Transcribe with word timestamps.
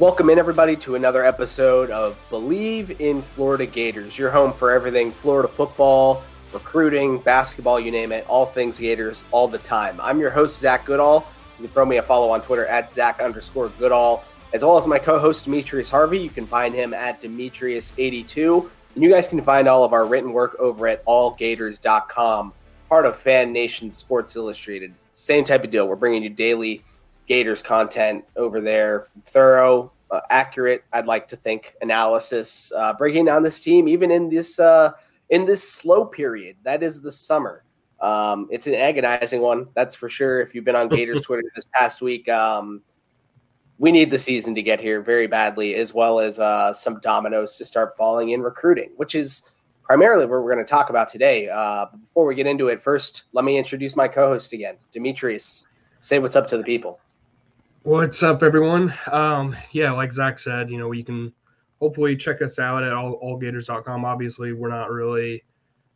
Welcome 0.00 0.30
in, 0.30 0.38
everybody, 0.38 0.76
to 0.76 0.94
another 0.94 1.24
episode 1.24 1.90
of 1.90 2.16
Bleav 2.30 3.00
in 3.00 3.20
Florida 3.20 3.66
Gators, 3.66 4.16
your 4.16 4.30
home 4.30 4.52
for 4.52 4.70
everything 4.70 5.10
Florida 5.10 5.48
football, 5.48 6.22
recruiting, 6.52 7.18
basketball, 7.18 7.80
you 7.80 7.90
name 7.90 8.12
it, 8.12 8.24
all 8.28 8.46
things 8.46 8.78
Gators 8.78 9.24
all 9.32 9.48
the 9.48 9.58
time. 9.58 10.00
I'm 10.00 10.20
your 10.20 10.30
host, 10.30 10.60
Zach 10.60 10.84
Goodall. 10.84 11.26
You 11.58 11.64
can 11.64 11.74
throw 11.74 11.84
me 11.84 11.96
a 11.96 12.02
follow 12.02 12.30
on 12.30 12.42
Twitter 12.42 12.64
at 12.66 12.92
Zach 12.92 13.18
underscore 13.18 13.70
Goodall, 13.70 14.22
as 14.52 14.62
well 14.62 14.78
as 14.78 14.86
my 14.86 15.00
co 15.00 15.18
host, 15.18 15.46
Demetrius 15.46 15.90
Harvey. 15.90 16.20
You 16.20 16.30
can 16.30 16.46
find 16.46 16.72
him 16.72 16.94
at 16.94 17.20
Demetrius82. 17.20 18.70
And 18.94 19.02
you 19.02 19.10
guys 19.10 19.26
can 19.26 19.42
find 19.42 19.66
all 19.66 19.82
of 19.82 19.92
our 19.92 20.06
written 20.06 20.32
work 20.32 20.54
over 20.60 20.86
at 20.86 21.04
allgators.com, 21.06 22.52
part 22.88 23.04
of 23.04 23.16
Fan 23.16 23.52
Nation 23.52 23.90
Sports 23.90 24.36
Illustrated. 24.36 24.94
Same 25.10 25.42
type 25.42 25.64
of 25.64 25.70
deal. 25.70 25.88
We're 25.88 25.96
bringing 25.96 26.22
you 26.22 26.30
daily 26.30 26.84
Gators 27.28 27.62
content 27.62 28.24
over 28.36 28.60
there. 28.60 29.08
Thorough, 29.24 29.92
uh, 30.10 30.20
accurate. 30.30 30.84
I'd 30.92 31.06
like 31.06 31.28
to 31.28 31.36
think 31.36 31.74
analysis, 31.82 32.72
uh, 32.74 32.94
breaking 32.94 33.26
down 33.26 33.42
this 33.42 33.60
team 33.60 33.86
even 33.86 34.10
in 34.10 34.30
this 34.30 34.58
uh, 34.58 34.92
in 35.30 35.44
this 35.44 35.70
slow 35.70 36.06
period 36.06 36.56
that 36.64 36.82
is 36.82 37.02
the 37.02 37.12
summer. 37.12 37.64
Um, 38.00 38.48
it's 38.50 38.66
an 38.66 38.74
agonizing 38.74 39.40
one, 39.40 39.68
that's 39.74 39.94
for 39.94 40.08
sure. 40.08 40.40
If 40.40 40.54
you've 40.54 40.64
been 40.64 40.76
on 40.76 40.88
Gators 40.88 41.20
Twitter 41.24 41.42
this 41.54 41.66
past 41.74 42.00
week, 42.00 42.28
um, 42.28 42.80
we 43.78 43.92
need 43.92 44.10
the 44.10 44.18
season 44.18 44.54
to 44.54 44.62
get 44.62 44.80
here 44.80 45.02
very 45.02 45.26
badly, 45.26 45.74
as 45.74 45.92
well 45.92 46.20
as 46.20 46.38
uh, 46.38 46.72
some 46.72 47.00
dominoes 47.00 47.56
to 47.56 47.64
start 47.64 47.96
falling 47.96 48.30
in 48.30 48.40
recruiting, 48.40 48.92
which 48.96 49.14
is 49.14 49.42
primarily 49.82 50.26
what 50.26 50.42
we're 50.42 50.52
going 50.52 50.64
to 50.64 50.70
talk 50.70 50.90
about 50.90 51.08
today. 51.08 51.48
Uh, 51.48 51.86
before 52.00 52.24
we 52.24 52.34
get 52.34 52.46
into 52.46 52.68
it, 52.68 52.82
first, 52.82 53.24
let 53.32 53.44
me 53.44 53.58
introduce 53.58 53.96
my 53.96 54.06
co-host 54.06 54.52
again, 54.52 54.76
Demetrius. 54.92 55.66
Say 56.00 56.18
what's 56.18 56.36
up 56.36 56.46
to 56.48 56.56
the 56.56 56.62
people. 56.62 57.00
What's 57.84 58.24
up, 58.24 58.42
everyone? 58.42 58.92
Um, 59.06 59.56
yeah, 59.70 59.92
like 59.92 60.12
Zach 60.12 60.40
said, 60.40 60.68
you 60.68 60.78
know, 60.78 60.90
you 60.90 61.04
can 61.04 61.32
hopefully 61.80 62.16
check 62.16 62.42
us 62.42 62.58
out 62.58 62.82
at 62.82 62.92
all, 62.92 63.20
allgators.com. 63.22 64.04
Obviously, 64.04 64.52
we're 64.52 64.68
not 64.68 64.90
really 64.90 65.44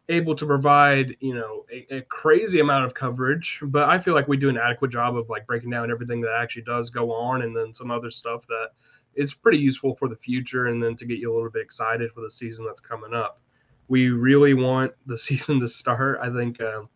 able 0.09 0.37
to 0.37 0.47
provide, 0.47 1.17
you 1.19 1.35
know, 1.35 1.67
a, 1.73 1.97
a, 1.97 2.03
crazy 2.03 2.61
amount 2.61 2.85
of 2.85 2.95
coverage, 2.95 3.59
but 3.65 3.89
I 3.89 3.99
feel 3.99 4.15
like 4.15 4.29
we 4.29 4.37
do 4.37 4.49
an 4.49 4.57
adequate 4.57 4.93
job 4.93 5.17
of 5.17 5.29
like 5.29 5.47
breaking 5.47 5.71
down 5.71 5.91
everything 5.91 6.21
that 6.21 6.33
actually 6.41 6.63
does 6.63 6.89
go 6.89 7.13
on 7.13 7.43
and 7.43 7.55
then 7.55 7.75
some 7.75 7.91
other 7.91 8.11
stuff 8.11 8.47
that 8.47 8.69
is 9.15 9.35
pretty 9.35 9.59
useful 9.59 9.97
for 9.97 10.09
the 10.09 10.17
future 10.17 10.67
and 10.67 10.81
then 10.83 10.97
to 10.97 11.05
get 11.05 11.19
you 11.19 11.33
a 11.33 11.35
little 11.35 11.51
bit 11.51 11.63
excited 11.63 12.13
for 12.13 12.21
the 12.21 12.31
season 12.31 12.65
that's 12.65 12.81
coming 12.81 13.13
up. 13.13 13.41
We 13.89 14.11
really 14.11 14.55
want 14.55 14.93
the 15.07 15.19
season 15.29 15.59
to 15.61 15.69
start. 15.69 16.21
I 16.23 16.31
think 16.31 16.61
um, 16.61 16.89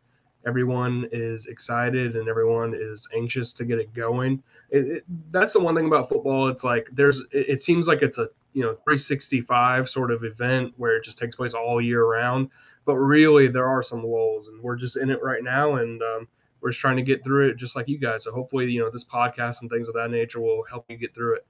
everyone 0.47 1.09
is 1.13 1.47
excited 1.47 2.17
and 2.17 2.29
everyone 2.29 2.75
is 2.75 3.09
anxious 3.15 3.53
to 3.53 3.65
get 3.65 3.79
it 3.79 3.93
going. 3.93 4.43
It, 4.71 4.87
it, 4.87 5.05
that's 5.33 5.53
the 5.53 5.61
one 5.61 5.75
thing 5.75 5.87
about 5.87 6.09
football. 6.09 6.49
It's 6.49 6.65
like 6.65 6.89
there's 6.93 7.21
it, 7.33 7.49
it, 7.49 7.63
seems 7.63 7.89
like 7.89 8.03
it's 8.03 8.19
a 8.19 8.29
you 8.53 8.63
know 8.63 8.75
365 8.85 9.91
sort 9.91 10.11
of 10.11 10.25
event 10.25 10.73
where 10.77 10.97
it 10.97 11.05
just 11.05 11.19
takes 11.19 11.37
place 11.37 11.53
all 11.53 11.81
year 11.81 12.05
round, 12.05 12.51
but 12.85 12.95
really 12.95 13.49
there 13.49 13.67
are 13.67 13.83
some 13.83 14.05
lulls, 14.05 14.49
and 14.49 14.63
we're 14.63 14.77
just 14.77 14.97
in 14.97 15.11
it 15.11 15.23
right 15.23 15.43
now, 15.43 15.77
and 15.77 16.01
um, 16.03 16.29
we're 16.61 16.71
just 16.71 16.81
trying 16.81 16.97
to 16.97 17.03
get 17.03 17.25
through 17.25 17.51
it, 17.51 17.57
just 17.57 17.77
like 17.77 17.89
you 17.89 17.99
guys. 17.99 18.25
So 18.25 18.33
hopefully, 18.33 18.71
you 18.71 18.81
know, 18.81 18.91
this 18.91 19.05
podcast 19.05 19.63
and 19.63 19.71
things 19.71 19.89
of 19.89 19.95
that 19.95 20.11
nature 20.11 20.41
will 20.41 20.65
help 20.71 20.87
you 20.89 20.97
get 20.97 21.15
through 21.15 21.37
it. 21.37 21.47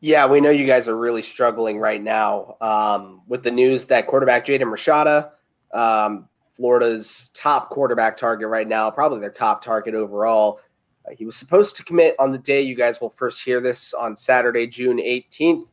Yeah, 0.00 0.26
we 0.26 0.40
know 0.40 0.50
you 0.50 0.66
guys 0.66 0.88
are 0.88 0.96
really 0.96 1.22
struggling 1.22 1.78
right 1.78 2.02
now 2.02 2.56
um, 2.60 3.22
with 3.26 3.42
the 3.42 3.50
news 3.50 3.86
that 3.86 4.06
quarterback 4.06 4.44
Jaden 4.44 4.64
Rashada 4.64 5.30
um, 5.72 6.28
Florida's 6.56 7.28
top 7.34 7.68
quarterback 7.68 8.16
target 8.16 8.48
right 8.48 8.66
now, 8.66 8.90
probably 8.90 9.20
their 9.20 9.30
top 9.30 9.62
target 9.62 9.94
overall. 9.94 10.60
Uh, 11.06 11.14
he 11.16 11.26
was 11.26 11.36
supposed 11.36 11.76
to 11.76 11.84
commit 11.84 12.16
on 12.18 12.32
the 12.32 12.38
day 12.38 12.62
you 12.62 12.74
guys 12.74 13.00
will 13.00 13.10
first 13.10 13.44
hear 13.44 13.60
this 13.60 13.92
on 13.92 14.16
Saturday, 14.16 14.66
June 14.66 14.96
18th. 14.98 15.66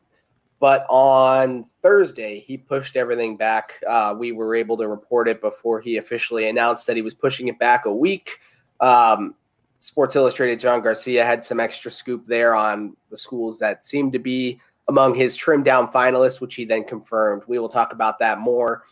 But 0.60 0.86
on 0.88 1.66
Thursday, 1.82 2.38
he 2.38 2.56
pushed 2.56 2.96
everything 2.96 3.36
back. 3.36 3.72
Uh, 3.88 4.14
we 4.16 4.32
were 4.32 4.54
able 4.54 4.76
to 4.76 4.86
report 4.88 5.28
it 5.28 5.40
before 5.40 5.80
he 5.80 5.96
officially 5.96 6.48
announced 6.48 6.86
that 6.86 6.96
he 6.96 7.02
was 7.02 7.14
pushing 7.14 7.48
it 7.48 7.58
back 7.58 7.86
a 7.86 7.92
week. 7.92 8.38
Um, 8.80 9.34
Sports 9.80 10.16
Illustrated 10.16 10.60
John 10.60 10.82
Garcia 10.82 11.24
had 11.24 11.44
some 11.44 11.60
extra 11.60 11.90
scoop 11.90 12.26
there 12.26 12.54
on 12.54 12.96
the 13.10 13.18
schools 13.18 13.58
that 13.58 13.84
seemed 13.84 14.12
to 14.12 14.18
be 14.18 14.60
among 14.88 15.14
his 15.14 15.34
trimmed 15.34 15.64
down 15.64 15.88
finalists, 15.88 16.40
which 16.40 16.54
he 16.54 16.64
then 16.64 16.84
confirmed. 16.84 17.42
We 17.46 17.58
will 17.58 17.68
talk 17.68 17.92
about 17.92 18.18
that 18.20 18.38
more 18.38 18.84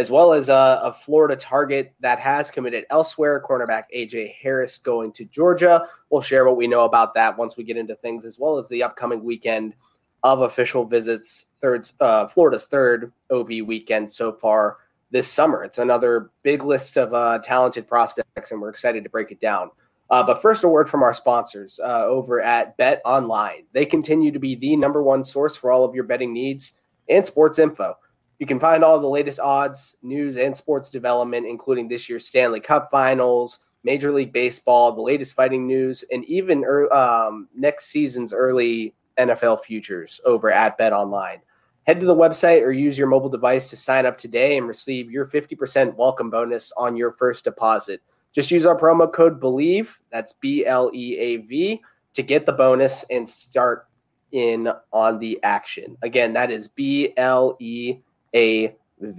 as 0.00 0.10
well 0.10 0.32
as 0.32 0.48
a, 0.48 0.80
a, 0.82 0.94
Florida 0.94 1.36
target 1.36 1.92
that 2.00 2.18
has 2.18 2.50
committed 2.50 2.86
elsewhere, 2.88 3.44
cornerback 3.46 3.84
AJ 3.94 4.34
Harris 4.34 4.78
going 4.78 5.12
to 5.12 5.26
Georgia. 5.26 5.86
We'll 6.08 6.22
share 6.22 6.46
what 6.46 6.56
we 6.56 6.66
know 6.66 6.86
about 6.86 7.12
that 7.16 7.36
once 7.36 7.58
we 7.58 7.64
get 7.64 7.76
into 7.76 7.94
things, 7.94 8.24
as 8.24 8.38
well 8.38 8.56
as 8.56 8.66
the 8.68 8.82
upcoming 8.82 9.22
weekend 9.22 9.74
of 10.22 10.40
official 10.40 10.86
visits. 10.86 11.48
Third, 11.60 11.86
uh, 12.00 12.28
Florida's 12.28 12.64
third 12.64 13.12
OV 13.30 13.48
weekend 13.66 14.10
so 14.10 14.32
far 14.32 14.78
this 15.10 15.30
summer. 15.30 15.64
It's 15.64 15.76
another 15.76 16.30
big 16.42 16.64
list 16.64 16.96
of 16.96 17.12
uh, 17.12 17.40
talented 17.40 17.86
prospects, 17.86 18.52
and 18.52 18.58
we're 18.58 18.70
excited 18.70 19.04
to 19.04 19.10
break 19.10 19.30
it 19.30 19.40
down. 19.42 19.70
Uh, 20.08 20.22
but 20.22 20.40
first, 20.40 20.64
a 20.64 20.68
word 20.68 20.88
from 20.88 21.02
our 21.02 21.12
sponsors 21.12 21.78
uh, 21.84 22.06
over 22.06 22.40
at 22.40 22.74
Bet 22.78 23.02
Online. 23.04 23.64
They 23.74 23.84
continue 23.84 24.32
to 24.32 24.38
be 24.38 24.54
the 24.54 24.76
number 24.76 25.02
one 25.02 25.24
source 25.24 25.56
for 25.56 25.70
all 25.70 25.84
of 25.84 25.94
your 25.94 26.04
betting 26.04 26.32
needs 26.32 26.72
and 27.10 27.26
sports 27.26 27.58
info. 27.58 27.96
You 28.40 28.46
can 28.46 28.58
find 28.58 28.82
all 28.82 28.98
the 28.98 29.06
latest 29.06 29.38
odds, 29.38 29.96
news, 30.02 30.38
and 30.38 30.56
sports 30.56 30.88
development, 30.88 31.46
including 31.46 31.88
this 31.88 32.08
year's 32.08 32.26
Stanley 32.26 32.58
Cup 32.58 32.90
finals, 32.90 33.58
Major 33.84 34.12
League 34.12 34.32
Baseball, 34.32 34.92
the 34.92 35.02
latest 35.02 35.34
fighting 35.34 35.66
news, 35.66 36.04
and 36.10 36.24
even 36.24 36.64
um, 36.90 37.48
next 37.54 37.88
season's 37.88 38.32
early 38.32 38.94
NFL 39.18 39.60
futures 39.60 40.22
over 40.24 40.50
at 40.50 40.78
Bet 40.78 40.94
Online. 40.94 41.40
Head 41.86 42.00
to 42.00 42.06
the 42.06 42.16
website 42.16 42.62
or 42.62 42.72
use 42.72 42.96
your 42.96 43.08
mobile 43.08 43.28
device 43.28 43.68
to 43.68 43.76
sign 43.76 44.06
up 44.06 44.16
today 44.16 44.56
and 44.56 44.66
receive 44.66 45.10
your 45.10 45.26
50% 45.26 45.94
welcome 45.96 46.30
bonus 46.30 46.72
on 46.78 46.96
your 46.96 47.12
first 47.12 47.44
deposit. 47.44 48.00
Just 48.32 48.50
use 48.50 48.64
our 48.64 48.78
promo 48.78 49.12
code 49.12 49.38
BLEAV, 49.38 49.88
that's 50.10 50.32
B 50.32 50.64
L 50.64 50.90
E 50.94 51.18
A 51.18 51.36
V, 51.38 51.82
to 52.14 52.22
get 52.22 52.46
the 52.46 52.52
bonus 52.52 53.04
and 53.10 53.28
start 53.28 53.86
in 54.32 54.72
on 54.94 55.18
the 55.18 55.38
action. 55.42 55.98
Again, 56.00 56.32
that 56.32 56.50
is 56.50 56.68
B 56.68 57.12
L 57.18 57.54
E 57.60 57.98
AV. 58.34 59.16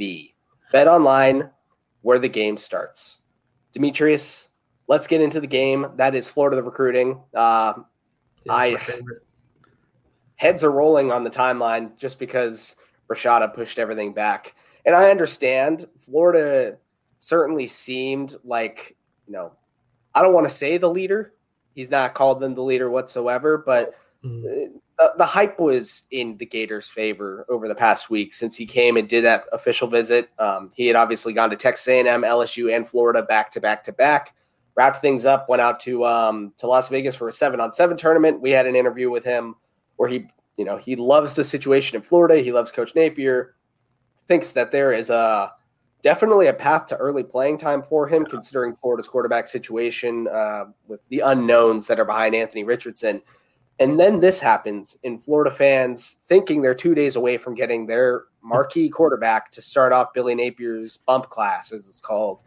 Bet 0.72 0.88
online 0.88 1.50
where 2.02 2.20
the 2.20 2.30
game 2.30 2.58
starts. 2.58 3.22
Demetrius, 3.74 4.50
let's 4.88 5.08
get 5.08 5.22
into 5.22 5.40
the 5.40 5.48
game. 5.48 5.88
That 5.96 6.16
is 6.16 6.30
Florida 6.30 6.58
the 6.58 6.64
recruiting. 6.64 7.22
Uh, 7.34 7.74
I 8.50 8.78
heads 10.36 10.64
are 10.64 10.72
rolling 10.72 11.12
on 11.12 11.24
the 11.24 11.30
timeline 11.30 11.96
just 11.98 12.18
because 12.18 12.76
Rashada 13.10 13.54
pushed 13.54 13.78
everything 13.78 14.14
back. 14.14 14.56
And 14.86 14.96
I 14.96 15.12
understand 15.12 15.86
Florida 15.98 16.78
certainly 17.20 17.68
seemed 17.68 18.36
like, 18.44 18.96
you 19.28 19.34
know, 19.34 19.52
I 20.16 20.24
don't 20.24 20.34
want 20.34 20.50
to 20.50 20.54
say 20.54 20.78
the 20.78 20.90
leader. 20.90 21.34
He's 21.76 21.92
not 21.92 22.16
called 22.16 22.40
them 22.40 22.56
the 22.56 22.64
leader 22.64 22.90
whatsoever, 22.90 23.60
but 23.60 23.94
mm 24.24 24.72
the, 25.02 25.14
the 25.18 25.26
hype 25.26 25.60
was 25.60 26.04
in 26.12 26.38
the 26.38 26.46
Gators' 26.46 26.88
favor 26.88 27.46
over 27.50 27.68
the 27.68 27.76
past 27.76 28.10
week 28.10 28.34
since 28.34 28.56
he 28.56 28.66
came 28.66 28.98
and 28.98 29.10
did 29.10 29.24
that 29.24 29.46
official 29.52 29.88
visit. 29.88 30.30
Um, 30.38 30.72
he 30.76 30.88
had 30.88 30.96
obviously 30.96 31.34
gone 31.34 31.50
to 31.50 31.56
Texas 31.56 31.88
A&M, 31.88 32.22
LSU, 32.22 32.74
and 32.76 32.88
Florida 32.88 33.24
back 33.24 33.52
to 33.54 33.60
back 33.60 33.84
to 33.86 33.92
back. 33.92 34.36
Wrapped 34.76 35.02
things 35.02 35.26
up, 35.26 35.50
went 35.50 35.62
out 35.62 35.80
to 35.82 36.06
um, 36.06 36.54
to 36.58 36.68
Las 36.68 36.88
Vegas 36.88 37.16
for 37.16 37.28
a 37.28 37.34
seven 37.34 37.60
on 37.60 37.74
seven 37.74 37.98
tournament. 37.98 38.40
We 38.40 38.52
had 38.52 38.68
an 38.68 38.76
interview 38.76 39.10
with 39.10 39.26
him 39.26 39.56
where 39.98 40.08
he, 40.08 40.28
you 40.56 40.66
know, 40.66 40.78
he 40.78 40.96
loves 40.96 41.36
the 41.36 41.44
situation 41.44 41.96
in 41.96 42.02
Florida. 42.02 42.38
He 42.38 42.52
loves 42.52 42.72
Coach 42.72 42.96
Napier. 42.96 43.56
Thinks 44.28 44.54
that 44.54 44.72
there 44.72 44.94
is 44.94 45.10
a 45.10 45.52
definitely 46.02 46.48
a 46.48 46.54
path 46.54 46.86
to 46.88 46.96
early 46.98 47.24
playing 47.24 47.58
time 47.58 47.84
for 47.84 48.08
him, 48.08 48.26
considering 48.26 48.76
Florida's 48.76 49.08
quarterback 49.08 49.48
situation 49.48 50.28
uh, 50.30 50.66
with 50.88 51.02
the 51.10 51.20
unknowns 51.20 51.88
that 51.88 52.00
are 52.00 52.06
behind 52.06 52.34
Anthony 52.34 52.64
Richardson. 52.64 53.22
And 53.80 54.00
then 54.00 54.20
this 54.20 54.40
happens 54.40 54.98
in 55.04 55.18
Florida 55.18 55.50
fans 55.50 56.18
thinking 56.28 56.62
they're 56.62 56.76
two 56.76 56.94
days 56.94 57.16
away 57.16 57.38
from 57.38 57.56
getting 57.56 57.88
their 57.88 58.26
marquee 58.44 58.90
quarterback 58.90 59.52
to 59.54 59.62
start 59.62 59.92
off 59.92 60.14
Billy 60.14 60.36
Napier's 60.36 60.98
bump 60.98 61.30
class, 61.30 61.72
as 61.72 61.88
it's 61.88 62.02
called. 62.02 62.42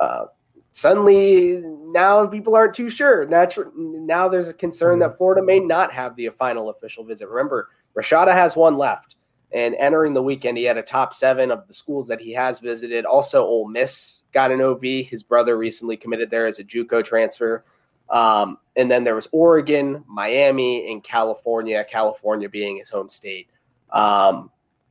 Uh, 0.00 0.26
suddenly, 0.72 1.62
now 1.64 2.26
people 2.26 2.54
aren't 2.54 2.74
too 2.74 2.88
sure. 2.88 3.26
Natu- 3.26 3.70
now 3.74 4.28
there's 4.28 4.48
a 4.48 4.54
concern 4.54 4.98
that 5.00 5.18
Florida 5.18 5.42
may 5.42 5.60
not 5.60 5.92
have 5.92 6.16
the 6.16 6.28
final 6.30 6.70
official 6.70 7.04
visit. 7.04 7.28
Remember, 7.28 7.68
Rashada 7.96 8.32
has 8.32 8.56
one 8.56 8.78
left. 8.78 9.16
And 9.50 9.74
entering 9.76 10.12
the 10.12 10.22
weekend, 10.22 10.58
he 10.58 10.64
had 10.64 10.76
a 10.76 10.82
top 10.82 11.14
seven 11.14 11.50
of 11.50 11.66
the 11.66 11.72
schools 11.72 12.06
that 12.08 12.20
he 12.20 12.32
has 12.34 12.58
visited. 12.58 13.06
Also, 13.06 13.44
Ole 13.44 13.66
Miss 13.66 14.22
got 14.32 14.50
an 14.50 14.60
OV. 14.60 14.82
His 14.82 15.22
brother 15.22 15.56
recently 15.56 15.96
committed 15.96 16.30
there 16.30 16.46
as 16.46 16.58
a 16.58 16.64
JUCO 16.64 17.02
transfer. 17.02 17.64
Um, 18.10 18.58
and 18.76 18.90
then 18.90 19.04
there 19.04 19.14
was 19.14 19.28
Oregon, 19.32 20.04
Miami, 20.06 20.90
and 20.92 21.02
California. 21.02 21.84
California 21.84 22.48
being 22.48 22.78
his 22.78 22.88
home 22.88 23.08
state. 23.08 23.48
Um, 23.92 24.50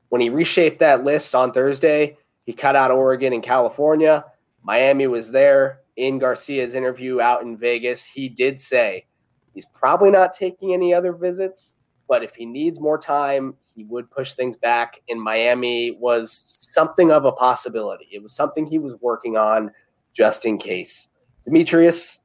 when 0.10 0.22
he 0.22 0.30
reshaped 0.30 0.80
that 0.80 1.04
list 1.04 1.36
on 1.36 1.52
Thursday, 1.52 2.18
he 2.46 2.54
cut 2.54 2.76
out 2.76 2.92
Oregon 2.92 3.34
and 3.34 3.44
California. 3.44 4.26
Miami 4.64 5.08
was 5.08 5.32
there 5.32 5.82
in 5.96 6.20
Garcia's 6.20 6.74
interview 6.74 7.20
out 7.20 7.42
in 7.42 7.58
Vegas. 7.58 8.04
He 8.04 8.30
did 8.30 8.62
say 8.62 9.06
he's 9.54 9.66
probably 9.66 10.12
not 10.12 10.34
taking 10.34 10.74
any 10.74 10.94
other 10.94 11.14
visits, 11.14 11.76
but 12.08 12.24
if 12.24 12.36
he 12.36 12.46
needs 12.46 12.80
more 12.80 12.98
time, 12.98 13.56
he 13.76 13.84
would 13.84 14.10
push 14.10 14.34
things 14.34 14.56
back. 14.56 15.02
In 15.08 15.20
Miami 15.20 15.98
was 16.00 16.44
something 16.72 17.12
of 17.12 17.26
a 17.26 17.32
possibility. 17.32 18.08
It 18.12 18.24
was 18.24 18.34
something 18.34 18.66
he 18.66 18.80
was 18.80 18.96
working 19.02 19.36
on 19.36 19.72
just 20.14 20.46
in 20.46 20.58
case. 20.58 21.10
Demetrius, 21.46 22.20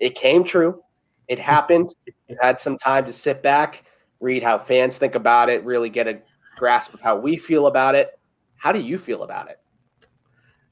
it 0.00 0.14
came 0.14 0.44
true. 0.44 0.82
It 1.28 1.38
happened. 1.38 1.94
You 2.28 2.36
had 2.40 2.60
some 2.60 2.76
time 2.76 3.04
to 3.06 3.12
sit 3.12 3.42
back, 3.42 3.84
read 4.20 4.42
how 4.42 4.58
fans 4.58 4.98
think 4.98 5.14
about 5.14 5.48
it, 5.48 5.64
really 5.64 5.90
get 5.90 6.06
a 6.06 6.20
grasp 6.56 6.94
of 6.94 7.00
how 7.00 7.16
we 7.16 7.36
feel 7.36 7.66
about 7.66 7.94
it. 7.94 8.18
How 8.56 8.72
do 8.72 8.80
you 8.80 8.98
feel 8.98 9.22
about 9.22 9.50
it? 9.50 9.60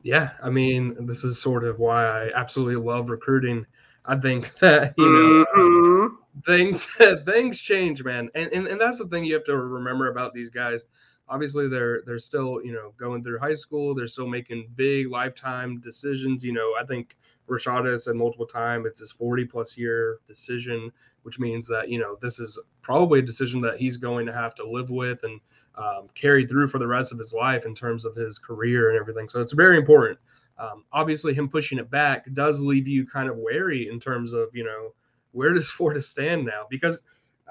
Yeah, 0.03 0.31
I 0.43 0.51
mean, 0.51 1.07
this 1.07 1.25
is 1.25 1.41
sort 1.41 1.65
of 1.65 1.79
why 1.79 2.05
I 2.05 2.31
absolutely 2.35 2.77
love 2.77 3.09
recruiting. 3.09 3.65
I 4.07 4.17
think 4.17 4.57
that 4.61 4.95
you 4.99 5.05
know 5.05 5.45
mm-hmm. 5.57 6.41
things 6.47 6.87
things 7.25 7.59
change, 7.59 8.05
man, 8.05 8.29
and, 8.35 8.53
and 8.53 8.67
and 8.67 8.81
that's 8.81 8.99
the 8.99 9.09
thing 9.09 9.25
you 9.25 9.35
have 9.35 9.45
to 9.47 9.57
remember 9.57 10.11
about 10.11 10.35
these 10.35 10.51
guys. 10.51 10.83
Obviously, 11.29 11.69
they're 11.69 12.03
they're 12.05 12.19
still 12.19 12.61
you 12.63 12.73
know 12.73 12.93
going 12.99 13.25
through 13.25 13.39
high 13.39 13.55
school. 13.55 13.95
They're 13.95 14.07
still 14.07 14.29
making 14.29 14.69
big 14.77 15.11
lifetime 15.11 15.81
decisions. 15.81 16.45
You 16.45 16.53
know, 16.53 16.75
I 16.79 16.85
think 16.85 17.17
Rashada 17.49 18.01
said 18.01 18.17
multiple 18.17 18.47
times 18.47 18.87
it's 18.87 19.01
his 19.01 19.13
40 19.13 19.45
plus 19.45 19.77
year 19.77 20.19
decision, 20.27 20.91
which 21.23 21.39
means 21.39 21.67
that 21.69 21.89
you 21.89 21.99
know 21.99 22.17
this 22.21 22.39
is 22.39 22.59
probably 22.83 23.21
a 23.21 23.23
decision 23.23 23.61
that 23.63 23.79
he's 23.79 23.97
going 23.97 24.27
to 24.27 24.33
have 24.33 24.55
to 24.57 24.69
live 24.69 24.91
with 24.91 25.23
and 25.25 25.41
um, 25.77 26.09
carried 26.15 26.49
through 26.49 26.69
for 26.69 26.79
the 26.79 26.87
rest 26.87 27.13
of 27.13 27.19
his 27.19 27.33
life 27.33 27.67
in 27.67 27.75
terms 27.75 28.05
of 28.05 28.15
his 28.15 28.39
career 28.39 28.91
and 28.91 28.99
everything. 28.99 29.29
So 29.29 29.41
it's 29.41 29.53
very 29.53 29.77
important. 29.77 30.19
Um, 30.59 30.85
obviously, 30.93 31.35
him 31.35 31.49
pushing 31.49 31.79
it 31.79 31.91
back 31.91 32.27
does 32.33 32.61
leave 32.61 32.87
you 32.87 33.07
kind 33.07 33.29
of 33.29 33.37
wary 33.37 33.89
in 33.89 33.99
terms 33.99 34.33
of 34.33 34.49
you 34.55 34.65
know 34.65 34.95
where 35.33 35.53
does 35.53 35.69
Florida 35.71 36.01
stand 36.01 36.47
now? 36.47 36.67
Because 36.71 37.01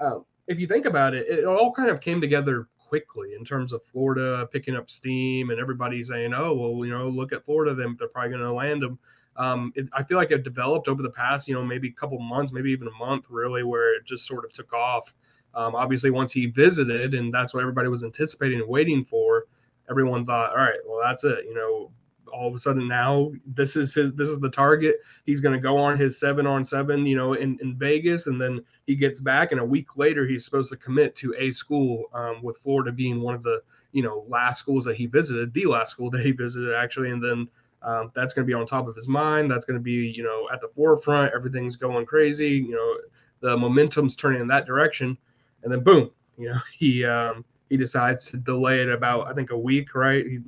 uh, 0.00 0.20
if 0.46 0.58
you 0.58 0.66
think 0.66 0.86
about 0.86 1.14
it, 1.14 1.28
it 1.28 1.44
all 1.44 1.72
kind 1.72 1.90
of 1.90 2.00
came 2.00 2.20
together 2.20 2.66
quickly 2.78 3.34
in 3.38 3.44
terms 3.44 3.72
of 3.72 3.84
Florida 3.84 4.48
picking 4.52 4.76
up 4.76 4.90
steam 4.90 5.50
and 5.50 5.60
everybody 5.60 6.02
saying, 6.02 6.32
"Oh, 6.34 6.54
well, 6.54 6.86
you 6.86 6.92
know, 6.92 7.08
look 7.08 7.32
at 7.32 7.44
Florida, 7.44 7.74
then 7.74 7.96
they're 7.98 8.08
probably 8.08 8.30
going 8.30 8.42
to 8.42 8.52
land 8.52 8.82
them." 8.82 8.98
Um, 9.36 9.72
it, 9.74 9.88
I 9.92 10.02
feel 10.02 10.16
like 10.16 10.30
it 10.30 10.44
developed 10.44 10.88
over 10.88 11.02
the 11.02 11.10
past, 11.10 11.48
you 11.48 11.54
know, 11.54 11.64
maybe 11.64 11.88
a 11.88 11.92
couple 11.92 12.18
months, 12.18 12.52
maybe 12.52 12.70
even 12.70 12.88
a 12.88 13.04
month, 13.04 13.26
really, 13.30 13.62
where 13.62 13.96
it 13.96 14.04
just 14.04 14.26
sort 14.26 14.44
of 14.44 14.52
took 14.52 14.72
off. 14.72 15.12
Um, 15.54 15.74
obviously, 15.74 16.10
once 16.10 16.32
he 16.32 16.46
visited, 16.46 17.14
and 17.14 17.32
that's 17.32 17.54
what 17.54 17.60
everybody 17.60 17.88
was 17.88 18.04
anticipating 18.04 18.60
and 18.60 18.68
waiting 18.68 19.04
for, 19.04 19.46
everyone 19.90 20.26
thought, 20.26 20.50
all 20.50 20.56
right, 20.56 20.78
well, 20.86 21.00
that's 21.02 21.24
it. 21.24 21.44
You 21.46 21.54
know, 21.54 21.90
all 22.34 22.48
of 22.48 22.54
a 22.54 22.58
sudden 22.58 22.88
now 22.88 23.30
this 23.46 23.76
is 23.76 23.94
his 23.94 24.12
this 24.14 24.28
is 24.28 24.40
the 24.40 24.50
target. 24.50 24.96
He's 25.24 25.40
going 25.40 25.54
to 25.54 25.60
go 25.60 25.76
on 25.78 25.96
his 25.96 26.18
seven 26.18 26.46
on 26.46 26.66
seven, 26.66 27.06
you 27.06 27.16
know, 27.16 27.34
in, 27.34 27.58
in 27.62 27.76
Vegas, 27.76 28.26
and 28.26 28.40
then 28.40 28.64
he 28.86 28.96
gets 28.96 29.20
back, 29.20 29.52
and 29.52 29.60
a 29.60 29.64
week 29.64 29.96
later 29.96 30.26
he's 30.26 30.44
supposed 30.44 30.70
to 30.70 30.76
commit 30.76 31.14
to 31.16 31.34
a 31.38 31.52
school, 31.52 32.04
um, 32.12 32.42
with 32.42 32.58
Florida 32.58 32.92
being 32.92 33.20
one 33.20 33.34
of 33.34 33.42
the 33.42 33.62
you 33.92 34.02
know 34.02 34.24
last 34.28 34.58
schools 34.58 34.84
that 34.84 34.96
he 34.96 35.06
visited, 35.06 35.54
the 35.54 35.66
last 35.66 35.92
school 35.92 36.10
that 36.10 36.24
he 36.24 36.32
visited 36.32 36.74
actually, 36.74 37.10
and 37.10 37.22
then. 37.22 37.48
Um, 37.84 38.10
that's 38.14 38.32
going 38.32 38.46
to 38.46 38.50
be 38.50 38.54
on 38.54 38.66
top 38.66 38.88
of 38.88 38.96
his 38.96 39.08
mind. 39.08 39.50
That's 39.50 39.66
going 39.66 39.78
to 39.78 39.82
be, 39.82 39.92
you 39.92 40.22
know, 40.22 40.48
at 40.52 40.60
the 40.60 40.68
forefront. 40.74 41.34
Everything's 41.34 41.76
going 41.76 42.06
crazy. 42.06 42.50
You 42.50 42.72
know, 42.72 42.96
the 43.40 43.56
momentum's 43.56 44.16
turning 44.16 44.40
in 44.40 44.48
that 44.48 44.66
direction 44.66 45.18
and 45.64 45.72
then 45.72 45.82
boom, 45.82 46.10
you 46.38 46.50
know, 46.50 46.58
he 46.78 47.04
um, 47.04 47.44
he 47.68 47.76
decides 47.76 48.26
to 48.30 48.36
delay 48.36 48.80
it 48.80 48.88
about 48.88 49.26
I 49.26 49.32
think 49.32 49.50
a 49.50 49.58
week, 49.58 49.94
right? 49.94 50.24
He, 50.24 50.38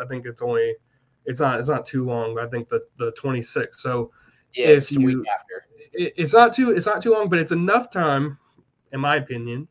I 0.00 0.06
think 0.06 0.24
it's 0.24 0.40
only 0.40 0.74
it's 1.26 1.40
not 1.40 1.58
it's 1.58 1.68
not 1.68 1.84
too 1.84 2.04
long. 2.04 2.38
I 2.38 2.46
think 2.46 2.68
the 2.68 2.80
the 2.98 3.12
26th. 3.12 3.74
So 3.74 4.12
yeah, 4.54 4.68
if 4.68 4.90
you, 4.90 5.24
it, 5.92 6.14
it's 6.16 6.32
not 6.32 6.54
too 6.54 6.70
it's 6.70 6.86
not 6.86 7.02
too 7.02 7.12
long, 7.12 7.28
but 7.28 7.38
it's 7.38 7.52
enough 7.52 7.90
time, 7.90 8.38
in 8.92 9.00
my 9.00 9.16
opinion, 9.16 9.68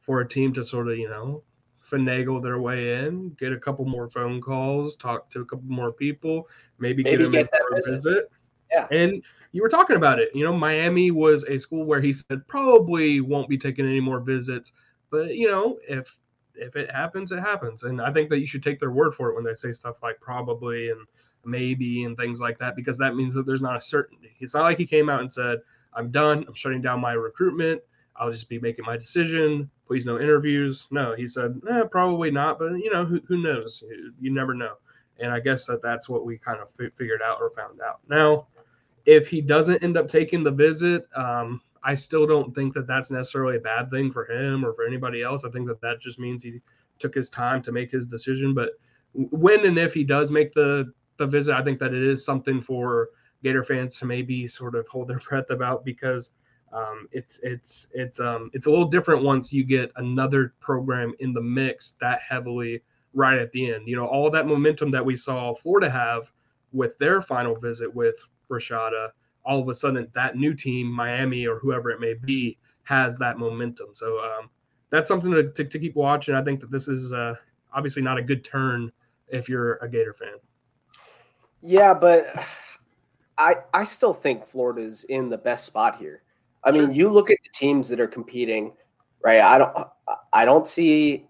for 0.00 0.20
a 0.20 0.28
team 0.28 0.52
to 0.54 0.64
sort 0.64 0.88
of 0.88 0.98
you 0.98 1.08
know 1.08 1.42
finagle 1.90 2.42
their 2.42 2.60
way 2.60 3.04
in, 3.04 3.30
get 3.38 3.52
a 3.52 3.58
couple 3.58 3.84
more 3.84 4.08
phone 4.08 4.40
calls, 4.40 4.96
talk 4.96 5.30
to 5.30 5.40
a 5.40 5.44
couple 5.44 5.68
more 5.68 5.92
people, 5.92 6.48
maybe, 6.78 7.02
maybe 7.02 7.16
get 7.16 7.22
them 7.22 7.32
get 7.32 7.40
in 7.42 7.48
for 7.48 7.72
a 7.72 7.76
visit. 7.76 7.92
visit. 7.92 8.30
Yeah, 8.70 8.86
and 8.90 9.22
you 9.52 9.62
were 9.62 9.68
talking 9.68 9.96
about 9.96 10.20
it. 10.20 10.30
You 10.34 10.44
know, 10.44 10.52
Miami 10.52 11.10
was 11.10 11.44
a 11.44 11.58
school 11.58 11.84
where 11.84 12.00
he 12.00 12.12
said 12.12 12.46
probably 12.46 13.20
won't 13.20 13.48
be 13.48 13.58
taking 13.58 13.86
any 13.86 14.00
more 14.00 14.20
visits, 14.20 14.72
but 15.10 15.34
you 15.34 15.50
know, 15.50 15.78
if 15.88 16.16
if 16.54 16.76
it 16.76 16.90
happens, 16.90 17.32
it 17.32 17.40
happens. 17.40 17.82
And 17.82 18.00
I 18.00 18.12
think 18.12 18.30
that 18.30 18.40
you 18.40 18.46
should 18.46 18.62
take 18.62 18.78
their 18.78 18.90
word 18.90 19.14
for 19.14 19.30
it 19.30 19.34
when 19.34 19.44
they 19.44 19.54
say 19.54 19.72
stuff 19.72 19.96
like 20.02 20.20
probably 20.20 20.90
and 20.90 21.06
maybe 21.44 22.04
and 22.04 22.16
things 22.16 22.40
like 22.40 22.58
that, 22.58 22.76
because 22.76 22.98
that 22.98 23.16
means 23.16 23.34
that 23.34 23.46
there's 23.46 23.62
not 23.62 23.76
a 23.76 23.82
certainty. 23.82 24.36
It's 24.40 24.54
not 24.54 24.62
like 24.62 24.78
he 24.78 24.86
came 24.86 25.08
out 25.08 25.20
and 25.20 25.32
said, 25.32 25.58
I'm 25.94 26.10
done, 26.10 26.44
I'm 26.46 26.54
shutting 26.54 26.82
down 26.82 27.00
my 27.00 27.12
recruitment, 27.12 27.80
I'll 28.20 28.30
just 28.30 28.50
be 28.50 28.60
making 28.60 28.84
my 28.84 28.98
decision. 28.98 29.70
Please 29.86 30.04
no 30.04 30.20
interviews. 30.20 30.86
No, 30.90 31.14
he 31.16 31.26
said, 31.26 31.58
eh, 31.70 31.82
probably 31.90 32.30
not, 32.30 32.58
but 32.58 32.72
you 32.74 32.92
know, 32.92 33.04
who, 33.04 33.18
who 33.26 33.38
knows? 33.38 33.82
You 34.20 34.30
never 34.30 34.52
know. 34.52 34.74
And 35.18 35.32
I 35.32 35.40
guess 35.40 35.66
that 35.66 35.82
that's 35.82 36.08
what 36.08 36.26
we 36.26 36.36
kind 36.36 36.60
of 36.60 36.68
f- 36.78 36.92
figured 36.96 37.22
out 37.22 37.38
or 37.40 37.50
found 37.50 37.80
out. 37.80 38.00
Now, 38.08 38.46
if 39.06 39.28
he 39.28 39.40
doesn't 39.40 39.82
end 39.82 39.96
up 39.96 40.06
taking 40.06 40.44
the 40.44 40.50
visit, 40.50 41.08
um, 41.16 41.62
I 41.82 41.94
still 41.94 42.26
don't 42.26 42.54
think 42.54 42.74
that 42.74 42.86
that's 42.86 43.10
necessarily 43.10 43.56
a 43.56 43.60
bad 43.60 43.90
thing 43.90 44.12
for 44.12 44.30
him 44.30 44.66
or 44.66 44.74
for 44.74 44.86
anybody 44.86 45.22
else. 45.22 45.44
I 45.44 45.50
think 45.50 45.66
that 45.68 45.80
that 45.80 46.00
just 46.00 46.18
means 46.18 46.42
he 46.42 46.60
took 46.98 47.14
his 47.14 47.30
time 47.30 47.62
to 47.62 47.72
make 47.72 47.90
his 47.90 48.06
decision. 48.06 48.52
But 48.52 48.72
when 49.14 49.64
and 49.64 49.78
if 49.78 49.94
he 49.94 50.04
does 50.04 50.30
make 50.30 50.52
the 50.52 50.92
the 51.16 51.26
visit, 51.26 51.54
I 51.54 51.62
think 51.62 51.78
that 51.78 51.94
it 51.94 52.02
is 52.02 52.22
something 52.22 52.60
for 52.60 53.08
Gator 53.42 53.64
fans 53.64 53.96
to 53.98 54.04
maybe 54.04 54.46
sort 54.46 54.74
of 54.74 54.86
hold 54.88 55.08
their 55.08 55.20
breath 55.28 55.48
about 55.48 55.86
because 55.86 56.32
um, 56.72 57.08
it's 57.12 57.40
it's 57.42 57.88
it's 57.92 58.20
um, 58.20 58.50
it's 58.52 58.66
a 58.66 58.70
little 58.70 58.88
different 58.88 59.22
once 59.22 59.52
you 59.52 59.64
get 59.64 59.90
another 59.96 60.54
program 60.60 61.12
in 61.18 61.32
the 61.32 61.40
mix 61.40 61.96
that 62.00 62.20
heavily 62.26 62.82
right 63.12 63.38
at 63.38 63.50
the 63.52 63.72
end. 63.72 63.88
You 63.88 63.96
know, 63.96 64.06
all 64.06 64.30
that 64.30 64.46
momentum 64.46 64.90
that 64.92 65.04
we 65.04 65.16
saw 65.16 65.54
Florida 65.54 65.90
have 65.90 66.30
with 66.72 66.96
their 66.98 67.22
final 67.22 67.56
visit 67.56 67.92
with 67.92 68.16
Rashada, 68.48 69.08
all 69.44 69.60
of 69.60 69.68
a 69.68 69.74
sudden 69.74 70.06
that 70.14 70.36
new 70.36 70.54
team, 70.54 70.86
Miami 70.86 71.46
or 71.46 71.58
whoever 71.58 71.90
it 71.90 72.00
may 72.00 72.14
be, 72.14 72.56
has 72.84 73.18
that 73.18 73.38
momentum. 73.38 73.88
So 73.92 74.18
um, 74.20 74.48
that's 74.90 75.08
something 75.08 75.32
to, 75.32 75.50
to, 75.50 75.64
to, 75.64 75.78
keep 75.78 75.96
watching. 75.96 76.34
I 76.34 76.42
think 76.42 76.60
that 76.60 76.70
this 76.70 76.86
is 76.86 77.12
uh, 77.12 77.34
obviously 77.72 78.02
not 78.02 78.18
a 78.18 78.22
good 78.22 78.44
turn 78.44 78.92
if 79.28 79.48
you're 79.48 79.74
a 79.76 79.88
Gator 79.88 80.14
fan. 80.14 80.36
Yeah, 81.62 81.94
but 81.94 82.32
I 83.38 83.56
I 83.74 83.84
still 83.84 84.14
think 84.14 84.46
Florida's 84.46 85.04
in 85.04 85.28
the 85.28 85.38
best 85.38 85.66
spot 85.66 85.96
here. 85.96 86.22
I 86.64 86.72
mean, 86.72 86.92
you 86.92 87.08
look 87.08 87.30
at 87.30 87.38
the 87.42 87.50
teams 87.54 87.88
that 87.88 88.00
are 88.00 88.06
competing, 88.06 88.72
right? 89.24 89.40
I 89.40 89.58
don't 89.58 89.88
I 90.32 90.44
don't 90.44 90.66
see 90.66 91.26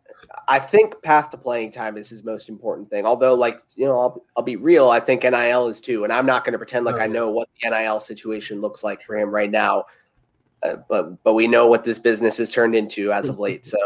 I 0.49 0.59
think 0.59 1.01
path 1.03 1.31
to 1.31 1.39
playing 1.39 1.73
time 1.73 1.97
is 1.97 2.09
his 2.09 2.25
most 2.25 2.49
important 2.49 2.89
thing. 2.89 3.05
Although, 3.05 3.35
like 3.35 3.61
you 3.75 3.87
know, 3.87 3.99
I'll, 3.99 4.25
I'll 4.37 4.43
be 4.43 4.57
real. 4.57 4.91
I 4.91 5.01
think 5.01 5.23
NIL 5.23 5.69
is 5.69 5.81
too, 5.81 6.05
and 6.05 6.13
I'm 6.13 6.27
not 6.27 6.45
going 6.45 6.53
to 6.53 6.59
pretend 6.59 6.85
like 6.85 6.97
oh, 6.97 7.01
I 7.01 7.07
know 7.07 7.31
what 7.31 7.49
the 7.63 7.71
NIL 7.71 8.01
situation 8.01 8.61
looks 8.61 8.85
like 8.85 9.03
for 9.03 9.17
him 9.17 9.31
right 9.31 9.51
now. 9.51 9.85
Uh, 10.63 10.77
but 10.89 11.23
but 11.25 11.35
we 11.35 11.47
know 11.47 11.67
what 11.67 11.85
this 11.85 11.99
business 11.99 12.39
has 12.39 12.53
turned 12.53 12.75
into 12.75 13.13
as 13.13 13.29
of 13.29 13.39
late. 13.39 13.65
So 13.65 13.79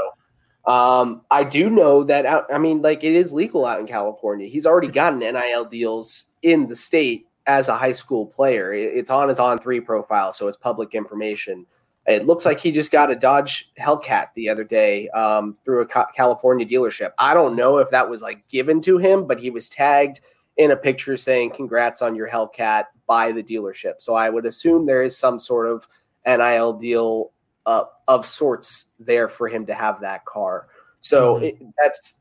um, 0.67 1.23
I 1.31 1.45
do 1.45 1.71
know 1.71 2.05
that. 2.05 2.27
Out, 2.27 2.53
I 2.53 2.59
mean, 2.59 2.83
like 2.83 3.05
it 3.05 3.15
is 3.15 3.33
legal 3.33 3.65
out 3.65 3.81
in 3.81 3.87
California. 3.87 4.47
He's 4.47 4.67
already 4.67 4.89
gotten 4.89 5.21
NIL 5.21 5.65
deals 5.65 6.27
in 6.43 6.67
the 6.67 6.77
state 6.77 7.27
as 7.47 7.69
a 7.69 7.77
high 7.77 7.93
school 7.93 8.27
player. 8.27 8.73
It's 8.73 9.11
on 9.11 9.29
his 9.29 9.39
On3 9.39 9.85
profile, 9.85 10.33
so 10.33 10.49
it's 10.49 10.57
public 10.57 10.95
information. 10.95 11.67
It 12.07 12.27
looks 12.27 12.45
like 12.45 12.61
he 12.61 12.71
just 12.71 12.93
got 12.93 13.11
a 13.11 13.17
Dodge 13.17 13.73
Hellcat 13.79 14.29
the 14.35 14.49
other 14.49 14.65
day 14.65 15.09
um, 15.11 15.57
through 15.65 15.83
a 15.83 15.87
California 15.87 16.67
dealership. 16.67 17.13
I 17.19 17.33
don't 17.33 17.57
know 17.57 17.79
if 17.79 17.91
that 17.91 18.09
was 18.09 18.21
like 18.21 18.47
given 18.49 18.81
to 18.83 18.99
him, 18.99 19.27
but 19.27 19.41
he 19.41 19.51
was 19.51 19.71
tagged 19.71 20.21
in 20.57 20.71
a 20.71 20.77
picture 20.77 21.17
saying 21.17 21.53
"Congrats 21.53 22.03
on 22.03 22.15
your 22.15 22.29
Hellcat" 22.29 22.85
by 23.07 23.33
the 23.33 23.43
dealership. 23.43 23.95
So 23.99 24.15
I 24.15 24.29
would 24.29 24.45
assume 24.45 24.85
there 24.85 25.03
is 25.03 25.17
some 25.17 25.39
sort 25.39 25.67
of 25.67 25.89
NIL 26.27 26.75
deal 26.75 27.33
uh, 27.65 27.85
of 28.07 28.27
sorts 28.27 28.91
there 28.99 29.29
for 29.29 29.49
him 29.49 29.65
to 29.67 29.75
have 29.75 30.01
that 30.03 30.27
car. 30.27 30.69
So 31.01 31.37
mm-hmm. 31.37 31.45
it, 31.45 31.59
that's 31.83 32.15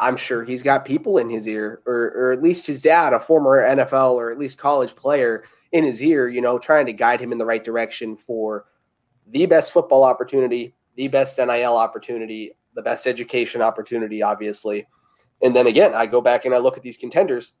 I'm 0.00 0.16
sure 0.16 0.42
he's 0.42 0.62
got 0.62 0.84
people 0.84 1.18
in 1.18 1.30
his 1.30 1.46
ear, 1.46 1.82
or, 1.86 2.12
or 2.16 2.32
at 2.32 2.42
least 2.42 2.66
his 2.66 2.82
dad, 2.82 3.12
a 3.12 3.20
former 3.20 3.62
NFL 3.68 4.12
or 4.12 4.32
at 4.32 4.38
least 4.38 4.58
college 4.58 4.96
player, 4.96 5.44
in 5.72 5.84
his 5.84 6.02
ear, 6.02 6.28
you 6.28 6.40
know, 6.40 6.58
trying 6.58 6.86
to 6.86 6.92
guide 6.92 7.20
him 7.20 7.30
in 7.30 7.38
the 7.38 7.44
right 7.44 7.62
direction 7.62 8.16
for 8.16 8.64
the 9.28 9.46
best 9.46 9.72
football 9.72 10.02
opportunity, 10.02 10.74
the 10.96 11.06
best 11.06 11.38
NIL 11.38 11.76
opportunity 11.76 12.54
the 12.74 12.82
best 12.82 13.06
education 13.06 13.62
opportunity, 13.62 14.22
obviously. 14.22 14.86
And 15.42 15.54
then 15.54 15.66
again, 15.66 15.94
I 15.94 16.06
go 16.06 16.20
back 16.20 16.44
and 16.44 16.54
I 16.54 16.58
look 16.58 16.76
at 16.76 16.82
these 16.82 16.98
contenders. 16.98 17.54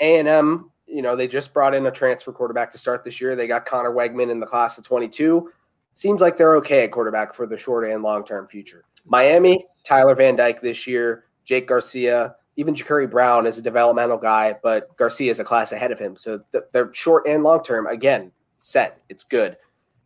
A&M, 0.00 0.70
you 0.86 1.02
know, 1.02 1.16
they 1.16 1.28
just 1.28 1.52
brought 1.52 1.74
in 1.74 1.86
a 1.86 1.90
transfer 1.90 2.32
quarterback 2.32 2.72
to 2.72 2.78
start 2.78 3.04
this 3.04 3.20
year. 3.20 3.36
They 3.36 3.46
got 3.46 3.66
Conner 3.66 3.90
Weigman 3.90 4.30
in 4.30 4.40
the 4.40 4.46
class 4.46 4.78
of 4.78 4.84
22. 4.84 5.50
Seems 5.92 6.20
like 6.20 6.36
they're 6.36 6.56
okay 6.56 6.84
at 6.84 6.92
quarterback 6.92 7.34
for 7.34 7.46
the 7.46 7.56
short 7.56 7.88
and 7.88 8.02
long 8.02 8.24
term 8.24 8.46
future. 8.46 8.84
Miami, 9.04 9.64
Tyler 9.84 10.14
Van 10.14 10.36
Dyke 10.36 10.60
this 10.60 10.86
year, 10.86 11.24
Jake 11.50 11.66
Garcia, 11.66 12.36
even 12.54 12.76
Jacurri 12.76 13.10
Brown 13.10 13.44
is 13.44 13.58
a 13.58 13.62
developmental 13.62 14.18
guy, 14.18 14.54
but 14.62 14.96
Garcia 14.96 15.32
is 15.32 15.40
a 15.40 15.44
class 15.44 15.72
ahead 15.72 15.90
of 15.90 15.98
him. 15.98 16.14
So 16.14 16.40
they're 16.72 16.94
short 16.94 17.26
and 17.26 17.42
long 17.42 17.64
term. 17.64 17.88
Again, 17.88 18.30
set. 18.60 19.00
It's 19.08 19.24
good. 19.24 19.56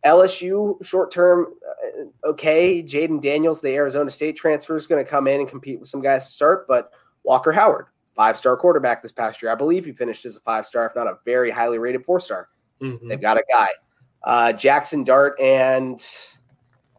LSU 0.03 0.83
short 0.83 1.11
term, 1.11 1.53
uh, 1.69 2.29
okay. 2.29 2.81
Jayden 2.81 3.21
Daniels, 3.21 3.61
the 3.61 3.75
Arizona 3.75 4.09
State 4.09 4.35
transfer, 4.35 4.75
is 4.75 4.87
going 4.87 5.05
to 5.05 5.07
come 5.07 5.27
in 5.27 5.39
and 5.39 5.47
compete 5.47 5.79
with 5.79 5.87
some 5.87 6.01
guys 6.01 6.25
to 6.25 6.31
start. 6.31 6.67
But 6.67 6.89
Walker 7.23 7.51
Howard, 7.51 7.85
five 8.15 8.39
star 8.39 8.57
quarterback 8.57 9.03
this 9.03 9.11
past 9.11 9.39
year, 9.43 9.51
I 9.51 9.55
believe 9.55 9.85
he 9.85 9.91
finished 9.91 10.25
as 10.25 10.35
a 10.35 10.39
five 10.39 10.65
star, 10.65 10.87
if 10.87 10.95
not 10.95 11.05
a 11.05 11.19
very 11.25 11.51
highly 11.51 11.77
rated 11.77 12.03
four 12.03 12.19
star. 12.19 12.49
Mm-hmm. 12.81 13.07
They've 13.07 13.21
got 13.21 13.37
a 13.37 13.43
guy, 13.51 13.67
uh, 14.23 14.51
Jaxson 14.53 15.05
Dart 15.05 15.39
and 15.39 16.03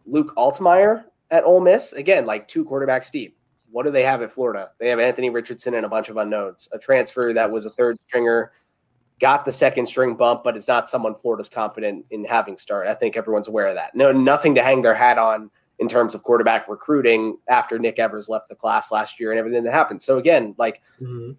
Luke 0.07 0.33
Altmyer 0.37 1.03
at 1.33 1.43
Ole 1.43 1.61
Miss. 1.61 1.95
Again, 1.95 2.27
like 2.27 2.47
two 2.47 2.65
quarterbacks 2.65 3.11
deep. 3.11 3.36
What 3.77 3.85
do 3.85 3.91
they 3.91 4.05
have 4.05 4.23
at 4.23 4.33
Florida? 4.33 4.71
They 4.81 4.89
have 4.89 4.99
Anthony 4.99 5.29
Richardson 5.29 5.75
and 5.75 5.85
a 5.85 5.89
bunch 5.91 6.09
of 6.09 6.17
unknowns. 6.17 6.67
A 6.73 6.79
transfer 6.79 7.35
that 7.35 7.51
was 7.51 7.67
a 7.67 7.69
third 7.69 8.01
stringer 8.01 8.53
got 9.21 9.45
the 9.45 9.53
second 9.53 9.85
string 9.85 10.15
bump, 10.15 10.43
but 10.43 10.57
it's 10.57 10.67
not 10.67 10.89
someone 10.89 11.15
Florida's 11.15 11.51
confident 11.51 12.07
in 12.11 12.25
having 12.25 12.57
start. 12.57 12.87
I 12.87 12.95
think 12.95 13.19
everyone's 13.19 13.49
aware 13.49 13.67
of 13.67 13.75
that. 13.75 13.95
No, 13.95 14.13
nothing 14.13 14.55
to 14.55 14.63
hang 14.63 14.81
their 14.81 14.95
hat 14.95 15.19
on 15.19 15.51
in 15.79 15.89
terms 15.89 16.15
of 16.15 16.23
quarterback 16.23 16.67
recruiting 16.71 17.37
after 17.51 17.79
Nick 17.79 17.99
Evers 17.99 18.31
left 18.31 18.49
the 18.49 18.55
class 18.55 18.91
last 18.91 19.21
year 19.21 19.31
and 19.31 19.39
everything 19.39 19.63
that 19.65 19.75
happened. 19.75 20.01
So 20.01 20.17
again, 20.17 20.55
like 20.57 20.81
mm-hmm. 20.99 21.33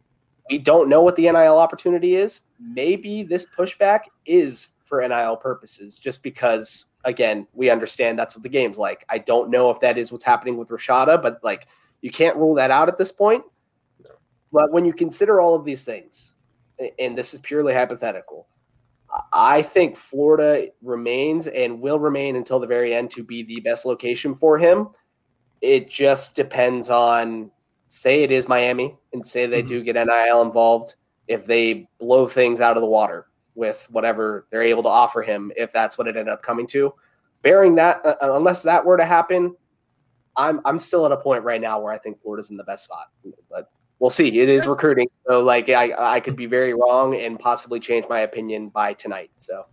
we 0.52 0.60
don't 0.60 0.90
know 0.90 1.02
what 1.02 1.16
the 1.16 1.24
NIL 1.24 1.58
opportunity 1.58 2.18
is. 2.18 2.42
Maybe 2.60 3.24
this 3.24 3.48
pushback 3.48 4.02
is 4.28 4.70
for 4.84 5.02
NIL 5.08 5.38
purposes, 5.38 5.98
just 5.98 6.22
because 6.22 6.86
again, 7.04 7.48
we 7.54 7.72
understand 7.72 8.20
that's 8.20 8.36
what 8.36 8.44
the 8.44 8.50
game's 8.50 8.78
like. 8.78 9.06
I 9.10 9.18
don't 9.18 9.50
know 9.50 9.72
if 9.72 9.80
that 9.80 9.98
is 9.98 10.12
what's 10.12 10.24
happening 10.24 10.56
with 10.56 10.70
Rashada, 10.70 11.20
but 11.20 11.40
like 11.44 11.66
you 12.02 12.12
can't 12.12 12.38
rule 12.38 12.56
that 12.56 12.72
out 12.72 12.88
at 12.88 12.98
this 12.98 13.12
point. 13.12 13.44
No. 14.04 14.12
But 14.52 14.72
when 14.72 14.86
you 14.86 14.94
consider 14.94 15.42
all 15.42 15.56
of 15.56 15.66
these 15.66 15.82
things, 15.82 16.34
and 17.00 17.18
this 17.18 17.34
is 17.34 17.40
purely 17.40 17.74
hypothetical. 17.74 18.48
I 19.34 19.62
think 19.62 19.98
Florida 19.98 20.68
remains 20.82 21.48
and 21.48 21.82
will 21.82 22.00
remain 22.00 22.36
until 22.36 22.60
the 22.60 22.68
very 22.68 22.94
end 22.94 23.10
to 23.12 23.24
be 23.24 23.44
the 23.44 23.60
best 23.62 23.86
location 23.86 24.36
for 24.36 24.58
him. 24.58 24.90
It 25.62 25.90
just 25.90 26.36
depends 26.36 26.90
on, 26.90 27.52
say, 27.88 28.24
it 28.24 28.32
is 28.32 28.48
Miami, 28.48 28.96
and 29.14 29.26
say 29.26 29.48
they 29.48 29.62
mm-hmm. 29.62 29.70
do 29.70 29.84
get 29.84 29.96
NIL 29.96 30.42
involved. 30.42 30.96
If 31.28 31.46
they 31.46 31.90
blow 32.00 32.28
things 32.28 32.60
out 32.60 32.78
of 32.78 32.82
the 32.82 32.88
water 32.88 33.28
with 33.56 33.88
whatever 33.90 34.46
they're 34.52 34.62
able 34.62 34.84
to 34.84 34.90
offer 34.90 35.22
him, 35.22 35.52
if 35.56 35.74
that's 35.74 35.98
what 35.98 36.08
it 36.08 36.16
ended 36.16 36.34
up 36.34 36.44
coming 36.44 36.68
to, 36.68 36.94
bearing 37.42 37.76
that, 37.76 38.06
uh, 38.06 38.16
uh 38.22 38.36
unless 38.36 38.62
that 38.64 38.86
were 38.86 38.98
to 38.98 39.06
happen, 39.06 39.56
I'm 40.38 40.62
I'm 40.66 40.80
still 40.80 41.06
at 41.06 41.12
a 41.12 41.18
point 41.18 41.44
right 41.44 41.60
now 41.60 41.80
where 41.80 41.92
I 41.92 41.98
think 41.98 42.22
Florida's 42.22 42.50
in 42.50 42.58
the 42.58 42.64
best 42.64 42.86
spot. 42.86 43.08
But 43.50 43.70
we'll 44.00 44.10
see. 44.10 44.40
It 44.40 44.50
is 44.50 44.68
recruiting, 44.68 45.08
so 45.28 45.44
like 45.44 45.70
I 45.70 45.94
I 45.98 46.20
could 46.20 46.36
be 46.36 46.46
very 46.46 46.74
wrong 46.74 47.16
and 47.16 47.40
possibly 47.40 47.80
change 47.80 48.06
my 48.10 48.22
opinion 48.22 48.70
by 48.70 48.94
tonight. 48.94 49.32
So 49.38 49.66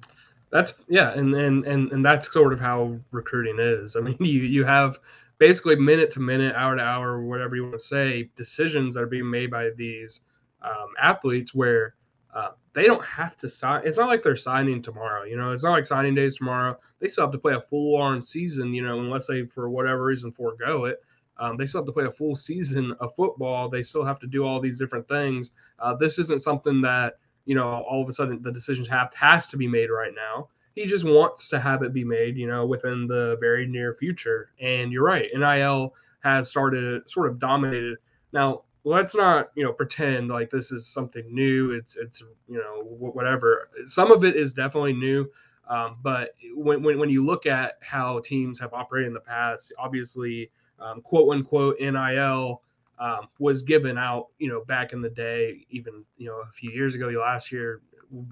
that's 0.50 0.74
yeah, 0.88 1.12
and 1.12 1.34
and 1.34 1.64
and 1.66 1.92
and 1.92 2.04
that's 2.04 2.32
sort 2.32 2.52
of 2.52 2.60
how 2.60 2.96
recruiting 3.10 3.58
is. 3.58 3.96
I 3.96 4.00
mean, 4.00 4.16
you 4.20 4.40
you 4.40 4.64
have 4.64 4.98
basically 5.38 5.76
minute 5.76 6.10
to 6.12 6.20
minute, 6.20 6.54
hour 6.56 6.76
to 6.76 6.82
hour, 6.82 7.20
whatever 7.22 7.56
you 7.56 7.62
want 7.64 7.74
to 7.74 7.80
say, 7.80 8.30
decisions 8.36 8.94
that 8.94 9.02
are 9.02 9.06
being 9.06 9.30
made 9.30 9.50
by 9.50 9.70
these 9.76 10.22
um, 10.62 10.88
athletes 11.00 11.54
where. 11.54 11.94
Uh, 12.34 12.50
they 12.74 12.84
don't 12.84 13.04
have 13.04 13.36
to 13.36 13.48
sign. 13.48 13.82
It's 13.84 13.96
not 13.96 14.08
like 14.08 14.22
they're 14.22 14.34
signing 14.34 14.82
tomorrow. 14.82 15.22
You 15.22 15.36
know, 15.36 15.52
it's 15.52 15.62
not 15.62 15.70
like 15.70 15.86
signing 15.86 16.16
days 16.16 16.34
tomorrow. 16.34 16.76
They 16.98 17.06
still 17.06 17.24
have 17.24 17.32
to 17.32 17.38
play 17.38 17.54
a 17.54 17.60
full 17.60 17.96
on 17.96 18.22
season. 18.22 18.74
You 18.74 18.82
know, 18.82 18.98
unless 18.98 19.28
they 19.28 19.44
for 19.44 19.70
whatever 19.70 20.04
reason 20.04 20.32
forego 20.32 20.86
it. 20.86 21.02
Um, 21.38 21.56
they 21.56 21.66
still 21.66 21.80
have 21.80 21.86
to 21.86 21.92
play 21.92 22.04
a 22.04 22.12
full 22.12 22.36
season 22.36 22.94
of 23.00 23.14
football. 23.16 23.68
They 23.68 23.82
still 23.82 24.04
have 24.04 24.20
to 24.20 24.26
do 24.26 24.44
all 24.44 24.60
these 24.60 24.78
different 24.78 25.08
things. 25.08 25.52
Uh, 25.80 25.94
this 25.94 26.18
isn't 26.18 26.42
something 26.42 26.80
that 26.82 27.18
you 27.44 27.54
know 27.54 27.68
all 27.68 28.02
of 28.02 28.08
a 28.08 28.12
sudden 28.12 28.42
the 28.42 28.52
decisions 28.52 28.88
have 28.88 29.12
has 29.14 29.48
to 29.50 29.56
be 29.56 29.68
made 29.68 29.90
right 29.90 30.12
now. 30.14 30.48
He 30.74 30.86
just 30.86 31.04
wants 31.04 31.48
to 31.48 31.60
have 31.60 31.84
it 31.84 31.92
be 31.92 32.02
made, 32.02 32.36
you 32.36 32.48
know, 32.48 32.66
within 32.66 33.06
the 33.06 33.36
very 33.40 33.64
near 33.64 33.94
future. 33.94 34.50
And 34.60 34.92
you're 34.92 35.04
right, 35.04 35.30
NIL 35.32 35.94
has 36.24 36.50
started 36.50 37.08
sort 37.08 37.28
of 37.28 37.38
dominated. 37.38 37.98
Now 38.32 38.62
let's 38.84 39.14
not 39.14 39.50
you 39.54 39.64
know 39.64 39.72
pretend 39.72 40.28
like 40.28 40.50
this 40.50 40.70
is 40.70 40.86
something 40.86 41.24
new. 41.34 41.72
It's 41.72 41.96
it's 41.96 42.22
you 42.48 42.58
know 42.58 42.84
whatever. 42.84 43.70
Some 43.88 44.12
of 44.12 44.24
it 44.24 44.36
is 44.36 44.52
definitely 44.52 44.92
new. 44.92 45.28
Um, 45.68 45.96
but 46.02 46.34
when, 46.54 46.82
when, 46.82 46.98
when 46.98 47.08
you 47.08 47.24
look 47.24 47.46
at 47.46 47.78
how 47.80 48.20
teams 48.20 48.60
have 48.60 48.74
operated 48.74 49.08
in 49.08 49.14
the 49.14 49.20
past, 49.20 49.72
obviously 49.78 50.50
um, 50.78 51.00
quote 51.00 51.34
unquote 51.34 51.80
NIL 51.80 52.60
um, 52.98 53.28
was 53.38 53.62
given 53.62 53.96
out, 53.96 54.28
you 54.38 54.48
know, 54.48 54.62
back 54.66 54.92
in 54.92 55.00
the 55.00 55.08
day, 55.08 55.66
even 55.70 56.04
you 56.16 56.26
know 56.26 56.36
a 56.36 56.52
few 56.52 56.70
years 56.70 56.94
ago, 56.94 57.08
last 57.08 57.50
year, 57.50 57.80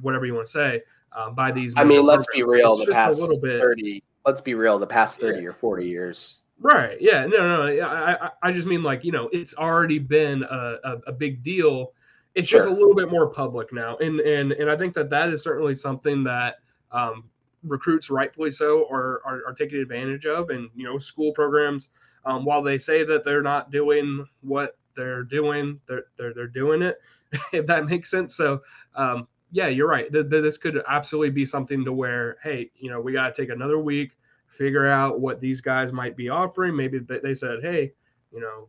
whatever 0.01 0.27
you 0.27 0.35
want 0.35 0.47
to 0.47 0.53
say, 0.53 0.83
um, 1.17 1.35
by 1.35 1.51
these. 1.51 1.75
I 1.77 1.85
mean, 1.85 2.05
let's 2.05 2.27
be 2.33 2.43
real. 2.43 2.77
the 2.77 2.93
past 2.93 3.19
a 3.19 3.23
little 3.23 3.41
bit, 3.41 3.61
thirty. 3.61 4.03
Let's 4.27 4.41
be 4.41 4.55
real. 4.55 4.79
The 4.79 4.87
past 4.87 5.19
thirty 5.21 5.43
yeah. 5.43 5.49
or 5.49 5.53
forty 5.53 5.89
years. 5.89 6.39
Right. 6.59 6.97
Yeah. 7.01 7.27
No. 7.27 7.39
No. 7.39 7.67
no. 7.67 7.81
I, 7.83 8.27
I. 8.27 8.31
I 8.43 8.53
just 8.53 8.69
mean 8.69 8.83
like 8.83 9.05
you 9.05 9.13
know, 9.13 9.29
it's 9.33 9.55
already 9.55 9.99
been 9.99 10.43
a, 10.45 10.77
a, 10.85 10.97
a 11.09 11.13
big 11.13 11.43
deal. 11.43 11.93
It's 12.35 12.49
sure. 12.49 12.61
just 12.61 12.71
a 12.71 12.73
little 12.73 12.95
bit 12.95 13.11
more 13.11 13.29
public 13.29 13.73
now, 13.73 13.97
and 13.99 14.21
and 14.21 14.53
and 14.53 14.71
I 14.71 14.77
think 14.77 14.95
that 14.95 15.11
that 15.11 15.29
is 15.31 15.43
certainly 15.43 15.75
something 15.75 16.25
that 16.25 16.57
um, 16.91 17.25
recruits, 17.63 18.11
rightfully 18.11 18.51
so, 18.51 18.87
are, 18.91 19.21
are 19.25 19.43
are 19.49 19.55
taking 19.55 19.81
advantage 19.81 20.27
of, 20.27 20.51
and 20.51 20.71
you 20.75 20.85
know, 20.85 20.99
school 20.99 21.33
programs 21.33 21.91
um, 22.25 22.45
while 22.45 22.63
they 22.63 22.79
say 22.79 23.05
that 23.05 23.25
they're 23.25 23.43
not 23.43 23.71
doing 23.71 24.27
what 24.41 24.79
they're 24.97 25.25
doing, 25.25 25.81
they're 25.87 26.05
they're, 26.17 26.33
they're 26.35 26.47
doing 26.47 26.83
it. 26.83 27.01
if 27.53 27.67
that 27.67 27.87
makes 27.87 28.11
sense. 28.11 28.35
So 28.35 28.63
um, 28.95 29.27
yeah, 29.51 29.69
you're 29.69 29.89
right. 29.89 30.11
Th- 30.13 30.29
th- 30.29 30.43
this 30.43 30.59
could 30.59 30.83
absolutely 30.89 31.31
be 31.31 31.45
something 31.45 31.85
to 31.85 31.93
where, 31.93 32.39
hey, 32.43 32.71
you 32.79 32.91
know, 32.91 33.01
we 33.01 33.13
got 33.13 33.35
to 33.35 33.43
take 33.43 33.51
another 33.51 33.79
week, 33.79 34.13
figure 34.57 34.87
out 34.87 35.21
what 35.21 35.41
these 35.41 35.61
guys 35.61 35.93
might 35.93 36.17
be 36.17 36.29
offering. 36.29 36.77
Maybe 36.77 36.99
they 36.99 37.35
said, 37.35 37.61
hey, 37.63 37.93
you 38.33 38.41
know, 38.41 38.69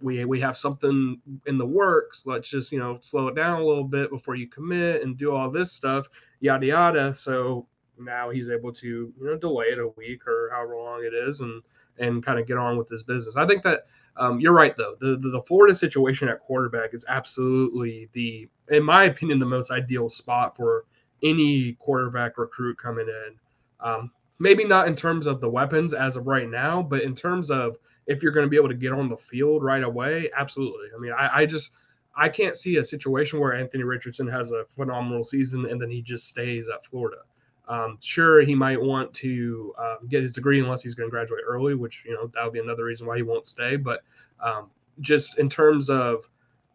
we 0.00 0.24
we 0.24 0.40
have 0.40 0.56
something 0.56 1.20
in 1.46 1.58
the 1.58 1.66
works. 1.66 2.24
Let's 2.26 2.48
just 2.48 2.72
you 2.72 2.78
know 2.78 2.98
slow 3.00 3.28
it 3.28 3.34
down 3.34 3.60
a 3.60 3.64
little 3.64 3.84
bit 3.84 4.10
before 4.10 4.34
you 4.34 4.48
commit 4.48 5.02
and 5.02 5.16
do 5.16 5.32
all 5.32 5.50
this 5.50 5.72
stuff, 5.72 6.06
yada 6.40 6.66
yada. 6.66 7.14
So 7.14 7.66
now 7.98 8.30
he's 8.30 8.50
able 8.50 8.72
to 8.72 8.86
you 8.86 9.14
know 9.18 9.36
delay 9.36 9.66
it 9.66 9.78
a 9.78 9.88
week 9.96 10.26
or 10.26 10.50
however 10.52 10.76
long 10.76 11.04
it 11.04 11.14
is, 11.14 11.40
and 11.40 11.62
and 11.98 12.24
kind 12.24 12.38
of 12.38 12.46
get 12.46 12.58
on 12.58 12.76
with 12.76 12.88
this 12.88 13.02
business. 13.02 13.36
I 13.36 13.46
think 13.46 13.62
that 13.62 13.86
um, 14.16 14.40
you're 14.40 14.52
right 14.52 14.76
though. 14.76 14.96
The, 15.00 15.16
the, 15.20 15.30
the 15.30 15.42
Florida 15.42 15.74
situation 15.74 16.28
at 16.28 16.40
quarterback 16.40 16.94
is 16.94 17.04
absolutely 17.08 18.08
the, 18.12 18.48
in 18.68 18.82
my 18.82 19.04
opinion, 19.04 19.38
the 19.38 19.46
most 19.46 19.70
ideal 19.70 20.08
spot 20.08 20.56
for 20.56 20.84
any 21.22 21.72
quarterback 21.78 22.38
recruit 22.38 22.78
coming 22.78 23.06
in. 23.08 23.36
Um, 23.80 24.10
maybe 24.38 24.64
not 24.64 24.88
in 24.88 24.96
terms 24.96 25.26
of 25.26 25.40
the 25.40 25.48
weapons 25.48 25.94
as 25.94 26.16
of 26.16 26.26
right 26.26 26.48
now, 26.48 26.82
but 26.82 27.02
in 27.02 27.14
terms 27.14 27.50
of 27.50 27.76
if 28.06 28.22
you're 28.22 28.32
going 28.32 28.46
to 28.46 28.50
be 28.50 28.56
able 28.56 28.68
to 28.68 28.74
get 28.74 28.92
on 28.92 29.08
the 29.08 29.16
field 29.16 29.62
right 29.62 29.82
away, 29.82 30.30
absolutely. 30.36 30.88
I 30.94 30.98
mean, 30.98 31.12
I, 31.12 31.30
I 31.32 31.46
just 31.46 31.70
I 32.16 32.28
can't 32.28 32.56
see 32.56 32.76
a 32.76 32.84
situation 32.84 33.40
where 33.40 33.54
Anthony 33.54 33.82
Richardson 33.82 34.28
has 34.28 34.52
a 34.52 34.64
phenomenal 34.64 35.24
season 35.24 35.66
and 35.66 35.80
then 35.80 35.90
he 35.90 36.02
just 36.02 36.28
stays 36.28 36.68
at 36.68 36.84
Florida. 36.86 37.22
Um, 37.66 37.98
sure, 38.00 38.42
he 38.42 38.54
might 38.54 38.80
want 38.80 39.12
to 39.14 39.74
uh, 39.78 39.96
get 40.08 40.22
his 40.22 40.32
degree 40.32 40.60
unless 40.60 40.82
he's 40.82 40.94
going 40.94 41.08
to 41.08 41.10
graduate 41.10 41.42
early, 41.46 41.74
which 41.74 42.02
you 42.04 42.12
know 42.12 42.30
that 42.34 42.44
would 42.44 42.52
be 42.52 42.58
another 42.58 42.84
reason 42.84 43.06
why 43.06 43.16
he 43.16 43.22
won't 43.22 43.46
stay. 43.46 43.76
But 43.76 44.02
um, 44.40 44.70
just 45.00 45.38
in 45.38 45.48
terms 45.48 45.88
of 45.88 46.28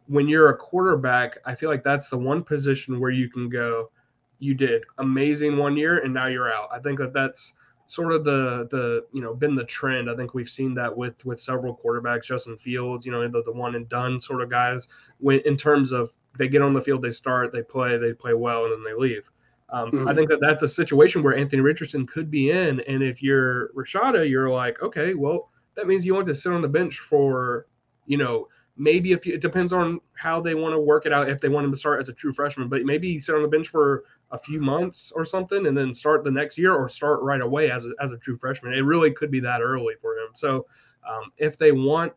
when 0.07 0.27
you're 0.27 0.49
a 0.49 0.57
quarterback, 0.57 1.37
I 1.45 1.53
feel 1.53 1.69
like 1.69 1.83
that's 1.83 2.09
the 2.09 2.17
one 2.17 2.43
position 2.43 2.99
where 2.99 3.11
you 3.11 3.29
can 3.29 3.49
go. 3.49 3.91
You 4.39 4.53
did 4.53 4.83
amazing 4.97 5.57
one 5.57 5.77
year, 5.77 5.99
and 5.99 6.13
now 6.13 6.27
you're 6.27 6.51
out. 6.51 6.69
I 6.71 6.79
think 6.79 6.99
that 6.99 7.13
that's 7.13 7.53
sort 7.87 8.13
of 8.13 8.23
the 8.23 8.67
the 8.71 9.05
you 9.11 9.21
know 9.21 9.33
been 9.33 9.55
the 9.55 9.65
trend. 9.65 10.09
I 10.09 10.15
think 10.15 10.33
we've 10.33 10.49
seen 10.49 10.73
that 10.75 10.95
with 10.95 11.23
with 11.25 11.39
several 11.39 11.75
quarterbacks, 11.83 12.23
Justin 12.23 12.57
Fields, 12.57 13.05
you 13.05 13.11
know, 13.11 13.27
the, 13.27 13.43
the 13.43 13.51
one 13.51 13.75
and 13.75 13.89
done 13.89 14.21
sort 14.21 14.41
of 14.41 14.49
guys. 14.49 14.87
When 15.17 15.39
in 15.45 15.57
terms 15.57 15.91
of 15.91 16.11
they 16.37 16.47
get 16.47 16.61
on 16.61 16.73
the 16.73 16.81
field, 16.81 17.01
they 17.01 17.11
start, 17.11 17.51
they 17.51 17.63
play, 17.63 17.97
they 17.97 18.13
play 18.13 18.33
well, 18.33 18.65
and 18.65 18.73
then 18.73 18.83
they 18.83 18.99
leave. 18.99 19.29
Um, 19.71 19.91
mm-hmm. 19.91 20.07
I 20.07 20.15
think 20.15 20.29
that 20.29 20.39
that's 20.39 20.63
a 20.63 20.67
situation 20.67 21.21
where 21.21 21.35
Anthony 21.35 21.61
Richardson 21.61 22.07
could 22.07 22.31
be 22.31 22.51
in. 22.51 22.79
And 22.81 23.03
if 23.03 23.21
you're 23.21 23.69
Rashada, 23.73 24.27
you're 24.27 24.49
like, 24.49 24.81
okay, 24.81 25.13
well, 25.13 25.51
that 25.75 25.87
means 25.87 26.05
you 26.05 26.15
want 26.15 26.27
to 26.27 26.35
sit 26.35 26.51
on 26.51 26.61
the 26.61 26.67
bench 26.67 26.99
for, 26.99 27.67
you 28.05 28.17
know, 28.17 28.47
maybe 28.77 29.11
if 29.11 29.25
you, 29.25 29.33
it 29.33 29.41
depends 29.41 29.73
on 29.73 29.99
how 30.13 30.41
they 30.41 30.55
want 30.55 30.73
to 30.73 30.79
work 30.79 31.05
it 31.05 31.13
out. 31.13 31.29
If 31.29 31.39
they 31.39 31.49
want 31.49 31.65
him 31.65 31.71
to 31.71 31.77
start 31.77 32.01
as 32.01 32.09
a 32.09 32.13
true 32.13 32.33
freshman, 32.33 32.67
but 32.67 32.83
maybe 32.83 33.19
sit 33.19 33.35
on 33.35 33.41
the 33.43 33.47
bench 33.47 33.67
for 33.67 34.05
a 34.31 34.37
few 34.37 34.61
months 34.61 35.11
or 35.15 35.25
something, 35.25 35.67
and 35.67 35.75
then 35.77 35.93
start 35.93 36.23
the 36.23 36.31
next 36.31 36.57
year, 36.57 36.73
or 36.73 36.87
start 36.89 37.21
right 37.21 37.41
away 37.41 37.71
as 37.71 37.85
a, 37.85 37.91
as 37.99 38.11
a 38.11 38.17
true 38.17 38.37
freshman. 38.37 38.73
It 38.73 38.81
really 38.81 39.11
could 39.11 39.31
be 39.31 39.39
that 39.41 39.61
early 39.61 39.95
for 40.01 40.13
him. 40.13 40.29
So 40.33 40.65
Um, 41.09 41.31
if 41.37 41.57
they 41.57 41.71
want 41.71 42.13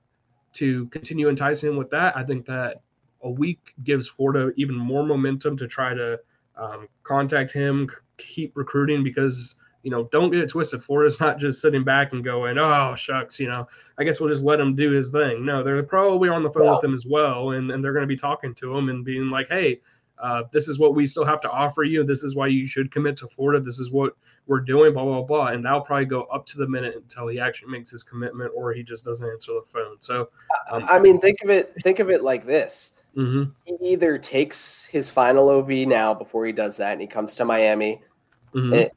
to 0.55 0.87
continue 0.89 1.29
enticing 1.29 1.71
him 1.71 1.77
with 1.79 1.91
that, 1.91 2.17
I 2.17 2.25
think 2.25 2.45
that 2.47 2.83
a 3.23 3.31
week 3.31 3.73
gives 3.85 4.09
Florida 4.09 4.53
even 4.57 4.77
more 4.77 5.05
momentum 5.07 5.57
to 5.57 5.67
try 5.67 5.95
to 5.95 6.19
um, 6.57 6.89
contact 7.05 7.53
him, 7.53 7.89
keep 8.19 8.55
recruiting 8.57 9.03
because 9.05 9.55
you 9.83 9.91
know 9.91 10.09
don't 10.13 10.31
get 10.31 10.41
it 10.41 10.51
twisted. 10.51 10.85
Florida's 10.85 11.21
not 11.21 11.39
just 11.39 11.61
sitting 11.61 11.85
back 11.85 12.13
and 12.13 12.23
going, 12.25 12.59
"Oh 12.59 12.95
shucks," 12.97 13.41
you 13.41 13.49
know. 13.49 13.67
I 13.99 14.05
guess 14.05 14.21
we'll 14.21 14.29
just 14.29 14.45
let 14.45 14.61
him 14.61 14.75
do 14.77 14.91
his 14.91 15.11
thing. 15.11 15.45
No, 15.45 15.63
they're 15.63 15.83
probably 15.83 16.29
on 16.29 16.43
the 16.43 16.51
phone 16.51 16.69
with 16.75 16.85
him 16.85 16.95
as 16.95 17.07
well, 17.07 17.53
and, 17.53 17.71
and 17.71 17.83
they're 17.83 17.95
going 17.95 18.09
to 18.09 18.15
be 18.17 18.17
talking 18.17 18.55
to 18.57 18.77
him 18.77 18.89
and 18.91 19.05
being 19.05 19.31
like, 19.31 19.49
"Hey, 19.49 19.81
uh, 20.23 20.45
this 20.53 20.69
is 20.69 20.79
what 20.79 20.95
we 20.95 21.07
still 21.07 21.25
have 21.25 21.41
to 21.41 21.51
offer 21.51 21.83
you. 21.83 22.05
This 22.05 22.23
is 22.23 22.37
why 22.37 22.47
you 22.47 22.67
should 22.67 22.93
commit 22.93 23.17
to 23.19 23.29
Florida. 23.29 23.63
This 23.63 23.81
is 23.81 23.91
what 23.91 24.17
we're 24.47 24.61
doing, 24.61 24.93
blah, 24.93 25.05
blah, 25.05 25.23
blah. 25.23 25.49
And 25.49 25.65
that'll 25.65 25.81
probably 25.81 26.07
go 26.07 26.23
up 26.25 26.47
to 26.47 26.59
the 26.59 26.67
minute 26.67 26.95
until 26.95 27.27
he 27.27 27.41
actually 27.41 27.73
makes 27.73 27.91
his 27.91 28.05
commitment 28.05 28.53
or 28.55 28.73
he 28.73 28.85
just 28.85 29.05
doesn't 29.05 29.29
answer 29.29 29.53
the 29.53 29.65
phone. 29.73 29.97
So, 29.99 30.31
um, 30.71 30.87
I 30.89 31.01
mean, 31.01 31.21
think 31.21 31.39
of 31.43 31.51
it, 31.51 31.75
think 31.83 31.99
of 31.99 32.09
it 32.09 32.23
like 32.23 32.47
this. 32.47 32.93
Mm-hmm. 33.17 33.51
He 33.65 33.93
either 33.93 34.17
takes 34.17 34.85
his 34.85 35.11
final 35.11 35.49
OV 35.49 35.71
now 35.89 36.15
before 36.15 36.47
he 36.47 36.53
does 36.53 36.77
that 36.79 36.93
and 36.93 37.01
he 37.01 37.07
comes 37.07 37.35
to 37.37 37.45
Miami, 37.45 38.01
mm-hmm. 38.55 38.73
it, 38.75 38.93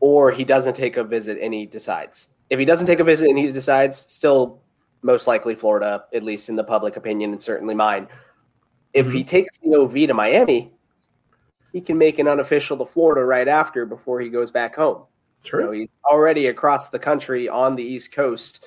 or 0.00 0.30
he 0.30 0.44
doesn't 0.44 0.74
take 0.74 0.96
a 0.96 1.04
visit 1.04 1.38
and 1.42 1.52
he 1.52 1.66
decides. 1.66 2.28
If 2.50 2.58
he 2.58 2.64
doesn't 2.64 2.86
take 2.86 3.00
a 3.00 3.04
visit 3.04 3.28
and 3.28 3.38
he 3.38 3.50
decides, 3.50 3.98
still 3.98 4.62
most 5.02 5.26
likely 5.26 5.54
Florida, 5.54 6.04
at 6.14 6.22
least 6.22 6.48
in 6.48 6.56
the 6.56 6.64
public 6.64 6.96
opinion 6.96 7.32
and 7.32 7.42
certainly 7.42 7.74
mine. 7.74 8.08
If 8.98 9.06
mm-hmm. 9.06 9.16
he 9.16 9.24
takes 9.24 9.58
the 9.58 9.76
OV 9.76 9.92
to 9.92 10.14
Miami, 10.14 10.72
he 11.72 11.80
can 11.80 11.96
make 11.96 12.18
an 12.18 12.26
unofficial 12.26 12.76
to 12.78 12.84
Florida 12.84 13.24
right 13.24 13.46
after 13.46 13.86
before 13.86 14.20
he 14.20 14.28
goes 14.28 14.50
back 14.50 14.74
home. 14.74 15.04
True. 15.44 15.60
You 15.60 15.66
know, 15.66 15.72
he's 15.72 15.88
already 16.04 16.46
across 16.46 16.88
the 16.88 16.98
country 16.98 17.48
on 17.48 17.76
the 17.76 17.82
East 17.82 18.12
Coast. 18.12 18.64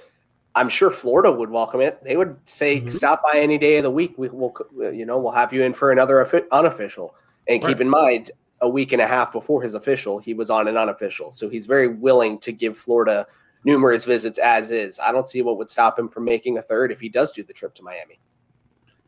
I'm 0.55 0.69
sure 0.69 0.89
Florida 0.89 1.31
would 1.31 1.49
welcome 1.49 1.81
it. 1.81 2.01
They 2.03 2.15
would 2.15 2.37
say, 2.45 2.79
mm-hmm. 2.79 2.89
"Stop 2.89 3.21
by 3.23 3.39
any 3.39 3.57
day 3.57 3.77
of 3.77 3.83
the 3.83 3.91
week. 3.91 4.13
We 4.17 4.29
will, 4.29 4.53
you 4.77 5.05
know, 5.05 5.17
we'll 5.17 5.33
have 5.33 5.51
you 5.51 5.63
in 5.63 5.73
for 5.73 5.91
another 5.91 6.25
unofficial." 6.51 7.15
And 7.47 7.61
right. 7.61 7.69
keep 7.69 7.81
in 7.81 7.89
mind, 7.89 8.31
a 8.61 8.69
week 8.69 8.93
and 8.93 9.01
a 9.01 9.07
half 9.07 9.31
before 9.31 9.61
his 9.61 9.73
official, 9.73 10.19
he 10.19 10.33
was 10.33 10.49
on 10.49 10.67
an 10.67 10.77
unofficial, 10.77 11.31
so 11.31 11.49
he's 11.49 11.65
very 11.65 11.87
willing 11.87 12.39
to 12.39 12.51
give 12.51 12.77
Florida 12.77 13.27
numerous 13.63 14.05
visits 14.05 14.39
as 14.39 14.71
is. 14.71 14.99
I 14.99 15.11
don't 15.11 15.27
see 15.27 15.41
what 15.41 15.57
would 15.57 15.69
stop 15.69 15.97
him 15.97 16.07
from 16.07 16.25
making 16.25 16.57
a 16.57 16.61
third 16.61 16.91
if 16.91 16.99
he 16.99 17.09
does 17.09 17.33
do 17.33 17.43
the 17.43 17.53
trip 17.53 17.73
to 17.75 17.83
Miami. 17.83 18.19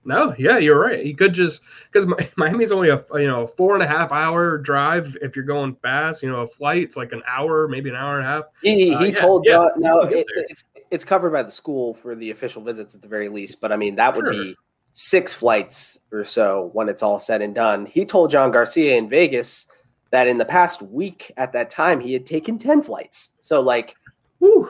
No, 0.06 0.36
yeah, 0.38 0.58
you're 0.58 0.80
right. 0.80 1.06
He 1.06 1.14
could 1.14 1.34
just 1.34 1.62
because 1.92 2.08
Miami's 2.38 2.72
only 2.72 2.90
a 2.90 3.04
you 3.14 3.28
know 3.28 3.48
four 3.48 3.74
and 3.74 3.84
a 3.84 3.88
half 3.88 4.12
hour 4.12 4.58
drive 4.58 5.18
if 5.22 5.36
you're 5.36 5.46
going 5.46 5.76
fast. 5.76 6.24
You 6.24 6.30
know, 6.30 6.42
a 6.42 6.48
flight's 6.48 6.98
like 6.98 7.14
an 7.14 7.24
hour, 7.28 7.68
maybe 7.68 7.90
an 7.90 7.96
hour 7.96 8.20
and 8.20 8.28
a 8.28 8.30
half. 8.30 8.44
He, 8.62 8.96
he 8.98 9.12
uh, 9.12 9.12
told 9.12 9.46
yeah, 9.46 9.54
John. 9.54 9.70
No, 9.78 10.02
it, 10.02 10.26
it's 10.50 10.64
it's 10.92 11.06
covered 11.06 11.32
by 11.32 11.44
the 11.44 11.52
school 11.52 11.94
for 11.94 12.16
the 12.16 12.32
official 12.32 12.62
visits 12.62 12.96
at 12.96 13.02
the 13.02 13.08
very 13.08 13.30
least. 13.30 13.62
But 13.62 13.72
I 13.72 13.78
mean, 13.78 13.96
that 13.96 14.16
would 14.16 14.30
be 14.30 14.56
six 14.92 15.34
flights 15.34 15.98
or 16.12 16.24
so 16.26 16.70
when 16.74 16.90
it's 16.90 17.02
all 17.02 17.20
said 17.20 17.42
and 17.42 17.56
done. 17.56 17.86
He 17.86 18.06
told 18.06 18.30
John 18.30 18.52
Garcia 18.52 18.96
in 18.96 19.10
Vegas 19.10 19.68
that 20.12 20.28
in 20.28 20.38
the 20.38 20.46
past 20.46 20.82
week 20.82 21.32
at 21.38 21.54
that 21.54 21.70
time 21.70 22.00
he 22.00 22.14
had 22.14 22.26
taken 22.26 22.60
ten 22.60 22.82
flights. 22.82 23.32
So 23.40 23.62
like, 23.62 23.96
whew, 24.40 24.70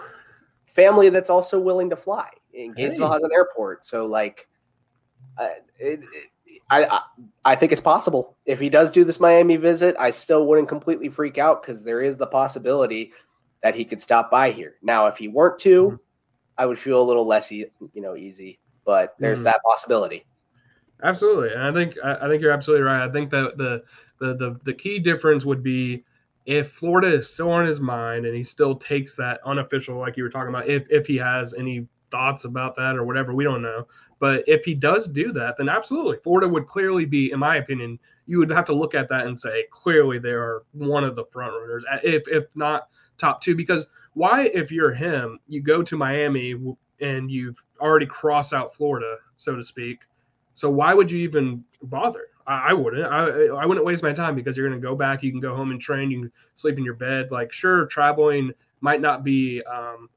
family 0.66 1.10
that's 1.10 1.30
also 1.32 1.60
willing 1.60 1.90
to 1.90 1.96
fly. 1.96 2.30
And 2.56 2.76
Gainesville 2.76 3.08
hey. 3.08 3.14
has 3.14 3.24
an 3.24 3.32
airport, 3.34 3.84
so 3.84 4.06
like 4.06 4.48
it, 5.40 5.66
it, 5.80 6.00
I, 6.70 7.02
I 7.46 7.56
think 7.56 7.72
it's 7.72 7.82
possible. 7.82 8.38
If 8.46 8.60
he 8.60 8.70
does 8.70 8.92
do 8.92 9.04
this 9.04 9.20
Miami 9.20 9.56
visit, 9.56 9.96
I 10.00 10.12
still 10.12 10.46
wouldn't 10.46 10.68
completely 10.68 11.10
freak 11.10 11.38
out 11.38 11.62
because 11.62 11.84
there 11.84 12.02
is 12.02 12.18
the 12.18 12.28
possibility 12.28 13.12
that 13.64 13.76
he 13.76 13.86
could 13.86 14.02
stop 14.02 14.30
by 14.30 14.52
here. 14.52 14.76
Now, 14.82 15.08
if 15.08 15.18
he 15.18 15.28
weren't 15.28 15.60
to, 15.60 15.84
mm-hmm. 15.84 15.96
I 16.58 16.66
would 16.66 16.78
feel 16.78 17.02
a 17.02 17.04
little 17.04 17.26
less, 17.26 17.52
you 17.52 17.70
know, 17.96 18.16
easy. 18.16 18.60
But 18.86 19.16
there's 19.20 19.40
mm-hmm. 19.40 19.46
that 19.46 19.62
possibility. 19.66 20.26
Absolutely, 21.02 21.52
and 21.54 21.62
I 21.62 21.74
think 21.74 21.98
I 22.04 22.28
think 22.28 22.42
you're 22.42 22.52
absolutely 22.52 22.84
right. 22.84 23.04
I 23.06 23.12
think 23.12 23.30
that 23.32 23.58
the 23.58 23.84
the 24.20 24.36
the 24.36 24.60
the 24.64 24.74
key 24.74 25.00
difference 25.00 25.44
would 25.44 25.62
be 25.64 26.06
if 26.46 26.72
Florida 26.72 27.08
is 27.08 27.30
still 27.32 27.52
on 27.52 27.66
his 27.66 27.80
mind 27.80 28.26
and 28.26 28.36
he 28.36 28.44
still 28.44 28.76
takes 28.76 29.16
that 29.16 29.40
unofficial, 29.46 29.98
like 29.98 30.18
you 30.18 30.24
were 30.24 30.30
talking 30.30 30.50
about, 30.50 30.68
if 30.68 30.86
if 30.90 31.06
he 31.08 31.18
has 31.18 31.54
any 31.54 31.88
thoughts 32.14 32.46
about 32.46 32.76
that 32.76 32.96
or 32.96 33.04
whatever, 33.04 33.34
we 33.34 33.44
don't 33.44 33.62
know. 33.62 33.88
But 34.20 34.44
if 34.48 34.64
he 34.64 34.76
does 34.76 35.08
do 35.08 35.34
that, 35.34 35.58
then 35.58 35.68
absolutely, 35.68 36.18
Florida 36.24 36.48
would 36.48 36.68
clearly 36.68 37.06
be, 37.06 37.32
in 37.32 37.40
my 37.40 37.58
opinion, 37.58 38.00
you 38.28 38.38
would 38.38 38.52
have 38.52 38.66
to 38.66 38.74
look 38.74 38.94
at 38.94 39.10
that 39.10 39.26
and 39.26 39.38
say 39.38 39.66
clearly 39.72 40.20
they 40.20 40.30
are 40.30 40.64
one 40.72 41.04
of 41.04 41.16
the 41.16 41.26
front 41.26 41.54
runners, 41.54 41.84
if 42.04 42.24
if 42.28 42.46
not 42.56 42.88
top 43.18 43.42
two. 43.42 43.56
Because 43.56 43.88
why, 44.14 44.46
if 44.54 44.72
you're 44.72 44.94
him, 44.94 45.40
you 45.48 45.62
go 45.62 45.82
to 45.82 45.98
Miami 45.98 46.54
and 47.02 47.32
you've 47.32 47.62
already 47.82 48.06
crossed 48.06 48.54
out 48.54 48.76
Florida, 48.76 49.18
so 49.38 49.56
to 49.56 49.64
speak. 49.64 50.00
So 50.54 50.70
why 50.70 50.94
would 50.94 51.12
you 51.12 51.20
even 51.20 51.64
bother? 51.82 52.28
I, 52.46 52.74
wouldn't. 52.74 53.06
I, 53.06 53.48
I 53.48 53.66
wouldn't 53.66 53.86
waste 53.86 54.04
my 54.04 54.12
time 54.12 54.36
because 54.36 54.58
you're 54.58 54.68
going 54.68 54.80
to 54.80 54.86
go 54.86 54.96
back. 54.96 55.24
You 55.24 55.32
can 55.32 55.40
go 55.40 55.56
home 55.56 55.72
and 55.72 55.80
train. 55.80 56.12
You 56.12 56.22
can 56.24 56.32
sleep 56.56 56.78
in 56.78 56.84
your 56.84 56.94
bed. 56.94 57.32
Like, 57.32 57.54
sure, 57.54 57.86
traveling 57.86 58.54
might 58.82 59.00
not 59.00 59.24
be 59.24 59.64
um, 59.64 60.10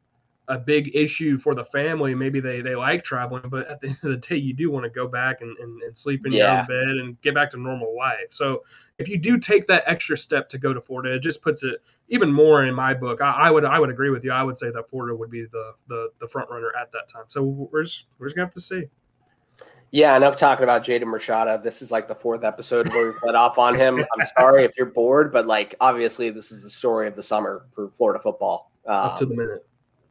a 0.49 0.59
big 0.59 0.95
issue 0.95 1.39
for 1.39 1.55
the 1.55 1.65
family. 1.65 2.15
Maybe 2.15 2.41
they 2.41 2.61
they 2.61 2.77
like 2.77 3.05
traveling, 3.05 3.49
but 3.49 3.69
at 3.69 3.81
the 3.81 3.89
end 3.89 3.99
of 4.03 4.11
the 4.11 4.17
day, 4.17 4.37
you 4.37 4.55
do 4.55 4.71
want 4.71 4.85
to 4.85 4.91
go 4.91 5.09
back 5.09 5.41
and, 5.41 5.57
and, 5.59 5.83
and 5.83 5.97
sleep 5.97 6.27
in 6.27 6.33
yeah. 6.33 6.39
your 6.39 6.61
own 6.61 6.67
bed 6.67 6.97
and 7.05 7.21
get 7.23 7.35
back 7.35 7.51
to 7.51 7.57
normal 7.57 7.97
life. 7.97 8.29
So 8.31 8.63
if 8.99 9.09
you 9.09 9.19
do 9.19 9.39
take 9.39 9.67
that 9.67 9.83
extra 9.87 10.17
step 10.17 10.49
to 10.51 10.59
go 10.59 10.73
to 10.73 10.81
Florida, 10.81 11.15
it 11.15 11.21
just 11.21 11.43
puts 11.43 11.63
it 11.63 11.83
even 12.09 12.33
more 12.33 12.65
in 12.65 12.75
my 12.75 12.95
book. 12.95 13.21
I, 13.21 13.33
I 13.33 13.51
would 13.51 13.65
I 13.65 13.79
would 13.79 13.91
agree 13.91 14.11
with 14.11 14.25
you. 14.25 14.33
I 14.33 14.43
would 14.43 14.59
say 14.59 14.71
that 14.71 14.89
Florida 14.89 15.15
would 15.15 15.31
be 15.31 15.45
the 15.45 15.73
the, 15.89 16.11
the 16.21 16.29
front 16.29 16.51
runner 16.51 16.73
at 16.81 16.93
that 16.93 17.09
time. 17.09 17.25
So 17.29 17.43
we're 17.43 17.85
just 17.85 18.05
we're 18.19 18.27
just 18.27 18.37
gonna 18.37 18.47
have 18.47 18.55
to 18.55 18.61
see. 18.61 18.85
Yeah, 19.93 20.17
enough 20.17 20.37
talking 20.37 20.65
about 20.65 20.85
Jaden 20.85 21.05
Rashada. 21.05 21.63
This 21.63 21.81
is 21.81 21.91
like 21.93 22.09
the 22.09 22.15
fourth 22.15 22.43
episode 22.43 22.89
where 22.89 23.07
we've 23.07 23.21
let 23.23 23.37
off 23.37 23.57
on 23.57 23.75
him. 23.75 23.99
I'm 24.19 24.27
sorry 24.37 24.65
if 24.65 24.77
you're 24.77 24.87
bored, 24.87 25.33
but 25.33 25.47
like 25.47 25.75
obviously 25.81 26.29
this 26.31 26.53
is 26.53 26.63
the 26.63 26.71
story 26.71 27.07
of 27.07 27.17
the 27.17 27.23
summer 27.23 27.67
for 27.75 27.91
Florida 27.91 28.21
football. 28.21 28.73
Um, 28.87 28.95
Up 28.95 29.19
to 29.19 29.27
the 29.27 29.35
minute 29.35 29.67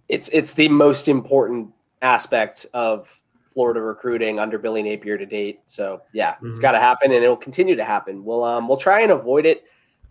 it's 0.09 0.29
it's 0.29 0.53
the 0.53 0.69
most 0.69 1.07
important 1.07 1.69
aspect 2.01 2.65
of 2.73 3.19
Florida 3.53 3.81
recruiting 3.81 4.39
under 4.39 4.57
Billy 4.57 4.83
Napier 4.83 5.17
to 5.17 5.25
date. 5.25 5.61
So 5.65 6.01
yeah, 6.13 6.33
mm-hmm. 6.33 6.49
it's 6.49 6.59
got 6.59 6.73
to 6.73 6.79
happen, 6.79 7.11
and 7.11 7.23
it'll 7.23 7.37
continue 7.37 7.75
to 7.75 7.85
happen. 7.85 8.23
We'll 8.23 8.43
um 8.43 8.67
we'll 8.67 8.77
try 8.77 9.01
and 9.01 9.11
avoid 9.11 9.45
it 9.45 9.63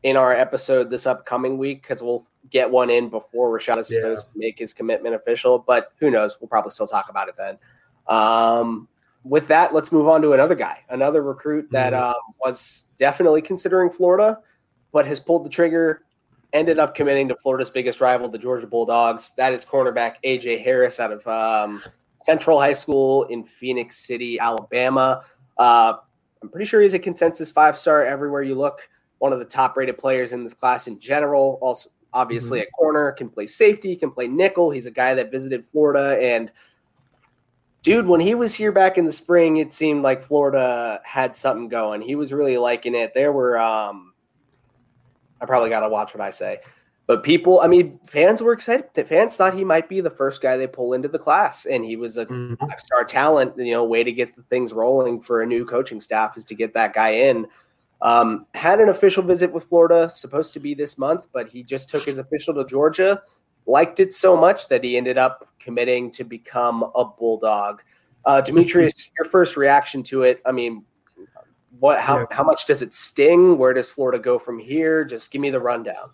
in 0.02 0.16
our 0.16 0.32
episode 0.32 0.90
this 0.90 1.06
upcoming 1.06 1.56
week 1.58 1.82
because 1.82 2.02
we'll 2.02 2.26
get 2.50 2.70
one 2.70 2.90
in 2.90 3.08
before 3.08 3.56
Rashad 3.56 3.78
is 3.78 3.90
yeah. 3.90 4.00
supposed 4.00 4.32
to 4.32 4.38
make 4.38 4.58
his 4.58 4.74
commitment 4.74 5.14
official. 5.14 5.58
But 5.58 5.92
who 5.98 6.10
knows? 6.10 6.36
We'll 6.40 6.48
probably 6.48 6.70
still 6.70 6.86
talk 6.86 7.08
about 7.08 7.28
it 7.28 7.36
then. 7.36 7.58
Um, 8.06 8.88
with 9.22 9.48
that, 9.48 9.72
let's 9.72 9.90
move 9.90 10.08
on 10.08 10.20
to 10.22 10.34
another 10.34 10.54
guy, 10.54 10.80
another 10.90 11.22
recruit 11.22 11.70
that 11.70 11.94
mm-hmm. 11.94 12.10
um, 12.10 12.34
was 12.44 12.84
definitely 12.98 13.40
considering 13.40 13.90
Florida, 13.90 14.38
but 14.92 15.06
has 15.06 15.20
pulled 15.20 15.46
the 15.46 15.50
trigger 15.50 16.02
ended 16.54 16.78
up 16.78 16.94
committing 16.94 17.28
to 17.28 17.36
Florida's 17.36 17.68
biggest 17.68 18.00
rival, 18.00 18.28
the 18.28 18.38
Georgia 18.38 18.66
Bulldogs. 18.66 19.32
That 19.36 19.52
is 19.52 19.64
cornerback 19.64 20.14
AJ 20.24 20.64
Harris 20.64 21.00
out 21.00 21.12
of 21.12 21.26
um, 21.26 21.82
Central 22.20 22.58
High 22.58 22.72
School 22.72 23.24
in 23.24 23.44
Phenix 23.44 23.98
City, 23.98 24.38
Alabama. 24.38 25.24
Uh, 25.58 25.94
I'm 26.40 26.48
pretty 26.48 26.64
sure 26.64 26.80
he's 26.80 26.94
a 26.94 26.98
consensus 26.98 27.50
five 27.50 27.78
star 27.78 28.04
everywhere 28.06 28.42
you 28.42 28.54
look. 28.54 28.88
One 29.18 29.32
of 29.32 29.40
the 29.40 29.44
top 29.44 29.76
rated 29.76 29.98
players 29.98 30.32
in 30.32 30.44
this 30.44 30.54
class 30.54 30.86
in 30.86 30.98
general. 30.98 31.58
Also, 31.60 31.90
obviously, 32.12 32.60
mm-hmm. 32.60 32.68
a 32.68 32.70
corner 32.70 33.12
can 33.12 33.28
play 33.28 33.46
safety, 33.46 33.96
can 33.96 34.10
play 34.10 34.28
nickel. 34.28 34.70
He's 34.70 34.86
a 34.86 34.90
guy 34.90 35.14
that 35.14 35.30
visited 35.30 35.66
Florida 35.66 36.18
and. 36.22 36.50
Dude, 37.82 38.06
when 38.06 38.20
he 38.20 38.34
was 38.34 38.54
here 38.54 38.72
back 38.72 38.96
in 38.96 39.04
the 39.04 39.12
spring, 39.12 39.58
it 39.58 39.74
seemed 39.74 40.02
like 40.02 40.22
Florida 40.22 41.02
had 41.04 41.36
something 41.36 41.68
going. 41.68 42.00
He 42.00 42.14
was 42.14 42.32
really 42.32 42.56
liking 42.56 42.94
it. 42.94 43.12
There 43.12 43.30
were 43.30 43.58
um, 43.58 44.13
I 45.44 45.46
probably 45.46 45.68
got 45.68 45.80
to 45.80 45.88
watch 45.88 46.14
what 46.14 46.22
I 46.22 46.30
say. 46.30 46.60
But 47.06 47.22
people, 47.22 47.60
I 47.60 47.66
mean, 47.66 48.00
fans 48.06 48.40
were 48.40 48.54
excited. 48.54 48.86
The 48.94 49.04
fans 49.04 49.36
thought 49.36 49.54
he 49.54 49.62
might 49.62 49.90
be 49.90 50.00
the 50.00 50.08
first 50.08 50.40
guy 50.40 50.56
they 50.56 50.66
pull 50.66 50.94
into 50.94 51.06
the 51.06 51.18
class, 51.18 51.66
and 51.66 51.84
he 51.84 51.96
was 51.96 52.16
a 52.16 52.24
mm-hmm. 52.24 52.54
five 52.54 52.80
star 52.80 53.04
talent. 53.04 53.58
You 53.58 53.72
know, 53.72 53.84
way 53.84 54.04
to 54.04 54.12
get 54.12 54.34
the 54.34 54.42
things 54.44 54.72
rolling 54.72 55.20
for 55.20 55.42
a 55.42 55.46
new 55.46 55.66
coaching 55.66 56.00
staff 56.00 56.38
is 56.38 56.46
to 56.46 56.54
get 56.54 56.72
that 56.72 56.94
guy 56.94 57.10
in. 57.10 57.46
Um, 58.00 58.46
had 58.54 58.80
an 58.80 58.88
official 58.88 59.22
visit 59.22 59.52
with 59.52 59.64
Florida, 59.64 60.08
supposed 60.08 60.54
to 60.54 60.60
be 60.60 60.74
this 60.74 60.96
month, 60.96 61.26
but 61.32 61.48
he 61.48 61.62
just 61.62 61.90
took 61.90 62.04
his 62.04 62.18
official 62.18 62.54
to 62.54 62.64
Georgia. 62.64 63.22
Liked 63.66 64.00
it 64.00 64.14
so 64.14 64.34
much 64.36 64.68
that 64.68 64.82
he 64.82 64.96
ended 64.96 65.18
up 65.18 65.46
committing 65.58 66.10
to 66.12 66.24
become 66.24 66.84
a 66.94 67.04
Bulldog. 67.04 67.82
Uh, 68.24 68.40
Demetrius, 68.40 69.10
your 69.18 69.30
first 69.30 69.56
reaction 69.58 70.02
to 70.04 70.22
it? 70.22 70.40
I 70.46 70.52
mean, 70.52 70.84
what 71.80 72.00
how, 72.00 72.18
yeah. 72.18 72.26
how 72.30 72.44
much 72.44 72.66
does 72.66 72.82
it 72.82 72.94
sting? 72.94 73.58
Where 73.58 73.72
does 73.72 73.90
florida 73.90 74.18
go 74.18 74.38
from 74.38 74.58
here? 74.58 75.04
Just 75.04 75.30
give 75.30 75.40
me 75.40 75.50
the 75.50 75.60
rundown. 75.60 76.10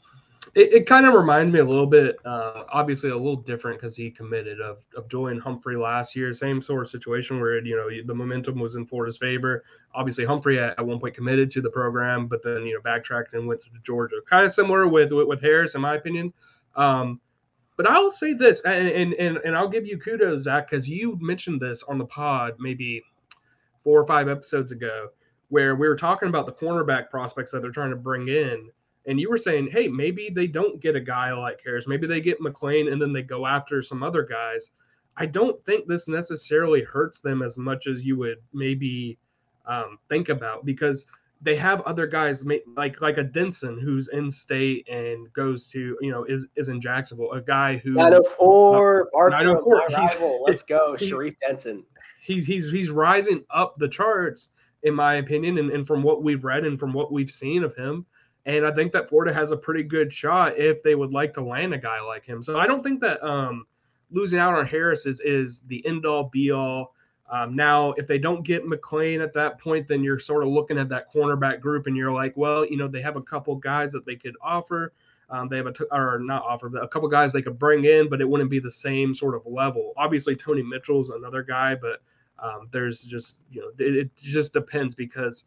It, 0.55 0.73
it 0.73 0.87
kind 0.87 1.07
of 1.07 1.14
reminds 1.14 1.53
me 1.53 1.61
a 1.61 1.64
little 1.64 1.87
bit 1.87 2.16
uh, 2.25 2.64
obviously 2.73 3.11
a 3.11 3.16
little 3.16 3.37
different 3.37 3.81
because 3.81 3.94
he 3.94 4.11
committed 4.11 4.61
of, 4.61 4.79
of 4.96 5.09
julian 5.09 5.38
humphrey 5.38 5.77
last 5.77 6.16
year. 6.16 6.33
Same 6.33 6.61
sort 6.62 6.83
of 6.83 6.88
situation 6.88 7.40
where 7.40 7.64
you 7.64 7.77
know 7.77 7.88
the 8.05 8.14
momentum 8.14 8.59
was 8.59 8.75
in 8.75 8.87
florida's 8.87 9.18
favor. 9.18 9.64
Obviously 9.94 10.25
humphrey 10.25 10.59
at, 10.59 10.79
at 10.79 10.85
one 10.85 10.99
point 10.99 11.14
committed 11.14 11.51
to 11.53 11.61
the 11.61 11.70
program 11.70 12.27
but 12.27 12.42
then 12.42 12.64
you 12.66 12.75
know 12.75 12.81
backtracked 12.83 13.35
and 13.35 13.46
went 13.46 13.61
to 13.62 13.68
georgia. 13.83 14.16
Kind 14.29 14.44
of 14.44 14.53
similar 14.53 14.88
with, 14.88 15.12
with, 15.12 15.27
with 15.29 15.40
harris 15.40 15.75
in 15.75 15.81
my 15.81 15.94
opinion. 15.94 16.33
Um, 16.77 17.20
But 17.77 17.88
I'll 17.88 18.11
say 18.11 18.35
this, 18.35 18.61
and 18.61 18.88
and 18.88 19.14
and, 19.14 19.38
and 19.38 19.57
I'll 19.57 19.68
give 19.68 19.87
you 19.87 19.96
kudos, 19.96 20.42
Zach, 20.42 20.68
because 20.68 20.87
you 20.87 21.16
mentioned 21.18 21.61
this 21.61 21.83
on 21.85 21.96
the 21.96 22.05
pod 22.05 22.57
maybe 22.59 23.03
four 23.83 23.99
or 23.99 24.07
five 24.07 24.29
episodes 24.29 24.70
ago, 24.70 25.09
where 25.50 25.74
we 25.74 25.86
were 25.86 25.96
talking 25.96 26.28
about 26.28 26.46
the 26.46 26.52
cornerback 26.52 27.10
prospects 27.10 27.52
that 27.52 27.60
they're 27.60 27.70
trying 27.70 27.90
to 27.90 27.96
bring 27.96 28.28
in. 28.28 28.70
And 29.06 29.20
you 29.20 29.28
were 29.28 29.38
saying, 29.38 29.70
hey, 29.70 29.88
maybe 29.88 30.30
they 30.30 30.46
don't 30.46 30.80
get 30.80 30.96
a 30.96 31.00
guy 31.00 31.32
like 31.32 31.60
Harris. 31.64 31.86
Maybe 31.86 32.06
they 32.06 32.20
get 32.20 32.40
McClain 32.40 32.92
and 32.92 33.02
then 33.02 33.12
they 33.12 33.22
go 33.22 33.46
after 33.46 33.82
some 33.82 34.02
other 34.02 34.22
guys. 34.22 34.70
I 35.16 35.26
don't 35.26 35.62
think 35.64 35.86
this 35.86 36.08
necessarily 36.08 36.82
hurts 36.82 37.20
them 37.20 37.42
as 37.42 37.58
much 37.58 37.86
as 37.86 38.04
you 38.04 38.16
would 38.18 38.38
maybe 38.52 39.18
um, 39.66 39.98
think 40.08 40.28
about 40.28 40.64
because 40.64 41.06
they 41.42 41.56
have 41.56 41.80
other 41.82 42.06
guys 42.06 42.46
like 42.76 43.00
like 43.00 43.16
a 43.16 43.24
Denson 43.24 43.78
who's 43.78 44.08
in 44.08 44.30
state 44.30 44.86
and 44.88 45.32
goes 45.32 45.66
to 45.68 45.96
you 46.00 46.10
know 46.10 46.24
is 46.24 46.48
is 46.56 46.68
in 46.68 46.80
Jacksonville, 46.80 47.32
a 47.32 47.40
guy 47.40 47.78
who 47.78 47.92
904 47.92 49.08
uh, 49.14 49.28
904 49.30 49.86
rival. 49.88 50.44
Let's 50.46 50.62
go, 50.62 50.96
Sharif 50.98 51.34
Denson. 51.40 51.84
He's 52.22 52.46
he's 52.46 52.70
he's 52.70 52.90
rising 52.90 53.42
up 53.50 53.74
the 53.76 53.88
charts 53.88 54.50
in 54.82 54.94
my 54.94 55.14
opinion, 55.14 55.58
and, 55.58 55.70
and 55.70 55.86
from 55.86 56.02
what 56.02 56.22
we've 56.22 56.44
read 56.44 56.64
and 56.64 56.78
from 56.78 56.92
what 56.92 57.12
we've 57.12 57.30
seen 57.30 57.64
of 57.64 57.76
him. 57.76 58.06
And 58.46 58.64
I 58.64 58.72
think 58.72 58.92
that 58.92 59.08
Florida 59.08 59.34
has 59.34 59.50
a 59.50 59.56
pretty 59.56 59.82
good 59.82 60.12
shot 60.12 60.58
if 60.58 60.82
they 60.82 60.94
would 60.94 61.12
like 61.12 61.34
to 61.34 61.42
land 61.42 61.74
a 61.74 61.78
guy 61.78 62.00
like 62.00 62.24
him. 62.24 62.42
So 62.42 62.58
I 62.58 62.66
don't 62.66 62.82
think 62.82 63.00
that 63.00 63.22
um, 63.22 63.66
losing 64.10 64.38
out 64.38 64.54
on 64.54 64.66
Harris 64.66 65.06
is, 65.06 65.20
is 65.20 65.60
the 65.62 65.84
end 65.86 66.06
all 66.06 66.24
be 66.24 66.50
all. 66.50 66.94
Um, 67.30 67.54
now, 67.54 67.92
if 67.92 68.06
they 68.08 68.18
don't 68.18 68.42
get 68.42 68.64
McClain 68.64 69.22
at 69.22 69.34
that 69.34 69.60
point, 69.60 69.86
then 69.86 70.02
you're 70.02 70.18
sort 70.18 70.42
of 70.42 70.48
looking 70.48 70.78
at 70.78 70.88
that 70.88 71.12
cornerback 71.14 71.60
group 71.60 71.86
and 71.86 71.96
you're 71.96 72.12
like, 72.12 72.36
well, 72.36 72.66
you 72.66 72.76
know, 72.76 72.88
they 72.88 73.02
have 73.02 73.16
a 73.16 73.22
couple 73.22 73.54
guys 73.54 73.92
that 73.92 74.04
they 74.04 74.16
could 74.16 74.34
offer. 74.42 74.92
Um, 75.28 75.48
they 75.48 75.58
have 75.58 75.66
a, 75.66 75.72
t- 75.72 75.84
or 75.92 76.18
not 76.18 76.42
offer, 76.42 76.76
a 76.78 76.88
couple 76.88 77.08
guys 77.08 77.32
they 77.32 77.42
could 77.42 77.56
bring 77.56 77.84
in, 77.84 78.08
but 78.08 78.20
it 78.20 78.28
wouldn't 78.28 78.50
be 78.50 78.58
the 78.58 78.70
same 78.70 79.14
sort 79.14 79.36
of 79.36 79.46
level. 79.46 79.92
Obviously, 79.96 80.34
Tony 80.34 80.62
Mitchell's 80.62 81.10
another 81.10 81.44
guy, 81.44 81.76
but 81.76 82.02
um, 82.42 82.68
there's 82.72 83.03
just, 83.03 83.38
you 83.50 83.61
know, 83.61 83.68
it, 83.79 83.96
it 83.96 84.16
just 84.16 84.53
depends 84.53 84.94
because 84.94 85.46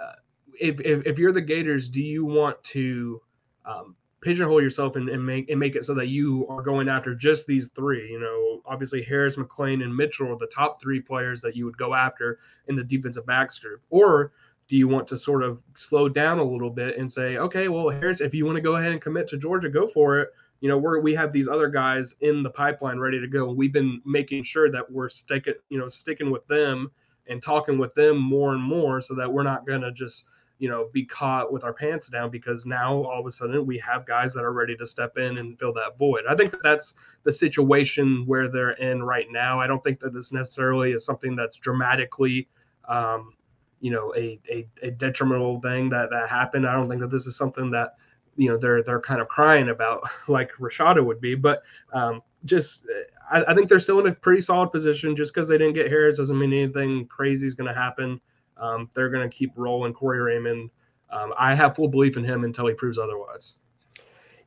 uh, 0.00 0.12
if, 0.58 0.80
if, 0.80 1.06
if, 1.06 1.18
you're 1.18 1.32
the 1.32 1.40
Gators, 1.40 1.88
do 1.88 2.00
you 2.00 2.24
want 2.24 2.62
to 2.64 3.20
um, 3.64 3.94
pigeonhole 4.22 4.62
yourself 4.62 4.96
and, 4.96 5.08
and, 5.08 5.24
make 5.24 5.50
and 5.50 5.60
make 5.60 5.76
it 5.76 5.84
so 5.84 5.94
that 5.94 6.08
you 6.08 6.46
are 6.48 6.62
going 6.62 6.88
after 6.88 7.14
just 7.14 7.46
these 7.46 7.68
three. 7.74 8.10
You 8.10 8.20
know, 8.20 8.62
obviously 8.64 9.02
Harris, 9.02 9.36
McClain, 9.36 9.82
and 9.82 9.94
Mitchell 9.94 10.32
are 10.32 10.38
the 10.38 10.46
top 10.46 10.80
three 10.80 11.00
players 11.00 11.42
that 11.42 11.56
you 11.56 11.64
would 11.66 11.76
go 11.76 11.92
after 11.92 12.38
in 12.68 12.76
the 12.76 12.84
defensive 12.84 13.26
backs 13.26 13.58
group. 13.58 13.82
Or 13.90 14.32
do 14.68 14.76
you 14.76 14.88
want 14.88 15.06
to 15.08 15.18
sort 15.18 15.42
of 15.42 15.60
slow 15.74 16.08
down 16.08 16.38
a 16.38 16.44
little 16.44 16.70
bit 16.70 16.96
and 16.96 17.12
say, 17.12 17.36
okay, 17.36 17.68
well, 17.68 17.90
Harris, 17.90 18.20
if 18.20 18.32
you 18.32 18.46
want 18.46 18.56
to 18.56 18.62
go 18.62 18.76
ahead 18.76 18.92
and 18.92 19.00
commit 19.00 19.28
to 19.28 19.36
Georgia, 19.36 19.68
go 19.68 19.88
for 19.88 20.20
it. 20.20 20.30
You 20.62 20.68
know, 20.68 20.78
we're 20.78 21.00
we 21.00 21.14
have 21.14 21.32
these 21.32 21.48
other 21.48 21.68
guys 21.68 22.14
in 22.22 22.42
the 22.42 22.50
pipeline 22.50 22.98
ready 22.98 23.20
to 23.20 23.26
go. 23.26 23.52
We've 23.52 23.72
been 23.72 24.00
making 24.06 24.44
sure 24.44 24.70
that 24.70 24.90
we're 24.90 25.10
sticking, 25.10 25.54
you 25.68 25.78
know, 25.78 25.88
sticking 25.88 26.30
with 26.30 26.46
them 26.46 26.90
and 27.26 27.42
talking 27.42 27.76
with 27.76 27.94
them 27.94 28.16
more 28.16 28.54
and 28.54 28.62
more 28.62 29.02
so 29.02 29.14
that 29.16 29.30
we're 29.30 29.42
not 29.42 29.66
gonna 29.66 29.92
just 29.92 30.26
you 30.62 30.68
know, 30.68 30.88
be 30.92 31.04
caught 31.04 31.52
with 31.52 31.64
our 31.64 31.72
pants 31.72 32.08
down 32.08 32.30
because 32.30 32.64
now 32.64 32.94
all 32.94 33.18
of 33.18 33.26
a 33.26 33.32
sudden 33.32 33.66
we 33.66 33.78
have 33.78 34.06
guys 34.06 34.32
that 34.32 34.44
are 34.44 34.52
ready 34.52 34.76
to 34.76 34.86
step 34.86 35.18
in 35.18 35.38
and 35.38 35.58
fill 35.58 35.72
that 35.72 35.98
void. 35.98 36.22
I 36.30 36.36
think 36.36 36.52
that 36.52 36.62
that's 36.62 36.94
the 37.24 37.32
situation 37.32 38.22
where 38.26 38.48
they're 38.48 38.70
in 38.74 39.02
right 39.02 39.26
now. 39.28 39.58
I 39.58 39.66
don't 39.66 39.82
think 39.82 39.98
that 39.98 40.14
this 40.14 40.32
necessarily 40.32 40.92
is 40.92 41.04
something 41.04 41.34
that's 41.34 41.56
dramatically, 41.56 42.46
um, 42.88 43.34
you 43.80 43.90
know, 43.90 44.14
a, 44.16 44.38
a, 44.48 44.68
a 44.82 44.92
detrimental 44.92 45.60
thing 45.60 45.88
that, 45.88 46.10
that 46.10 46.28
happened. 46.28 46.64
I 46.64 46.74
don't 46.74 46.88
think 46.88 47.00
that 47.00 47.10
this 47.10 47.26
is 47.26 47.34
something 47.34 47.72
that, 47.72 47.96
you 48.36 48.48
know, 48.48 48.56
they're, 48.56 48.82
they're 48.82 49.00
kind 49.00 49.20
of 49.20 49.28
crying 49.28 49.68
about 49.68 50.02
like 50.28 50.50
Rashada 50.58 51.04
would 51.04 51.20
be, 51.20 51.34
but 51.34 51.62
um, 51.92 52.22
just, 52.44 52.86
I, 53.30 53.44
I 53.44 53.54
think 53.54 53.68
they're 53.68 53.80
still 53.80 54.00
in 54.00 54.06
a 54.06 54.12
pretty 54.12 54.40
solid 54.40 54.70
position 54.70 55.16
just 55.16 55.34
because 55.34 55.48
they 55.48 55.58
didn't 55.58 55.74
get 55.74 55.88
Harris 55.88 56.18
doesn't 56.18 56.38
mean 56.38 56.52
anything 56.52 57.06
crazy 57.06 57.46
is 57.46 57.54
going 57.54 57.72
to 57.72 57.78
happen. 57.78 58.20
Um, 58.56 58.90
they're 58.94 59.10
going 59.10 59.28
to 59.28 59.34
keep 59.34 59.52
rolling 59.56 59.92
Corey 59.92 60.20
Raymond. 60.20 60.70
Um, 61.10 61.34
I 61.38 61.54
have 61.54 61.76
full 61.76 61.88
belief 61.88 62.16
in 62.16 62.24
him 62.24 62.44
until 62.44 62.66
he 62.66 62.74
proves 62.74 62.98
otherwise. 62.98 63.54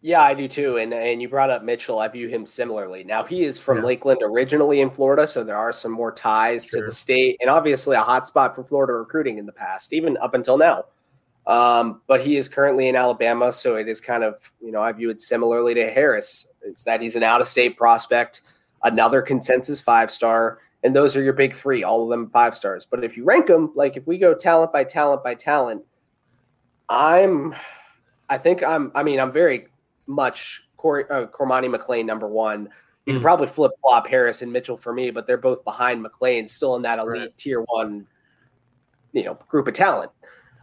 Yeah, 0.02 0.22
I 0.22 0.36
do 0.36 0.48
too. 0.48 0.78
And 0.78 0.94
and 0.94 1.20
you 1.20 1.28
brought 1.28 1.50
up 1.50 1.64
Mitchell. 1.64 1.98
I 1.98 2.08
view 2.08 2.28
him 2.28 2.46
similarly. 2.46 3.04
Now 3.04 3.24
he 3.24 3.44
is 3.44 3.58
from 3.58 3.80
yeah. 3.80 3.86
Lakeland 3.86 4.22
originally 4.24 4.82
in 4.82 4.90
Florida, 4.92 5.26
so 5.26 5.44
there 5.44 5.58
are 5.58 5.72
some 5.72 5.92
more 5.92 6.12
ties 6.12 6.68
sure. 6.68 6.82
to 6.82 6.86
the 6.86 6.92
state, 6.92 7.38
and 7.42 7.50
obviously 7.50 7.96
a 7.96 8.02
hot 8.02 8.28
spot 8.28 8.54
for 8.54 8.64
Florida 8.64 8.94
recruiting 8.94 9.40
in 9.40 9.48
the 9.48 9.52
past, 9.52 9.94
even 9.94 10.16
up 10.18 10.36
until 10.36 10.60
now. 10.60 10.86
Um, 11.48 12.02
but 12.08 12.22
he 12.22 12.38
is 12.38 12.50
currently 12.50 12.88
in 12.88 12.96
Alabama, 12.96 13.52
so 13.52 13.76
it 13.76 13.88
is 13.88 14.02
kind 14.02 14.24
of 14.24 14.52
you 14.62 14.72
know 14.72 14.82
I 14.82 14.92
view 14.92 15.10
it 15.10 15.22
similarly 15.22 15.74
to 15.76 15.92
Harris. 15.92 16.48
It's 16.64 16.84
that 16.84 17.02
he's 17.02 17.16
an 17.16 17.24
out 17.24 17.42
of 17.42 17.48
state 17.48 17.78
prospect, 17.78 18.42
another 18.84 19.22
consensus 19.22 19.80
five 19.80 20.12
star 20.12 20.60
and 20.86 20.96
those 20.96 21.16
are 21.16 21.24
your 21.24 21.34
big 21.34 21.56
three, 21.56 21.84
all 21.84 22.04
of 22.04 22.10
them 22.10 22.30
five 22.30 22.56
stars. 22.56 22.86
But 22.86 23.04
if 23.04 23.18
you 23.18 23.24
rank 23.24 23.48
them, 23.48 23.72
like 23.74 23.98
if 23.98 24.06
we 24.06 24.20
go 24.20 24.36
talent 24.36 24.72
by 24.72 24.84
talent 24.84 25.24
by 25.24 25.34
talent, 25.34 25.82
I'm, 26.88 27.56
I 28.30 28.38
think 28.38 28.64
I'm, 28.64 28.92
I 28.94 29.02
mean, 29.02 29.20
I'm 29.20 29.32
very 29.32 29.70
much 30.06 30.62
Cor- 30.78 31.12
uh, 31.12 31.26
Cormani 31.26 31.76
McClain 31.76 32.06
number 32.06 32.28
one. 32.28 32.70
You 33.08 33.14
mm. 33.14 33.16
can 33.16 33.24
probably 33.24 33.48
flip 33.48 33.72
flop 33.82 34.06
Harris 34.06 34.44
and 34.44 34.54
Mitchell 34.54 34.78
for 34.78 34.94
me, 34.94 35.10
but 35.10 35.26
they're 35.26 35.38
both 35.38 35.64
behind 35.64 36.06
McClain, 36.06 36.48
still 36.48 36.76
in 36.76 36.84
that 36.84 37.00
elite 37.00 37.20
right. 37.20 37.36
tier 37.38 37.62
one, 37.62 38.06
you 39.12 39.24
know, 39.24 39.40
group 39.50 39.68
of 39.68 39.74
talent. 39.74 40.12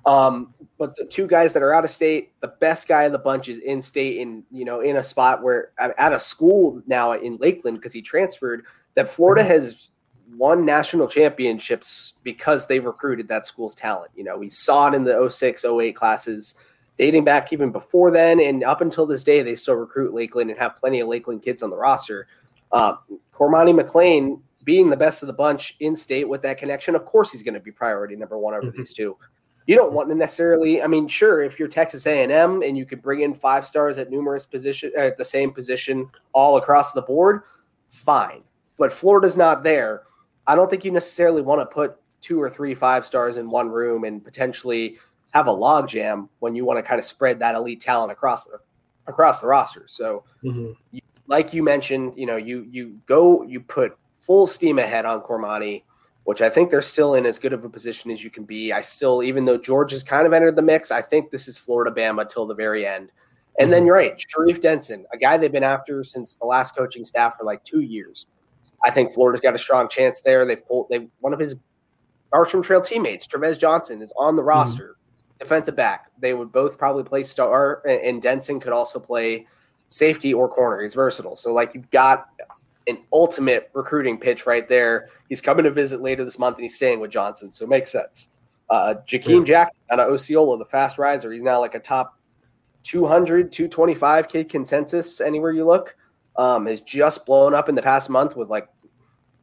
Um, 0.05 0.55
but 0.79 0.97
the 0.97 1.05
two 1.05 1.27
guys 1.27 1.53
that 1.53 1.63
are 1.63 1.73
out 1.73 1.85
of 1.85 1.91
state, 1.91 2.33
the 2.41 2.49
best 2.49 2.89
guy 2.89 3.05
of 3.05 3.13
the 3.13 3.19
bunch 3.19 3.49
is 3.49 3.59
in 3.59 3.81
state, 3.81 4.19
in 4.19 4.43
you 4.51 4.65
know, 4.65 4.81
in 4.81 4.97
a 4.97 5.05
spot 5.05 5.43
where 5.43 5.71
at 5.79 6.13
a 6.13 6.19
school 6.19 6.83
now 6.87 7.13
in 7.13 7.37
Lakeland 7.37 7.79
because 7.79 7.93
he 7.93 8.03
transferred. 8.03 8.65
That 8.95 9.11
Florida 9.11 9.43
mm-hmm. 9.43 9.53
has 9.53 9.91
won 10.37 10.65
national 10.65 11.09
championships 11.09 12.15
because 12.23 12.67
they 12.67 12.81
recruited 12.81 13.29
that 13.29 13.47
school's 13.47 13.75
talent. 13.75 14.11
You 14.15 14.25
know, 14.25 14.37
we 14.37 14.49
saw 14.49 14.89
it 14.89 14.95
in 14.95 15.05
the 15.05 15.31
06, 15.31 15.65
08 15.65 15.93
classes 15.93 16.55
dating 16.99 17.25
back 17.25 17.53
even 17.53 17.71
before 17.71 18.11
then. 18.11 18.41
And 18.41 18.65
up 18.65 18.81
until 18.81 19.07
this 19.07 19.25
day, 19.25 19.43
they 19.43 19.57
still 19.57 19.75
recruit 19.75 20.15
Lakeland 20.15 20.51
and 20.51 20.59
have 20.59 20.77
plenty 20.77 21.01
of 21.01 21.09
Lakeland 21.09 21.43
kids 21.43 21.63
on 21.63 21.71
the 21.71 21.77
roster. 21.77 22.27
Uh, 22.71 22.97
Cormani 23.35 23.79
McClain 23.79 24.41
being 24.65 24.91
the 24.91 24.97
best 24.97 25.23
of 25.23 25.27
the 25.27 25.33
bunch 25.33 25.77
in 25.81 25.97
state 25.97 26.29
with 26.29 26.43
that 26.43 26.59
connection, 26.59 26.95
of 26.95 27.05
course 27.05 27.33
he's 27.33 27.43
going 27.43 27.55
to 27.55 27.61
be 27.61 27.73
priority 27.73 28.17
number 28.17 28.39
one 28.39 28.55
over 28.55 28.67
mm-hmm. 28.67 28.79
these 28.79 28.93
two. 28.93 29.17
You 29.67 29.77
don't 29.77 29.93
want 29.93 30.09
to 30.09 30.15
necessarily. 30.15 30.83
I 30.83 30.87
mean, 30.87 31.07
sure, 31.09 31.43
if 31.43 31.59
you're 31.59 31.69
Texas 31.69 32.07
A&M 32.07 32.63
and 32.63 32.77
you 32.77 32.85
can 32.85 32.99
bring 32.99 33.21
in 33.21 33.35
five 33.35 33.67
stars 33.67 33.99
at 33.99 34.11
numerous 34.11 34.47
positions 34.47 34.95
at 34.95 35.17
the 35.17 35.25
same 35.25 35.53
position 35.53 36.09
all 36.33 36.57
across 36.57 36.93
the 36.93 37.03
board, 37.03 37.43
fine. 37.89 38.43
But 38.79 38.93
Florida's 38.93 39.37
not 39.37 39.63
there. 39.63 40.03
I 40.47 40.57
don't 40.57 40.69
think 40.69 40.85
you 40.85 40.91
necessarily 40.91 41.43
want 41.43 41.61
to 41.61 41.67
put 41.67 41.97
two 42.21 42.41
or 42.41 42.51
three 42.51 42.75
five 42.75 43.07
stars 43.07 43.37
in 43.37 43.51
one 43.51 43.69
room 43.69 44.05
and 44.05 44.25
potentially 44.25 44.99
have 45.33 45.47
a 45.47 45.53
logjam 45.53 46.29
when 46.41 46.55
you 46.55 46.65
want 46.65 46.79
to 46.79 46.83
kind 46.83 46.99
of 46.99 47.05
spread 47.05 47.39
that 47.39 47.55
elite 47.55 47.81
talent 47.81 48.13
across 48.13 48.47
the 48.47 48.59
across 49.07 49.41
the 49.41 49.47
roster. 49.47 49.85
So, 49.87 50.25
mm-hmm. 50.45 50.73
you, 50.91 51.01
like 51.27 51.53
you 51.53 51.63
mentioned, 51.63 52.15
you 52.17 52.27
know, 52.27 52.37
you 52.37 52.67
you 52.71 52.99
go 53.07 53.43
you 53.43 53.61
put 53.61 53.97
full 54.15 54.47
steam 54.47 54.79
ahead 54.79 55.05
on 55.05 55.21
Cormani, 55.21 55.83
which 56.25 56.41
I 56.41 56.49
think 56.49 56.71
they're 56.71 56.83
still 56.83 57.15
in 57.15 57.27
as 57.27 57.39
good 57.39 57.53
of 57.53 57.65
a 57.65 57.69
position 57.69 58.11
as 58.11 58.23
you 58.23 58.31
can 58.31 58.45
be. 58.45 58.73
I 58.73 58.81
still, 58.81 59.23
even 59.23 59.45
though 59.45 59.59
George 59.59 59.91
has 59.93 60.03
kind 60.03 60.27
of 60.27 60.33
entered 60.33 60.57
the 60.57 60.63
mix, 60.63 60.91
I 60.91 61.03
think 61.03 61.31
this 61.31 61.49
is 61.49 61.59
Florida 61.59 61.91
Bama 61.91 62.29
till 62.29 62.47
the 62.47 62.55
very 62.55 62.87
end. 62.87 63.11
And 63.59 63.67
mm-hmm. 63.67 63.71
then 63.71 63.87
you're 63.87 63.97
right, 63.97 64.25
Sharif 64.29 64.61
Denson, 64.61 65.05
a 65.13 65.19
guy 65.19 65.37
they've 65.37 65.53
been 65.53 65.65
after 65.65 66.05
since 66.05 66.37
the 66.37 66.47
last 66.47 66.77
coaching 66.77 67.05
staff 67.05 67.37
for 67.37 67.45
like 67.45 67.65
two 67.65 67.81
years. 67.81 68.29
I 68.85 68.91
think 68.91 69.13
Florida's 69.13 69.41
got 69.41 69.55
a 69.55 69.59
strong 69.59 69.89
chance 69.89 70.21
there. 70.21 70.45
They've 70.45 70.67
pulled 70.67 70.89
they 70.89 71.09
one 71.21 71.33
of 71.33 71.39
his 71.39 71.55
Bartram 72.31 72.63
Trail 72.63 72.81
teammates, 72.81 73.27
Trevez 73.27 73.59
Johnson, 73.59 74.01
is 74.01 74.13
on 74.17 74.37
the 74.37 74.43
mm-hmm. 74.43 74.49
roster, 74.49 74.97
defensive 75.39 75.77
back. 75.77 76.07
They 76.19 76.35
would 76.35 76.51
both 76.51 76.79
probably 76.79 77.05
play 77.05 77.23
star, 77.23 77.83
and 77.87 78.23
Denson 78.23 78.59
could 78.59 78.73
also 78.73 78.99
play 78.99 79.47
safety 79.89 80.33
or 80.33 80.49
corner. 80.49 80.83
He's 80.83 80.95
versatile. 80.95 81.37
So 81.37 81.53
like 81.53 81.73
you've 81.75 81.91
got 81.91 82.29
an 82.87 82.99
ultimate 83.13 83.71
recruiting 83.75 84.19
pitch 84.19 84.47
right 84.47 84.69
there. 84.69 85.09
He's 85.29 85.41
coming 85.41 85.65
to 85.65 85.71
visit 85.71 86.01
later 86.01 86.25
this 86.25 86.39
month, 86.39 86.57
and 86.57 86.65
he's 86.65 86.75
staying 86.75 87.01
with 87.01 87.11
Johnson, 87.11 87.53
so 87.53 87.65
it 87.65 87.69
makes 87.69 87.93
sense. 87.93 88.31
Uh, 88.71 88.95
Jakeem. 89.07 89.47
Jackson 89.47 89.81
out 89.91 90.01
of 90.01 90.13
Osceola, 90.13 90.59
the 90.59 90.65
fast 90.65 90.99
riser. 90.99 91.33
He's 91.33 91.43
now 91.43 91.61
like 91.61 91.75
a 91.75 91.81
top 91.81 92.19
200, 92.85 93.53
225 93.53 94.29
kid 94.29 94.49
consensus 94.49 95.21
anywhere 95.21 95.53
you 95.53 95.65
look 95.65 95.95
um, 96.37 96.67
has 96.67 96.81
just 96.83 97.27
blown 97.27 97.55
up 97.55 97.69
in 97.69 97.75
the 97.75 97.83
past 97.83 98.11
month 98.11 98.37
with 98.37 98.49
like 98.49 98.69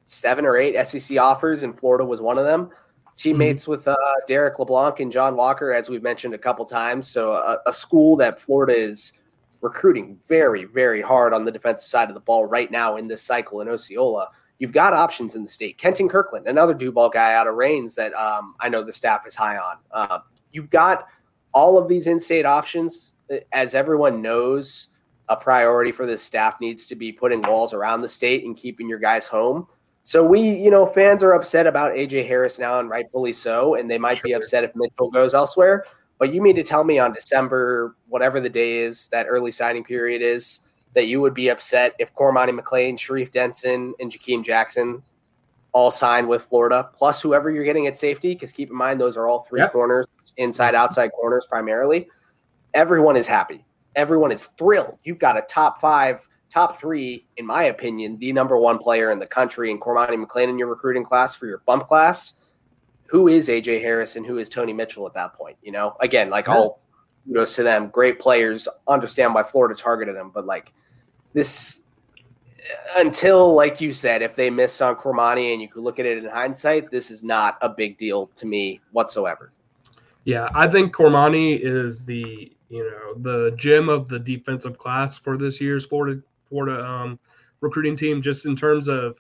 seven 0.06 0.46
or 0.46 0.58
eight 0.58 0.76
SEC 0.88 1.18
offers, 1.18 1.64
and 1.64 1.78
Florida 1.78 2.06
was 2.06 2.22
one 2.22 2.38
of 2.38 2.46
them. 2.46 2.70
Teammates 3.16 3.64
mm-hmm. 3.64 3.72
with 3.72 3.88
uh, 3.88 3.96
Derek 4.28 4.60
LeBlanc 4.60 5.00
and 5.00 5.12
John 5.12 5.36
Walker, 5.36 5.74
as 5.74 5.90
we've 5.90 6.04
mentioned 6.04 6.34
a 6.34 6.38
couple 6.38 6.66
times. 6.66 7.08
So 7.08 7.34
a, 7.34 7.60
a, 7.66 7.74
school 7.74 8.16
that 8.18 8.40
Florida 8.40 8.74
is 8.74 9.19
recruiting 9.62 10.20
very, 10.28 10.66
very 10.66 11.02
hard 11.02 11.34
on 11.34 11.46
the 11.46 11.52
defensive 11.52 11.88
side 11.88 12.10
of 12.10 12.14
the 12.14 12.22
ball 12.22 12.46
right 12.46 12.72
now 12.72 12.98
in 12.98 13.08
this 13.08 13.22
cycle 13.22 13.62
in 13.62 13.70
Osceola. 13.70 14.30
You've 14.60 14.72
got 14.72 14.94
options 14.94 15.36
in 15.36 15.44
the 15.44 15.50
state. 15.50 15.78
Kenton 15.78 16.10
Kirkland, 16.10 16.48
another 16.48 16.74
Duval 16.74 17.10
guy 17.10 17.34
out 17.34 17.48
of 17.48 17.56
Raines 17.56 17.96
that 17.96 18.14
um, 18.14 18.56
I 18.60 18.70
know 18.70 18.84
the 18.84 18.92
staff 18.92 19.26
is 19.26 19.36
high 19.36 19.58
on. 19.58 19.78
Uh, 19.92 20.20
you've 20.52 20.70
got 20.70 21.08
all 21.54 21.78
of 21.78 21.88
these 21.88 22.08
in-state 22.08 22.46
options, 22.46 23.14
as 23.54 23.74
everyone 23.74 24.22
knows 24.22 24.90
a 25.30 25.36
priority 25.36 25.92
for 25.92 26.06
this 26.06 26.24
staff 26.24 26.60
needs 26.60 26.88
to 26.88 26.96
be 26.96 27.12
putting 27.12 27.42
walls 27.44 27.74
around 27.74 28.02
the 28.02 28.10
state 28.10 28.44
and 28.44 28.58
keeping 28.58 28.90
your 28.90 29.00
guys 29.00 29.28
home. 29.28 29.68
So 30.04 30.26
we, 30.26 30.42
you 30.42 30.72
know, 30.72 30.88
fans 30.88 31.24
are 31.24 31.34
upset 31.34 31.68
about 31.68 31.94
AJ 31.94 32.28
Harris 32.28 32.58
now, 32.58 32.80
and 32.80 32.90
rightfully 32.90 33.32
so. 33.32 33.76
And 33.76 33.90
they 33.90 34.00
might 34.00 34.18
sure. 34.18 34.24
be 34.24 34.34
upset 34.34 34.64
if 34.64 34.76
Mitchell 34.76 35.12
goes 35.12 35.36
elsewhere. 35.36 35.86
But 36.20 36.34
you 36.34 36.42
mean 36.42 36.56
to 36.58 36.64
tell 36.64 36.84
me 36.84 37.00
on 37.00 37.14
December, 37.14 37.96
whatever 38.08 38.40
the 38.40 38.50
day 38.50 38.80
is, 38.80 39.08
that 39.08 39.26
early 39.28 39.52
signing 39.52 39.84
period 39.84 40.22
is, 40.22 40.60
that 40.94 41.08
you 41.08 41.22
would 41.22 41.34
be 41.34 41.50
upset 41.50 41.96
if 41.98 42.14
Cormani 42.14 42.58
McClain, 42.58 43.00
Sharif 43.00 43.32
Denson, 43.32 43.94
and 44.00 44.12
Jakeem 44.12 44.44
Jackson 44.44 45.02
all 45.72 45.92
signed 45.92 46.28
with 46.28 46.44
Florida, 46.44 46.90
plus 46.98 47.22
whoever 47.22 47.50
you're 47.50 47.64
getting 47.64 47.88
at 47.88 47.98
safety? 47.98 48.34
Because 48.34 48.52
keep 48.52 48.70
in 48.70 48.76
mind, 48.76 49.00
those 49.00 49.16
are 49.16 49.28
all 49.28 49.42
three 49.42 49.62
yep. 49.62 49.72
corners, 49.72 50.08
inside, 50.38 50.76
outside 50.76 51.12
corners 51.12 51.46
primarily. 51.46 52.08
Everyone 52.74 53.16
is 53.16 53.28
happy. 53.28 53.64
Everyone 53.96 54.32
is 54.32 54.48
thrilled. 54.58 54.98
You've 55.04 55.20
got 55.20 55.38
a 55.38 55.42
top 55.42 55.80
five 55.80 56.28
top 56.50 56.80
three, 56.80 57.28
in 57.38 57.46
my 57.46 57.66
opinion, 57.66 58.18
the 58.18 58.34
number 58.34 58.58
one 58.58 58.78
player 58.78 59.12
in 59.12 59.20
the 59.20 59.26
country 59.26 59.72
in 59.72 59.80
Cormani 59.80 60.24
McClain 60.24 60.50
in 60.50 60.58
your 60.58 60.68
recruiting 60.68 61.04
class 61.04 61.36
for 61.36 61.46
your 61.46 61.60
bump 61.66 61.88
class. 61.88 62.34
Who 63.10 63.28
is 63.28 63.50
AJ 63.50 63.82
Harris 63.82 64.16
and 64.16 64.26
who 64.26 64.38
is 64.38 64.50
Tony 64.50 64.74
Mitchell 64.74 65.06
at 65.08 65.14
that 65.16 65.34
point? 65.34 65.58
You 65.64 65.72
know, 65.72 65.96
again, 66.00 66.30
like 66.30 66.48
all 66.48 66.80
kudos 67.26 67.56
to 67.56 67.64
them, 67.64 67.90
great 67.90 68.20
players. 68.20 68.68
Understand 68.88 69.34
why 69.34 69.44
Florida 69.44 69.76
targeted 69.76 70.16
them, 70.16 70.32
but 70.34 70.46
like 70.46 70.74
this, 71.34 71.82
until 72.96 73.54
like 73.54 73.82
you 73.82 73.94
said, 73.94 74.22
if 74.22 74.36
they 74.36 74.50
missed 74.50 74.82
on 74.82 74.96
Cormani 74.96 75.54
and 75.54 75.62
you 75.62 75.68
could 75.68 75.84
look 75.84 76.00
at 76.00 76.06
it 76.06 76.24
in 76.24 76.30
hindsight, 76.30 76.92
this 76.92 77.10
is 77.10 77.24
not 77.24 77.58
a 77.62 77.70
big 77.70 77.98
deal 77.98 78.28
to 78.36 78.46
me 78.46 78.80
whatsoever. 78.92 79.52
Yeah, 80.26 80.50
I 80.54 80.68
think 80.68 80.96
Cormani 80.96 81.60
is 81.60 82.06
the 82.06 82.52
you 82.70 82.84
know 82.84 83.16
the 83.22 83.56
gem 83.56 83.90
of 83.90 84.08
the 84.08 84.20
defensive 84.20 84.78
class 84.78 85.18
for 85.18 85.38
this 85.38 85.60
year's 85.60 85.86
Florida 85.86 86.22
Florida 86.48 86.86
um, 86.86 87.20
recruiting 87.62 87.96
team, 87.96 88.22
just 88.22 88.46
in 88.46 88.56
terms 88.56 88.88
of 88.88 89.20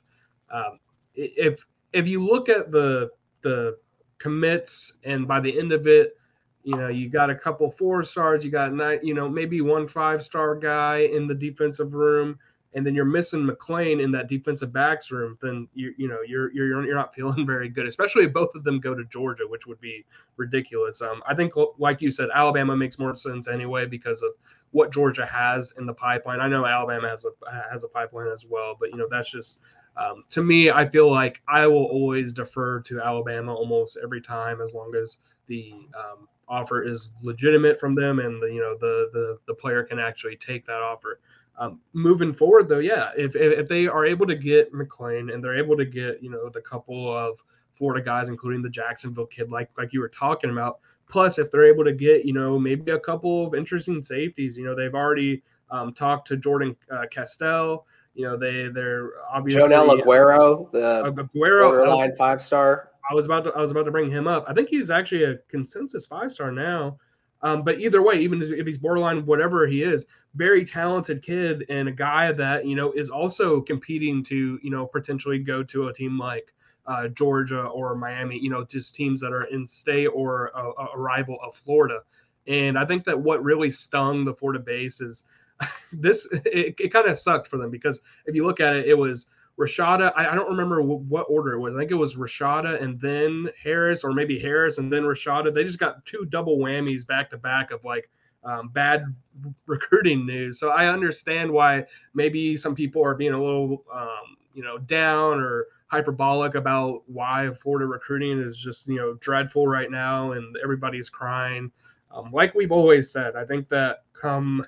um, 0.52 0.80
if 1.15 1.65
if 1.93 2.08
you 2.08 2.23
look 2.23 2.49
at 2.49 2.71
the 2.71 3.10
the 3.41 3.78
commits 4.17 4.93
and 5.04 5.28
by 5.28 5.39
the 5.39 5.58
end 5.58 5.71
of 5.71 5.88
it, 5.88 6.17
you 6.63 6.75
know 6.75 6.88
you 6.88 7.10
got 7.10 7.30
a 7.30 7.36
couple 7.36 7.71
four 7.71 8.04
stars, 8.04 8.43
you 8.43 8.52
got 8.52 8.73
nine, 8.73 8.99
you 9.02 9.13
know 9.13 9.30
maybe 9.30 9.62
one 9.62 9.88
five 9.88 10.23
star 10.23 10.56
guy 10.56 11.10
in 11.13 11.28
the 11.28 11.34
defensive 11.34 11.93
room, 11.93 12.38
and 12.73 12.86
then 12.86 12.93
you're 12.93 13.06
missing 13.06 13.47
McClain 13.47 14.04
in 14.04 14.12
that 14.12 14.28
defensive 14.28 14.71
backs 14.71 15.10
room, 15.10 15.38
then 15.41 15.67
you 15.73 15.93
you 15.97 16.08
know 16.08 16.19
you're 16.28 16.52
you're 16.54 16.86
you're 16.86 16.95
not 16.95 17.15
feeling 17.15 17.45
very 17.45 17.69
good, 17.69 17.88
especially 17.88 18.25
if 18.25 18.34
both 18.34 18.54
of 18.56 18.63
them 18.63 18.80
go 18.80 18.93
to 18.93 19.04
Georgia, 19.06 19.47
which 19.47 19.65
would 19.65 19.80
be 19.82 20.06
ridiculous. 20.38 21.02
Um, 21.02 21.23
I 21.28 21.34
think 21.34 21.54
like 21.78 22.02
you 22.02 22.12
said, 22.12 22.30
Alabama 22.34 22.75
makes 22.75 22.99
more 22.99 23.15
sense 23.15 23.47
anyway 23.47 23.86
because 23.86 24.21
of 24.21 24.32
what 24.71 24.91
Georgia 24.91 25.25
has 25.25 25.73
in 25.78 25.86
the 25.86 25.93
pipeline. 25.93 26.39
I 26.39 26.47
know 26.47 26.65
Alabama 26.65 27.10
has 27.10 27.25
a 27.25 27.71
has 27.71 27.84
a 27.84 27.88
pipeline 27.88 28.28
as 28.28 28.45
well, 28.45 28.75
but 28.80 28.89
you 28.91 28.97
know 28.97 29.08
that's 29.10 29.32
just 29.32 29.62
um, 29.97 30.23
to 30.30 30.43
me. 30.43 30.69
I 30.71 30.88
feel 30.88 31.12
like 31.12 31.41
I 31.47 31.67
will 31.67 31.86
always 31.86 32.34
defer 32.34 32.82
to 32.82 33.02
Alabama 33.02 33.54
almost 33.54 33.97
every 34.04 34.21
time 34.21 34.62
as 34.62 34.73
long 34.73 34.93
as 34.95 35.17
the 35.47 35.73
um, 35.97 36.28
offer 36.47 36.84
is 36.84 37.13
legitimate 37.21 37.80
from 37.80 37.95
them 37.95 38.19
and 38.19 38.41
the 38.41 38.47
you 38.47 38.60
know 38.60 38.75
the 38.80 39.10
the 39.13 39.38
the 39.47 39.54
player 39.54 39.84
can 39.84 39.99
actually 39.99 40.36
take 40.36 40.65
that 40.65 40.82
offer. 40.82 41.19
Um, 41.58 41.82
moving 41.91 42.34
forward, 42.34 42.69
though, 42.69 42.80
yeah, 42.80 43.10
if, 43.17 43.36
if 43.36 43.67
they 43.67 43.86
are 43.86 44.06
able 44.06 44.25
to 44.28 44.36
get 44.36 44.73
McClain 44.73 45.34
and 45.34 45.43
they're 45.43 45.58
able 45.58 45.75
to 45.75 45.86
get 45.86 46.23
you 46.23 46.30
know 46.30 46.49
the 46.49 46.62
couple 46.62 47.15
of 47.15 47.38
Florida 47.73 48.04
guys, 48.04 48.30
including 48.30 48.62
the 48.62 48.69
Jacksonville 48.69 49.25
kid, 49.25 49.52
like 49.52 49.69
like 49.78 49.91
you 49.91 49.99
were 49.99 50.10
talking 50.10 50.49
about, 50.49 50.80
plus 51.10 51.38
if 51.38 51.52
they're 51.52 51.65
able 51.65 51.84
to 51.84 51.93
get 51.93 52.25
you 52.25 52.34
know 52.34 52.58
maybe 52.58 52.91
a 52.91 52.99
couple 52.99 53.45
of 53.45 53.56
interesting 53.56 54.02
safeties, 54.02 54.58
you 54.58 54.65
know 54.65 54.73
they've 54.73 54.95
already 54.95 55.43
um, 55.69 55.93
talked 55.93 56.28
to 56.30 56.38
Jordan 56.38 56.75
uh, 56.91 57.06
Castell. 57.12 57.86
You 58.19 58.25
know 58.25 58.36
they 58.36 58.67
they're 58.67 59.12
obviously 59.32 59.62
Joenel 59.62 59.95
Aguero, 59.95 60.69
the 60.73 61.05
Aguero 61.05 61.69
borderline 61.69 62.13
five 62.17 62.41
star. 62.41 62.89
I 63.10 63.13
was 63.13 63.25
about 63.25 63.45
to 63.45 63.51
I 63.51 63.62
was 63.62 63.71
about 63.71 63.84
to 63.84 63.91
bring 63.91 64.12
him 64.12 64.27
up. 64.27 64.43
I 64.45 64.53
think 64.53 64.67
he's 64.67 64.91
actually 64.91 65.23
a 65.23 65.38
consensus 65.47 66.05
five 66.05 66.34
star 66.34 66.51
now. 66.51 66.97
Um, 67.43 67.63
but 67.63 67.79
either 67.79 68.01
way, 68.01 68.15
even 68.15 68.41
if 68.41 68.67
he's 68.67 68.77
borderline, 68.77 69.25
whatever 69.25 69.65
he 69.65 69.84
is, 69.84 70.05
very 70.36 70.65
talented 70.65 71.23
kid 71.23 71.63
and 71.69 71.88
a 71.88 71.93
guy 71.93 72.34
that 72.34 72.67
you 72.67 72.75
know 72.75 72.91
is 72.91 73.10
also 73.10 73.62
competing 73.62 74.21
to 74.25 74.60
you 74.62 74.69
know 74.69 74.86
potentially 74.86 75.39
go 75.39 75.63
to 75.63 75.88
a 75.88 75.93
team 75.93 76.19
like 76.19 76.53
uh, 76.88 77.08
Georgia 77.08 77.67
or 77.67 77.95
Miami, 77.95 78.38
you 78.38 78.49
know, 78.49 78.65
just 78.65 78.95
teams 78.95 79.21
that 79.21 79.32
are 79.32 79.45
in 79.45 79.65
state 79.65 80.08
or 80.08 80.47
a, 80.47 80.71
a, 80.93 80.97
rival 80.97 81.38
of 81.41 81.55
Florida. 81.55 81.99
And 82.47 82.77
I 82.79 82.86
think 82.86 83.05
that 83.05 83.17
what 83.17 83.43
really 83.43 83.69
stung 83.69 84.25
the 84.25 84.34
Florida 84.34 84.60
base 84.60 84.99
is 84.99 85.23
this. 85.93 86.27
It, 86.31 86.75
it 86.79 86.93
kind 86.93 87.07
of 87.07 87.17
sucked 87.19 87.47
for 87.47 87.57
them 87.57 87.69
because 87.69 88.01
if 88.25 88.35
you 88.35 88.45
look 88.45 88.59
at 88.59 88.75
it, 88.75 88.87
it 88.87 88.97
was 88.97 89.27
Rashada. 89.59 90.13
I, 90.15 90.29
I 90.29 90.35
don't 90.35 90.49
remember 90.49 90.77
w- 90.77 91.05
what 91.07 91.25
order 91.29 91.53
it 91.53 91.59
was. 91.59 91.75
I 91.75 91.79
think 91.79 91.91
it 91.91 91.95
was 91.95 92.15
Rashada 92.15 92.81
and 92.81 92.99
then 92.99 93.49
Harris, 93.61 94.03
or 94.03 94.13
maybe 94.13 94.39
Harris 94.39 94.77
and 94.77 94.91
then 94.91 95.03
Rashada. 95.03 95.53
They 95.53 95.63
just 95.63 95.79
got 95.79 96.05
two 96.05 96.25
double 96.29 96.57
whammies 96.57 97.05
back 97.05 97.29
to 97.31 97.37
back 97.37 97.71
of 97.71 97.83
like 97.83 98.09
um, 98.43 98.69
bad 98.69 99.03
recruiting 99.67 100.25
news. 100.25 100.59
So 100.59 100.69
I 100.69 100.87
understand 100.87 101.51
why 101.51 101.85
maybe 102.13 102.55
some 102.55 102.73
people 102.73 103.03
are 103.03 103.15
being 103.15 103.33
a 103.33 103.43
little, 103.43 103.83
um, 103.93 104.37
you 104.53 104.63
know, 104.63 104.77
down 104.77 105.39
or 105.39 105.67
hyperbolic 105.87 106.55
about 106.55 107.01
why 107.07 107.49
Florida 107.61 107.85
recruiting 107.87 108.39
is 108.39 108.55
just 108.55 108.87
you 108.87 108.95
know 108.95 109.15
dreadful 109.15 109.67
right 109.67 109.91
now 109.91 110.31
and 110.31 110.55
everybody's 110.63 111.09
crying. 111.09 111.71
Um, 112.11 112.31
like 112.31 112.55
we've 112.55 112.71
always 112.71 113.11
said, 113.11 113.35
I 113.35 113.45
think 113.45 113.69
that 113.69 114.03
come 114.13 114.65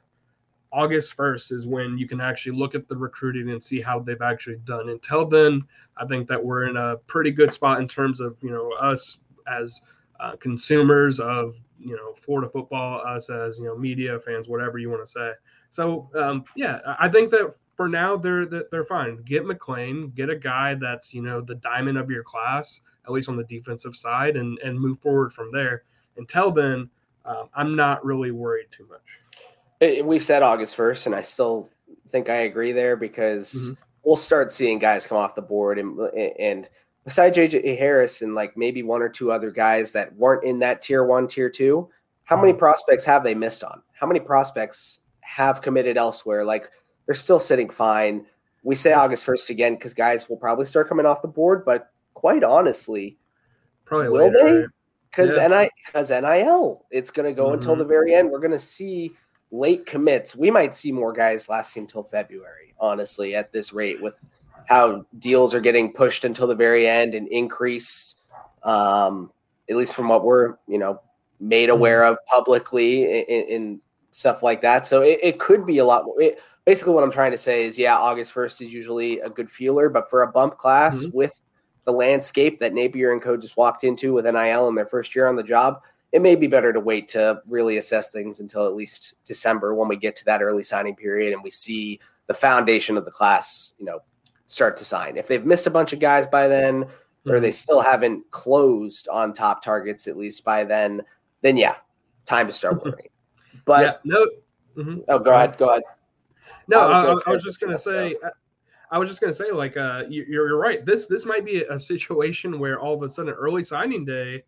August 0.73 1.17
1st 1.17 1.51
is 1.51 1.67
when 1.67 1.97
you 1.97 2.07
can 2.07 2.21
actually 2.21 2.57
look 2.57 2.75
at 2.75 2.87
the 2.87 2.95
recruiting 2.95 3.49
and 3.49 3.63
see 3.63 3.81
how 3.81 3.99
they've 3.99 4.21
actually 4.21 4.57
done. 4.65 4.89
Until 4.89 5.25
then, 5.25 5.63
I 5.97 6.05
think 6.05 6.27
that 6.27 6.43
we're 6.43 6.67
in 6.67 6.77
a 6.77 6.97
pretty 7.07 7.31
good 7.31 7.53
spot 7.53 7.79
in 7.81 7.87
terms 7.87 8.19
of 8.19 8.37
you 8.41 8.51
know 8.51 8.71
us 8.73 9.17
as 9.47 9.81
uh, 10.19 10.35
consumers 10.37 11.19
of 11.19 11.55
you 11.79 11.95
know 11.95 12.13
Florida 12.23 12.49
football, 12.49 13.01
us 13.05 13.29
as 13.29 13.59
you 13.59 13.65
know 13.65 13.77
media 13.77 14.19
fans, 14.19 14.47
whatever 14.47 14.77
you 14.77 14.89
want 14.89 15.05
to 15.05 15.11
say. 15.11 15.31
So 15.69 16.09
um, 16.15 16.45
yeah, 16.55 16.79
I 16.99 17.09
think 17.09 17.31
that 17.31 17.53
for 17.75 17.89
now 17.89 18.15
they're 18.15 18.45
they're 18.45 18.85
fine. 18.85 19.17
Get 19.23 19.43
McClain, 19.43 20.15
get 20.15 20.29
a 20.29 20.35
guy 20.35 20.75
that's 20.75 21.13
you 21.13 21.21
know 21.21 21.41
the 21.41 21.55
diamond 21.55 21.97
of 21.97 22.09
your 22.09 22.23
class, 22.23 22.79
at 23.05 23.11
least 23.11 23.27
on 23.27 23.35
the 23.35 23.43
defensive 23.43 23.95
side, 23.95 24.37
and 24.37 24.57
and 24.59 24.79
move 24.79 24.99
forward 24.99 25.33
from 25.33 25.51
there. 25.51 25.83
Until 26.17 26.51
then, 26.51 26.89
um, 27.25 27.49
I'm 27.55 27.75
not 27.75 28.05
really 28.05 28.31
worried 28.31 28.67
too 28.71 28.87
much. 28.87 29.01
We've 29.81 30.23
said 30.23 30.43
August 30.43 30.75
first, 30.75 31.05
and 31.07 31.15
I 31.15 31.23
still 31.23 31.69
think 32.09 32.29
I 32.29 32.41
agree 32.41 32.71
there 32.71 32.95
because 32.95 33.53
mm-hmm. 33.53 33.73
we'll 34.03 34.15
start 34.15 34.53
seeing 34.53 34.77
guys 34.79 35.07
come 35.07 35.17
off 35.17 35.35
the 35.35 35.41
board 35.41 35.79
and 35.79 35.99
and 36.39 36.69
besides 37.03 37.37
JJ 37.37 37.77
Harris 37.77 38.21
and 38.21 38.35
like 38.35 38.55
maybe 38.55 38.83
one 38.83 39.01
or 39.01 39.09
two 39.09 39.31
other 39.31 39.49
guys 39.49 39.91
that 39.93 40.15
weren't 40.15 40.43
in 40.43 40.59
that 40.59 40.81
tier 40.81 41.03
one, 41.03 41.27
tier 41.27 41.49
two, 41.49 41.89
how 42.23 42.35
many 42.39 42.51
mm-hmm. 42.51 42.59
prospects 42.59 43.05
have 43.05 43.23
they 43.23 43.33
missed 43.33 43.63
on? 43.63 43.81
How 43.93 44.07
many 44.07 44.19
prospects 44.19 44.99
have 45.21 45.61
committed 45.61 45.97
elsewhere? 45.97 46.45
Like 46.45 46.69
they're 47.05 47.15
still 47.15 47.39
sitting 47.39 47.69
fine. 47.69 48.25
We 48.63 48.75
say 48.75 48.93
August 48.93 49.25
1st 49.25 49.49
again 49.49 49.73
because 49.75 49.93
guys 49.93 50.29
will 50.29 50.37
probably 50.37 50.65
start 50.65 50.87
coming 50.87 51.05
off 51.05 51.23
the 51.23 51.27
board, 51.27 51.65
but 51.65 51.91
quite 52.13 52.43
honestly, 52.43 53.17
probably 53.85 54.09
will 54.09 54.31
later, 54.31 54.61
they? 54.61 54.67
Because 55.09 55.35
yeah. 55.35 55.47
NI 55.47 55.69
because 55.85 56.11
NIL, 56.11 56.85
it's 56.91 57.09
going 57.09 57.25
to 57.25 57.33
go 57.33 57.45
mm-hmm. 57.45 57.55
until 57.55 57.75
the 57.75 57.83
very 57.83 58.13
end. 58.13 58.29
We're 58.29 58.39
going 58.39 58.51
to 58.51 58.59
see 58.59 59.11
late 59.51 59.85
commits. 59.85 60.35
We 60.35 60.49
might 60.49 60.75
see 60.75 60.91
more 60.91 61.13
guys 61.13 61.49
lasting 61.49 61.83
until 61.83 62.03
February, 62.03 62.73
honestly, 62.79 63.35
at 63.35 63.51
this 63.51 63.73
rate 63.73 64.01
with 64.01 64.15
how 64.65 65.05
deals 65.19 65.53
are 65.53 65.59
getting 65.59 65.91
pushed 65.91 66.23
until 66.23 66.47
the 66.47 66.55
very 66.55 66.87
end 66.87 67.13
and 67.13 67.27
increased. 67.27 68.17
Um, 68.63 69.31
at 69.69 69.77
least 69.77 69.95
from 69.95 70.09
what 70.09 70.23
we're, 70.23 70.55
you 70.67 70.77
know, 70.77 71.01
made 71.39 71.69
mm-hmm. 71.69 71.77
aware 71.77 72.03
of 72.03 72.17
publicly 72.27 73.03
in, 73.03 73.45
in 73.47 73.81
stuff 74.11 74.43
like 74.43 74.61
that. 74.61 74.85
So 74.85 75.01
it, 75.01 75.19
it 75.23 75.39
could 75.39 75.65
be 75.65 75.79
a 75.79 75.85
lot 75.85 76.05
more. 76.05 76.21
It, 76.21 76.39
basically 76.65 76.93
what 76.93 77.03
I'm 77.03 77.11
trying 77.11 77.31
to 77.31 77.37
say 77.37 77.65
is, 77.65 77.79
yeah, 77.79 77.97
August 77.97 78.33
1st 78.33 78.67
is 78.67 78.73
usually 78.73 79.19
a 79.21 79.29
good 79.29 79.49
feeler, 79.49 79.89
but 79.89 80.09
for 80.09 80.23
a 80.23 80.31
bump 80.31 80.57
class 80.57 81.03
mm-hmm. 81.03 81.17
with 81.17 81.41
the 81.85 81.91
landscape 81.91 82.59
that 82.59 82.73
Napier 82.73 83.11
and 83.11 83.21
Co 83.21 83.35
just 83.37 83.57
walked 83.57 83.83
into 83.83 84.13
with 84.13 84.25
NIL 84.25 84.67
in 84.67 84.75
their 84.75 84.85
first 84.85 85.15
year 85.15 85.27
on 85.27 85.35
the 85.35 85.43
job, 85.43 85.81
it 86.11 86.21
may 86.21 86.35
be 86.35 86.47
better 86.47 86.73
to 86.73 86.79
wait 86.79 87.07
to 87.09 87.41
really 87.47 87.77
assess 87.77 88.09
things 88.09 88.39
until 88.39 88.65
at 88.65 88.75
least 88.75 89.15
December 89.23 89.73
when 89.73 89.87
we 89.87 89.95
get 89.95 90.15
to 90.17 90.25
that 90.25 90.41
early 90.41 90.63
signing 90.63 90.95
period 90.95 91.33
and 91.33 91.43
we 91.43 91.49
see 91.49 91.99
the 92.27 92.33
foundation 92.33 92.97
of 92.97 93.05
the 93.05 93.11
class, 93.11 93.75
you 93.79 93.85
know, 93.85 93.99
start 94.45 94.75
to 94.77 94.85
sign. 94.85 95.17
If 95.17 95.27
they've 95.27 95.45
missed 95.45 95.67
a 95.67 95.71
bunch 95.71 95.93
of 95.93 95.99
guys 95.99 96.27
by 96.27 96.47
then, 96.47 96.83
mm-hmm. 96.83 97.31
or 97.31 97.39
they 97.39 97.51
still 97.51 97.81
haven't 97.81 98.29
closed 98.31 99.07
on 99.07 99.33
top 99.33 99.63
targets 99.63 100.07
at 100.07 100.17
least 100.17 100.43
by 100.43 100.65
then, 100.65 101.01
then 101.41 101.55
yeah, 101.55 101.75
time 102.25 102.47
to 102.47 102.53
start 102.53 102.81
worrying. 102.85 103.09
But 103.65 103.81
yeah, 103.81 103.93
no. 104.03 104.27
Mm-hmm. 104.77 104.99
Oh, 105.07 105.19
go 105.19 105.33
ahead. 105.33 105.57
Go 105.57 105.69
ahead. 105.69 105.83
No, 106.67 106.79
I 106.79 107.09
was, 107.09 107.23
I, 107.25 107.29
I 107.29 107.33
was 107.33 107.43
just 107.43 107.59
gonna 107.59 107.77
say. 107.77 108.15
So. 108.21 108.29
I 108.91 108.97
was 108.97 109.09
just 109.09 109.21
gonna 109.21 109.33
say, 109.33 109.51
like, 109.51 109.77
uh, 109.77 110.03
you, 110.09 110.23
are 110.23 110.25
you're 110.27 110.57
right. 110.57 110.85
This 110.85 111.07
this 111.07 111.25
might 111.25 111.45
be 111.45 111.63
a 111.63 111.79
situation 111.79 112.59
where 112.59 112.79
all 112.79 112.93
of 112.93 113.03
a 113.03 113.09
sudden, 113.09 113.33
early 113.33 113.63
signing 113.63 114.05
day, 114.05 114.43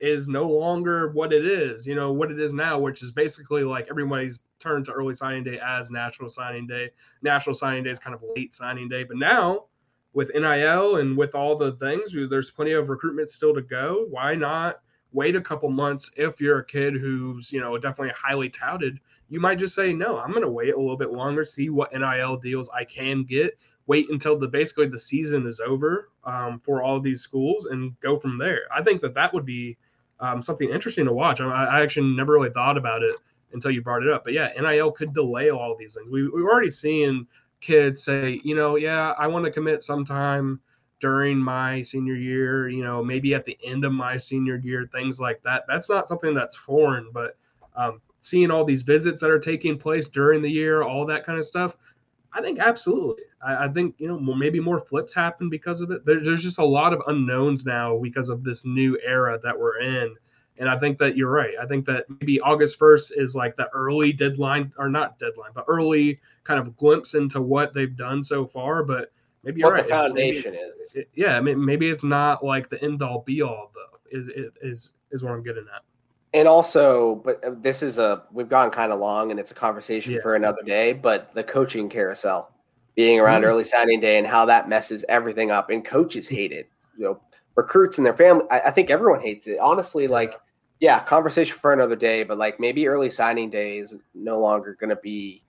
is 0.00 0.28
no 0.28 0.48
longer 0.48 1.10
what 1.12 1.32
it 1.32 1.46
is, 1.46 1.86
you 1.86 1.94
know, 1.94 2.12
what 2.12 2.30
it 2.30 2.40
is 2.40 2.52
now, 2.52 2.78
which 2.78 3.02
is 3.02 3.10
basically 3.10 3.64
like 3.64 3.86
everybody's 3.88 4.40
turned 4.60 4.84
to 4.86 4.92
early 4.92 5.14
signing 5.14 5.44
day 5.44 5.58
as 5.64 5.90
national 5.90 6.30
signing 6.30 6.66
day. 6.66 6.90
National 7.22 7.54
signing 7.54 7.84
day 7.84 7.90
is 7.90 7.98
kind 7.98 8.14
of 8.14 8.22
late 8.36 8.52
signing 8.52 8.88
day. 8.88 9.04
But 9.04 9.16
now 9.16 9.64
with 10.12 10.30
NIL 10.34 10.96
and 10.96 11.16
with 11.16 11.34
all 11.34 11.56
the 11.56 11.72
things, 11.72 12.12
there's 12.12 12.50
plenty 12.50 12.72
of 12.72 12.88
recruitment 12.88 13.30
still 13.30 13.54
to 13.54 13.62
go. 13.62 14.06
Why 14.10 14.34
not 14.34 14.80
wait 15.12 15.36
a 15.36 15.40
couple 15.40 15.70
months 15.70 16.10
if 16.16 16.40
you're 16.40 16.58
a 16.58 16.66
kid 16.66 16.94
who's, 16.94 17.52
you 17.52 17.60
know, 17.60 17.76
definitely 17.78 18.14
highly 18.16 18.50
touted? 18.50 18.98
You 19.28 19.40
might 19.40 19.58
just 19.58 19.74
say, 19.74 19.92
no, 19.92 20.18
I'm 20.18 20.30
going 20.30 20.42
to 20.42 20.50
wait 20.50 20.74
a 20.74 20.78
little 20.78 20.96
bit 20.96 21.12
longer, 21.12 21.44
see 21.44 21.70
what 21.70 21.92
NIL 21.92 22.36
deals 22.36 22.68
I 22.68 22.84
can 22.84 23.24
get 23.24 23.58
wait 23.86 24.08
until 24.10 24.38
the 24.38 24.48
basically 24.48 24.88
the 24.88 24.98
season 24.98 25.46
is 25.46 25.60
over 25.60 26.08
um, 26.24 26.58
for 26.60 26.82
all 26.82 27.00
these 27.00 27.20
schools 27.20 27.66
and 27.66 27.98
go 28.00 28.18
from 28.18 28.38
there. 28.38 28.62
I 28.74 28.82
think 28.82 29.00
that 29.02 29.14
that 29.14 29.34
would 29.34 29.44
be 29.44 29.76
um, 30.24 30.42
something 30.42 30.70
interesting 30.70 31.04
to 31.04 31.12
watch. 31.12 31.40
I, 31.40 31.64
I, 31.64 31.82
actually 31.82 32.08
never 32.16 32.32
really 32.32 32.50
thought 32.50 32.78
about 32.78 33.02
it 33.02 33.16
until 33.52 33.70
you 33.70 33.82
brought 33.82 34.02
it 34.02 34.10
up. 34.10 34.24
But 34.24 34.32
yeah, 34.32 34.48
NIL 34.58 34.90
could 34.90 35.12
delay 35.12 35.50
all 35.50 35.70
of 35.70 35.78
these 35.78 35.94
things. 35.94 36.08
We, 36.10 36.26
we've 36.28 36.46
already 36.46 36.70
seen 36.70 37.26
kids 37.60 38.02
say, 38.02 38.40
you 38.42 38.54
know, 38.54 38.76
yeah, 38.76 39.12
I 39.18 39.26
want 39.26 39.44
to 39.44 39.50
commit 39.50 39.82
sometime 39.82 40.60
during 41.00 41.36
my 41.36 41.82
senior 41.82 42.14
year, 42.14 42.70
you 42.70 42.82
know, 42.82 43.04
maybe 43.04 43.34
at 43.34 43.44
the 43.44 43.58
end 43.62 43.84
of 43.84 43.92
my 43.92 44.16
senior 44.16 44.56
year, 44.56 44.88
things 44.92 45.20
like 45.20 45.42
that. 45.42 45.64
That's 45.68 45.90
not 45.90 46.08
something 46.08 46.34
that's 46.34 46.56
foreign, 46.56 47.10
but 47.12 47.36
um, 47.76 48.00
seeing 48.22 48.50
all 48.50 48.64
these 48.64 48.82
visits 48.82 49.20
that 49.20 49.30
are 49.30 49.38
taking 49.38 49.78
place 49.78 50.08
during 50.08 50.40
the 50.40 50.50
year, 50.50 50.82
all 50.82 51.04
that 51.04 51.26
kind 51.26 51.38
of 51.38 51.44
stuff, 51.44 51.76
I 52.34 52.42
think 52.42 52.58
absolutely. 52.58 53.22
I, 53.42 53.66
I, 53.66 53.68
think 53.68 53.94
you 53.98 54.08
know 54.08 54.18
maybe 54.18 54.58
more 54.58 54.80
flips 54.80 55.14
happen 55.14 55.48
because 55.48 55.80
of 55.80 55.90
it. 55.92 56.04
There, 56.04 56.22
there's 56.22 56.42
just 56.42 56.58
a 56.58 56.64
lot 56.64 56.92
of 56.92 57.00
unknowns 57.06 57.64
now 57.64 57.96
because 57.98 58.28
of 58.28 58.42
this 58.42 58.64
new 58.64 58.98
era 59.06 59.38
that 59.44 59.58
we're 59.58 59.80
in, 59.80 60.16
and 60.58 60.68
I 60.68 60.76
think 60.78 60.98
that 60.98 61.16
you're 61.16 61.30
right. 61.30 61.54
I 61.60 61.66
think 61.66 61.86
that 61.86 62.06
maybe 62.20 62.40
August 62.40 62.76
first 62.76 63.12
is 63.16 63.36
like 63.36 63.56
the 63.56 63.68
early 63.72 64.12
deadline, 64.12 64.72
or 64.78 64.88
not 64.88 65.18
deadline, 65.20 65.52
but 65.54 65.64
early 65.68 66.20
kind 66.42 66.58
of 66.58 66.76
glimpse 66.76 67.14
into 67.14 67.40
what 67.40 67.72
they've 67.72 67.96
done 67.96 68.22
so 68.22 68.46
far. 68.46 68.82
But 68.82 69.12
maybe 69.44 69.62
what 69.62 69.68
you're 69.68 69.76
right. 69.76 69.82
the 69.84 69.88
foundation 69.88 70.52
maybe, 70.52 70.64
is. 70.82 70.94
It, 70.96 71.08
yeah, 71.14 71.40
maybe 71.40 71.88
it's 71.88 72.04
not 72.04 72.44
like 72.44 72.68
the 72.68 72.82
end 72.82 73.00
all 73.00 73.22
be 73.22 73.42
all 73.42 73.70
though. 73.74 73.98
Is 74.10 74.28
is 74.60 74.92
is 75.12 75.22
what 75.22 75.32
I'm 75.32 75.42
getting 75.44 75.66
at 75.74 75.82
and 76.34 76.48
also 76.48 77.22
but 77.24 77.42
uh, 77.44 77.52
this 77.62 77.82
is 77.82 77.98
a 77.98 78.22
we've 78.32 78.48
gone 78.48 78.70
kind 78.70 78.92
of 78.92 78.98
long 78.98 79.30
and 79.30 79.40
it's 79.40 79.52
a 79.52 79.54
conversation 79.54 80.12
yeah. 80.12 80.20
for 80.20 80.34
another 80.34 80.62
day 80.66 80.92
but 80.92 81.32
the 81.32 81.42
coaching 81.42 81.88
carousel 81.88 82.52
being 82.94 83.18
around 83.18 83.40
mm-hmm. 83.40 83.50
early 83.50 83.64
signing 83.64 84.00
day 84.00 84.18
and 84.18 84.26
how 84.26 84.44
that 84.44 84.68
messes 84.68 85.04
everything 85.08 85.50
up 85.50 85.70
and 85.70 85.84
coaches 85.84 86.28
hate 86.28 86.52
it. 86.52 86.68
You 86.98 87.04
know 87.04 87.20
recruits 87.54 87.98
and 87.98 88.04
their 88.04 88.14
family 88.14 88.44
I, 88.50 88.60
I 88.60 88.70
think 88.72 88.90
everyone 88.90 89.20
hates 89.20 89.46
it. 89.46 89.58
Honestly 89.58 90.08
like 90.08 90.34
yeah 90.80 91.02
conversation 91.04 91.56
for 91.56 91.72
another 91.72 91.96
day 91.96 92.24
but 92.24 92.36
like 92.36 92.60
maybe 92.60 92.86
early 92.88 93.08
signing 93.08 93.48
day 93.48 93.78
is 93.78 93.94
no 94.14 94.40
longer 94.40 94.76
going 94.78 94.90
to 94.90 94.96
be 94.96 95.42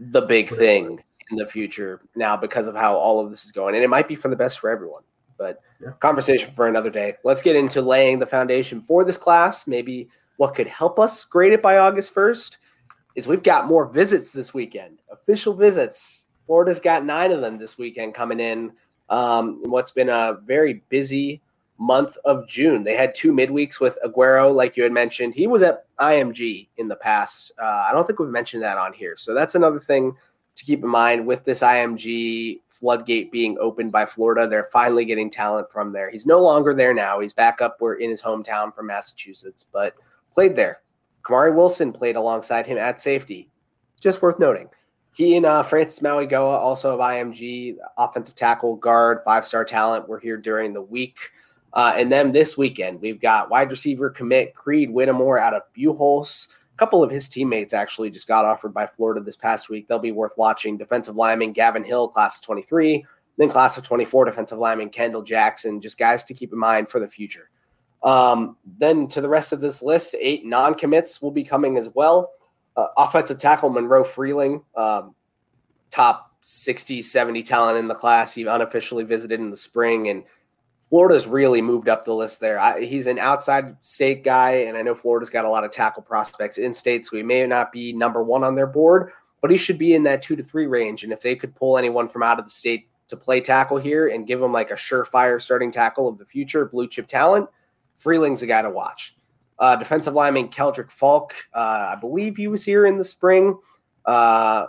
the 0.00 0.22
big 0.22 0.48
thing 0.48 0.98
in 1.30 1.36
the 1.36 1.46
future 1.46 2.00
now 2.16 2.36
because 2.36 2.66
of 2.66 2.74
how 2.74 2.96
all 2.96 3.22
of 3.22 3.30
this 3.30 3.44
is 3.44 3.52
going. 3.52 3.74
And 3.74 3.84
it 3.84 3.88
might 3.88 4.08
be 4.08 4.16
for 4.16 4.28
the 4.28 4.36
best 4.36 4.58
for 4.58 4.70
everyone 4.70 5.02
but 5.38 5.62
yeah. 5.80 5.92
conversation 6.00 6.52
for 6.54 6.68
another 6.68 6.90
day. 6.90 7.14
Let's 7.24 7.40
get 7.40 7.56
into 7.56 7.80
laying 7.80 8.18
the 8.18 8.26
foundation 8.26 8.82
for 8.82 9.06
this 9.06 9.16
class. 9.16 9.66
Maybe 9.66 10.10
what 10.40 10.54
could 10.54 10.68
help 10.68 10.98
us 10.98 11.22
grade 11.22 11.52
it 11.52 11.60
by 11.60 11.76
August 11.76 12.14
1st 12.14 12.56
is 13.14 13.28
we've 13.28 13.42
got 13.42 13.66
more 13.66 13.84
visits 13.84 14.32
this 14.32 14.54
weekend, 14.54 15.00
official 15.12 15.52
visits. 15.52 16.28
Florida's 16.46 16.80
got 16.80 17.04
nine 17.04 17.30
of 17.30 17.42
them 17.42 17.58
this 17.58 17.76
weekend 17.76 18.14
coming 18.14 18.40
in. 18.40 18.72
Um, 19.10 19.60
in 19.62 19.70
what's 19.70 19.90
been 19.90 20.08
a 20.08 20.38
very 20.46 20.82
busy 20.88 21.42
month 21.76 22.16
of 22.24 22.48
June. 22.48 22.84
They 22.84 22.96
had 22.96 23.14
two 23.14 23.34
midweeks 23.34 23.80
with 23.80 23.98
Aguero, 24.02 24.50
like 24.54 24.78
you 24.78 24.82
had 24.82 24.92
mentioned. 24.92 25.34
He 25.34 25.46
was 25.46 25.60
at 25.60 25.84
IMG 25.98 26.68
in 26.78 26.88
the 26.88 26.96
past. 26.96 27.52
Uh, 27.60 27.84
I 27.86 27.90
don't 27.92 28.06
think 28.06 28.18
we've 28.18 28.30
mentioned 28.30 28.62
that 28.62 28.78
on 28.78 28.94
here. 28.94 29.18
So 29.18 29.34
that's 29.34 29.56
another 29.56 29.78
thing 29.78 30.16
to 30.56 30.64
keep 30.64 30.82
in 30.82 30.88
mind 30.88 31.26
with 31.26 31.44
this 31.44 31.60
IMG 31.60 32.60
floodgate 32.64 33.30
being 33.30 33.58
opened 33.60 33.92
by 33.92 34.06
Florida. 34.06 34.48
They're 34.48 34.64
finally 34.72 35.04
getting 35.04 35.28
talent 35.28 35.70
from 35.70 35.92
there. 35.92 36.08
He's 36.08 36.24
no 36.24 36.40
longer 36.40 36.72
there 36.72 36.94
now. 36.94 37.20
He's 37.20 37.34
back 37.34 37.60
up 37.60 37.76
where 37.80 37.94
in 37.94 38.08
his 38.08 38.22
hometown 38.22 38.74
from 38.74 38.86
Massachusetts, 38.86 39.66
but– 39.70 39.94
played 40.32 40.56
there. 40.56 40.80
Kamari 41.22 41.54
Wilson 41.54 41.92
played 41.92 42.16
alongside 42.16 42.66
him 42.66 42.78
at 42.78 43.00
safety. 43.00 43.50
Just 44.00 44.22
worth 44.22 44.38
noting. 44.38 44.68
He 45.12 45.36
and 45.36 45.44
uh, 45.44 45.62
Francis 45.62 46.00
Mauigoa, 46.00 46.58
also 46.58 46.94
of 46.94 47.00
IMG, 47.00 47.76
offensive 47.98 48.34
tackle, 48.34 48.76
guard, 48.76 49.20
five 49.24 49.44
star 49.44 49.64
talent, 49.64 50.08
were 50.08 50.18
here 50.18 50.36
during 50.36 50.72
the 50.72 50.82
week. 50.82 51.16
Uh, 51.72 51.92
and 51.96 52.10
then 52.10 52.32
this 52.32 52.56
weekend, 52.56 53.00
we've 53.00 53.20
got 53.20 53.50
wide 53.50 53.70
receiver 53.70 54.10
commit 54.10 54.54
Creed 54.54 54.90
Whittemore 54.90 55.38
out 55.38 55.54
of 55.54 55.62
Buchholz. 55.76 56.48
A 56.48 56.78
couple 56.78 57.02
of 57.02 57.10
his 57.10 57.28
teammates 57.28 57.74
actually 57.74 58.10
just 58.10 58.26
got 58.26 58.44
offered 58.44 58.72
by 58.72 58.86
Florida 58.86 59.20
this 59.20 59.36
past 59.36 59.68
week. 59.68 59.86
They'll 59.86 59.98
be 59.98 60.12
worth 60.12 60.36
watching. 60.36 60.76
Defensive 60.76 61.16
lineman 61.16 61.52
Gavin 61.52 61.84
Hill, 61.84 62.08
class 62.08 62.36
of 62.36 62.42
23. 62.42 63.04
Then 63.36 63.48
class 63.48 63.76
of 63.76 63.84
24, 63.84 64.26
defensive 64.26 64.58
lineman 64.58 64.90
Kendall 64.90 65.22
Jackson. 65.22 65.80
Just 65.80 65.98
guys 65.98 66.24
to 66.24 66.34
keep 66.34 66.52
in 66.52 66.58
mind 66.58 66.88
for 66.88 67.00
the 67.00 67.08
future. 67.08 67.50
Um, 68.02 68.56
then 68.78 69.08
to 69.08 69.20
the 69.20 69.28
rest 69.28 69.52
of 69.52 69.60
this 69.60 69.82
list, 69.82 70.14
eight 70.18 70.44
non 70.44 70.74
commits 70.74 71.20
will 71.20 71.30
be 71.30 71.44
coming 71.44 71.76
as 71.76 71.88
well. 71.94 72.30
Uh, 72.76 72.86
offensive 72.96 73.38
tackle 73.38 73.68
Monroe 73.68 74.04
Freeling, 74.04 74.62
um, 74.74 75.14
top 75.90 76.32
60, 76.40 77.02
70 77.02 77.42
talent 77.42 77.78
in 77.78 77.88
the 77.88 77.94
class. 77.94 78.32
He 78.32 78.46
unofficially 78.46 79.04
visited 79.04 79.38
in 79.38 79.50
the 79.50 79.56
spring, 79.56 80.08
and 80.08 80.24
Florida's 80.88 81.26
really 81.26 81.60
moved 81.60 81.88
up 81.88 82.04
the 82.04 82.14
list 82.14 82.40
there. 82.40 82.58
I, 82.58 82.80
he's 82.80 83.06
an 83.06 83.18
outside 83.18 83.76
state 83.82 84.24
guy, 84.24 84.52
and 84.52 84.78
I 84.78 84.82
know 84.82 84.94
Florida's 84.94 85.30
got 85.30 85.44
a 85.44 85.50
lot 85.50 85.64
of 85.64 85.70
tackle 85.70 86.02
prospects 86.02 86.56
in 86.58 86.72
state, 86.72 87.04
so 87.04 87.16
he 87.16 87.22
may 87.22 87.46
not 87.46 87.70
be 87.70 87.92
number 87.92 88.22
one 88.22 88.44
on 88.44 88.54
their 88.54 88.66
board, 88.66 89.10
but 89.42 89.50
he 89.50 89.58
should 89.58 89.78
be 89.78 89.94
in 89.94 90.04
that 90.04 90.22
two 90.22 90.36
to 90.36 90.42
three 90.42 90.66
range. 90.66 91.04
And 91.04 91.12
if 91.12 91.20
they 91.20 91.36
could 91.36 91.54
pull 91.54 91.76
anyone 91.76 92.08
from 92.08 92.22
out 92.22 92.38
of 92.38 92.46
the 92.46 92.50
state 92.50 92.88
to 93.08 93.16
play 93.16 93.40
tackle 93.40 93.76
here 93.76 94.08
and 94.08 94.26
give 94.26 94.40
him 94.40 94.52
like 94.52 94.70
a 94.70 94.74
surefire 94.74 95.42
starting 95.42 95.70
tackle 95.70 96.08
of 96.08 96.16
the 96.16 96.24
future, 96.24 96.64
blue 96.64 96.88
chip 96.88 97.06
talent– 97.06 97.46
Freeling's 98.00 98.42
a 98.42 98.46
guy 98.46 98.62
to 98.62 98.70
watch. 98.70 99.16
Uh, 99.58 99.76
defensive 99.76 100.14
lineman 100.14 100.48
Keldric 100.48 100.90
Faulk, 100.90 101.34
uh, 101.54 101.92
I 101.92 101.96
believe 102.00 102.36
he 102.36 102.48
was 102.48 102.64
here 102.64 102.86
in 102.86 102.96
the 102.96 103.04
spring. 103.04 103.58
Uh, 104.06 104.66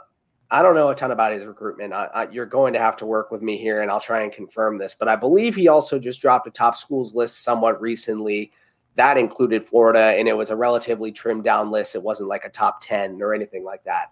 I 0.54 0.62
don't 0.62 0.76
know 0.76 0.90
a 0.90 0.96
ton 0.96 1.12
about 1.12 1.32
his 1.32 1.46
recruitment. 1.46 1.94
I, 1.94 2.10
I, 2.14 2.30
you're 2.30 2.46
going 2.46 2.74
to 2.74 2.80
have 2.80 2.98
to 2.98 3.06
work 3.06 3.32
with 3.32 3.42
me 3.42 3.58
here, 3.58 3.82
and 3.82 3.90
I'll 3.90 4.02
try 4.02 4.24
and 4.24 4.34
confirm 4.34 4.78
this. 4.78 4.94
But 4.94 5.08
I 5.08 5.16
believe 5.16 5.56
he 5.56 5.70
also 5.70 5.98
just 5.98 6.22
dropped 6.22 6.46
a 6.46 6.52
top 6.52 6.76
schools 6.76 7.16
list 7.16 7.42
somewhat 7.42 7.80
recently. 7.80 8.52
That 8.96 9.18
included 9.18 9.66
Florida, 9.66 10.18
and 10.18 10.28
it 10.28 10.36
was 10.36 10.52
a 10.52 10.56
relatively 10.58 11.14
trimmed 11.14 11.46
down 11.46 11.72
list. 11.72 11.96
It 11.96 12.04
wasn't 12.04 12.28
like 12.28 12.44
a 12.44 12.50
top 12.50 12.82
10 12.82 13.22
or 13.22 13.34
anything 13.34 13.64
like 13.64 13.86
that. 13.86 14.12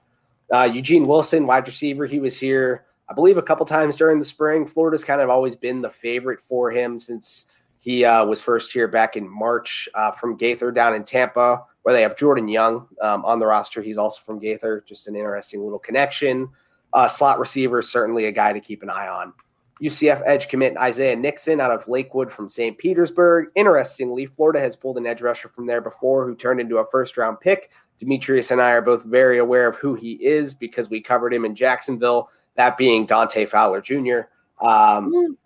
Uh, 0.52 0.64
Eugene 0.64 1.08
Wilson, 1.08 1.46
wide 1.46 1.68
receiver, 1.68 2.06
he 2.06 2.22
was 2.22 2.40
here, 2.40 2.86
I 3.10 3.14
believe, 3.14 3.38
a 3.38 3.42
couple 3.42 3.66
times 3.66 3.98
during 3.98 4.18
the 4.18 4.26
spring. 4.26 4.66
Florida's 4.66 5.04
kind 5.04 5.20
of 5.20 5.30
always 5.30 5.58
been 5.58 5.82
the 5.82 5.90
favorite 5.90 6.40
for 6.40 6.72
him 6.72 6.98
since 6.98 7.48
he 7.80 8.04
uh, 8.04 8.26
was 8.26 8.42
first 8.42 8.72
here 8.74 8.88
back 8.88 9.16
in 9.16 9.28
March 9.28 9.88
uh, 9.96 10.12
from 10.12 10.36
Gaither 10.36 10.72
down 10.72 10.94
in 10.94 11.06
Tampa, 11.06 11.64
where 11.84 11.96
they 11.96 12.02
have 12.02 12.18
Jordan 12.18 12.50
Young 12.50 12.86
um, 13.02 13.24
on 13.24 13.40
the 13.40 13.46
roster. 13.46 13.82
He's 13.82 13.98
also 13.98 14.22
from 14.22 14.38
Gaither. 14.38 14.84
Just 14.86 15.08
an 15.08 15.16
interesting 15.16 15.64
little 15.64 15.80
connection. 15.80 16.50
Uh, 16.92 17.08
slot 17.08 17.40
receiver, 17.40 17.82
certainly 17.82 18.26
a 18.26 18.32
guy 18.32 18.52
to 18.52 18.60
keep 18.60 18.84
an 18.84 18.90
eye 18.90 19.08
on. 19.08 19.34
UCF 19.82 20.22
edge 20.26 20.50
commit 20.50 20.76
Isaiah 20.76 21.16
Nixon 21.16 21.62
out 21.62 21.72
of 21.72 21.88
Lakewood 21.88 22.32
from 22.32 22.50
St. 22.50 22.78
Petersburg. 22.78 23.48
Interestingly, 23.56 24.26
Florida 24.26 24.60
has 24.60 24.76
pulled 24.76 24.98
an 24.98 25.08
edge 25.08 25.22
rusher 25.22 25.48
from 25.48 25.66
there 25.66 25.80
before 25.80 26.28
who 26.28 26.36
turned 26.36 26.60
into 26.60 26.80
a 26.80 26.86
first 26.92 27.16
round 27.16 27.40
pick. 27.40 27.72
Demetrius 27.98 28.52
and 28.52 28.62
I 28.62 28.72
are 28.72 28.82
both 28.82 29.04
very 29.04 29.40
aware 29.40 29.68
of 29.68 29.78
who 29.78 29.96
he 29.96 30.14
is 30.14 30.54
because 30.54 30.90
we 30.90 31.00
covered 31.00 31.34
him 31.34 31.46
in 31.46 31.56
Jacksonville, 31.56 32.30
that 32.56 32.78
being 32.78 33.06
Dante 33.06 33.46
Fowler 33.46 33.80
Jr. 33.80 34.22
Um, 34.62 35.38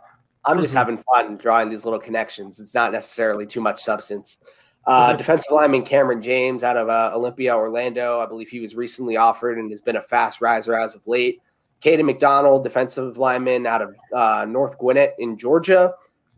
I'm 0.45 0.59
just 0.59 0.71
mm-hmm. 0.71 0.77
having 0.77 0.97
fun 0.97 1.37
drawing 1.37 1.69
these 1.69 1.85
little 1.85 1.99
connections. 1.99 2.59
It's 2.59 2.73
not 2.73 2.91
necessarily 2.91 3.45
too 3.45 3.61
much 3.61 3.81
substance. 3.81 4.39
Uh, 4.85 5.09
mm-hmm. 5.09 5.17
Defensive 5.17 5.51
lineman 5.51 5.83
Cameron 5.83 6.21
James 6.21 6.63
out 6.63 6.77
of 6.77 6.89
uh, 6.89 7.11
Olympia, 7.13 7.55
Orlando. 7.55 8.19
I 8.19 8.25
believe 8.25 8.49
he 8.49 8.59
was 8.59 8.75
recently 8.75 9.17
offered 9.17 9.57
and 9.57 9.71
has 9.71 9.81
been 9.81 9.95
a 9.95 10.01
fast 10.01 10.41
riser 10.41 10.77
as 10.77 10.95
of 10.95 11.07
late. 11.07 11.41
Caden 11.81 12.05
McDonald, 12.05 12.63
defensive 12.63 13.17
lineman 13.17 13.65
out 13.65 13.81
of 13.81 13.95
uh, 14.13 14.45
North 14.45 14.77
Gwinnett 14.77 15.15
in 15.19 15.37
Georgia. 15.37 15.93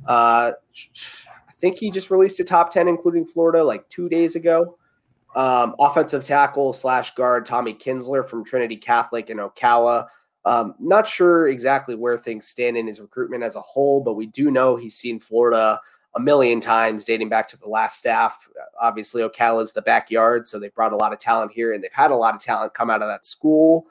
Uh, 0.08 0.52
I 0.52 1.54
think 1.58 1.78
he 1.78 1.92
just 1.92 2.10
released 2.10 2.40
a 2.40 2.44
top 2.44 2.72
10, 2.72 2.88
including 2.88 3.26
Florida, 3.26 3.64
like 3.64 3.88
two 3.90 4.10
days 4.10 4.36
ago. 4.36 4.78
Um, 5.36 5.76
offensive 5.80 6.24
tackle 6.24 6.74
slash 6.74 7.14
guard 7.14 7.46
Tommy 7.46 7.74
Kinsler 7.74 8.28
from 8.28 8.44
Trinity 8.44 8.78
Catholic 8.78 9.30
in 9.30 9.38
Ocala. 9.38 10.08
Um, 10.46 10.76
not 10.80 11.08
sure 11.08 11.48
exactly 11.48 11.96
where 11.96 12.18
things 12.18 12.48
stand 12.48 12.78
in 12.78 12.88
his 12.88 13.00
recruitment 13.00 13.44
as 13.44 13.56
a 13.56 13.62
whole, 13.62 14.02
but 14.02 14.14
we 14.14 14.28
do 14.28 14.52
know 14.52 14.76
he's 14.76 14.96
seen 14.96 15.20
Florida 15.20 15.82
a 16.16 16.20
million 16.20 16.62
times 16.62 17.04
dating 17.04 17.30
back 17.30 17.48
to 17.50 17.58
the 17.58 17.68
last 17.68 17.98
staff. 17.98 18.48
Obviously, 18.80 19.22
Ocala 19.22 19.64
is 19.64 19.74
the 19.74 19.82
backyard, 19.82 20.48
so 20.48 20.60
they've 20.60 20.74
brought 20.74 20.94
a 20.94 20.98
lot 20.98 21.12
of 21.12 21.20
talent 21.20 21.52
here, 21.52 21.74
and 21.74 21.84
they've 21.84 21.92
had 21.92 22.12
a 22.12 22.16
lot 22.16 22.36
of 22.36 22.42
talent 22.42 22.74
come 22.74 22.90
out 22.90 23.02
of 23.02 23.10
that 23.10 23.26
school. 23.26 23.88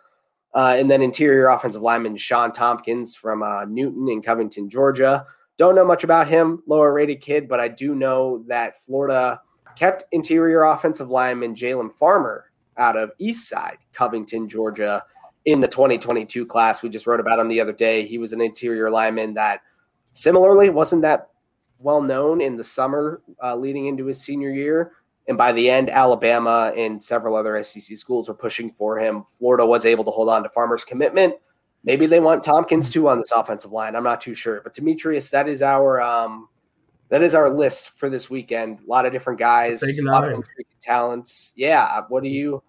Uh, 0.54 0.76
and 0.78 0.88
then 0.88 1.02
interior 1.02 1.48
offensive 1.48 1.82
lineman 1.82 2.16
Sean 2.16 2.52
Tompkins 2.52 3.16
from 3.16 3.42
uh, 3.42 3.64
Newton 3.64 4.08
in 4.08 4.22
Covington, 4.22 4.70
Georgia. 4.70 5.26
Don't 5.56 5.74
know 5.74 5.84
much 5.84 6.04
about 6.04 6.28
him, 6.28 6.62
lower 6.66 6.92
rated 6.92 7.20
kid, 7.20 7.48
but 7.48 7.58
I 7.58 7.68
do 7.68 7.94
know 7.94 8.44
that 8.46 8.82
Florida 8.84 9.40
kept 9.76 10.04
interior 10.12 10.62
offensive 10.62 11.10
lineman 11.10 11.56
Jalen 11.56 11.92
Farmer 11.94 12.52
out 12.76 12.96
of 12.96 13.10
East 13.18 13.48
Side, 13.48 13.78
Covington, 13.92 14.48
Georgia, 14.48 15.02
in 15.44 15.60
the 15.60 15.68
2022 15.68 16.46
class. 16.46 16.82
We 16.82 16.88
just 16.88 17.06
wrote 17.06 17.20
about 17.20 17.38
him 17.38 17.48
the 17.48 17.60
other 17.60 17.72
day. 17.72 18.06
He 18.06 18.18
was 18.18 18.32
an 18.32 18.40
interior 18.40 18.90
lineman 18.90 19.34
that 19.34 19.60
similarly 20.12 20.70
wasn't 20.70 21.02
that 21.02 21.28
well 21.78 22.00
known 22.00 22.40
in 22.40 22.56
the 22.56 22.64
summer 22.64 23.20
uh, 23.42 23.54
leading 23.54 23.86
into 23.86 24.06
his 24.06 24.20
senior 24.20 24.50
year. 24.50 24.92
And 25.26 25.38
by 25.38 25.52
the 25.52 25.70
end, 25.70 25.90
Alabama 25.90 26.72
and 26.76 27.02
several 27.02 27.34
other 27.34 27.62
SEC 27.62 27.96
schools 27.96 28.28
were 28.28 28.34
pushing 28.34 28.70
for 28.70 28.98
him. 28.98 29.24
Florida 29.38 29.64
was 29.64 29.86
able 29.86 30.04
to 30.04 30.10
hold 30.10 30.28
on 30.28 30.42
to 30.42 30.48
Farmer's 30.50 30.84
commitment. 30.84 31.34
Maybe 31.82 32.06
they 32.06 32.20
want 32.20 32.42
Tompkins 32.42 32.88
too 32.90 33.08
on 33.08 33.18
this 33.18 33.32
offensive 33.32 33.72
line. 33.72 33.94
I'm 33.94 34.04
not 34.04 34.20
too 34.20 34.34
sure. 34.34 34.60
But 34.62 34.74
Demetrius, 34.74 35.30
that 35.30 35.48
is 35.48 35.62
our 35.62 36.00
um, 36.00 36.48
that 37.10 37.22
is 37.22 37.34
our 37.34 37.50
list 37.50 37.90
for 37.96 38.08
this 38.08 38.30
weekend. 38.30 38.80
A 38.80 38.90
lot 38.90 39.06
of 39.06 39.12
different 39.12 39.38
guys, 39.38 39.82
a 39.82 40.02
lot 40.02 40.30
of 40.30 40.44
talents. 40.82 41.52
Yeah. 41.56 42.02
What 42.08 42.22
do 42.22 42.28
you 42.28 42.62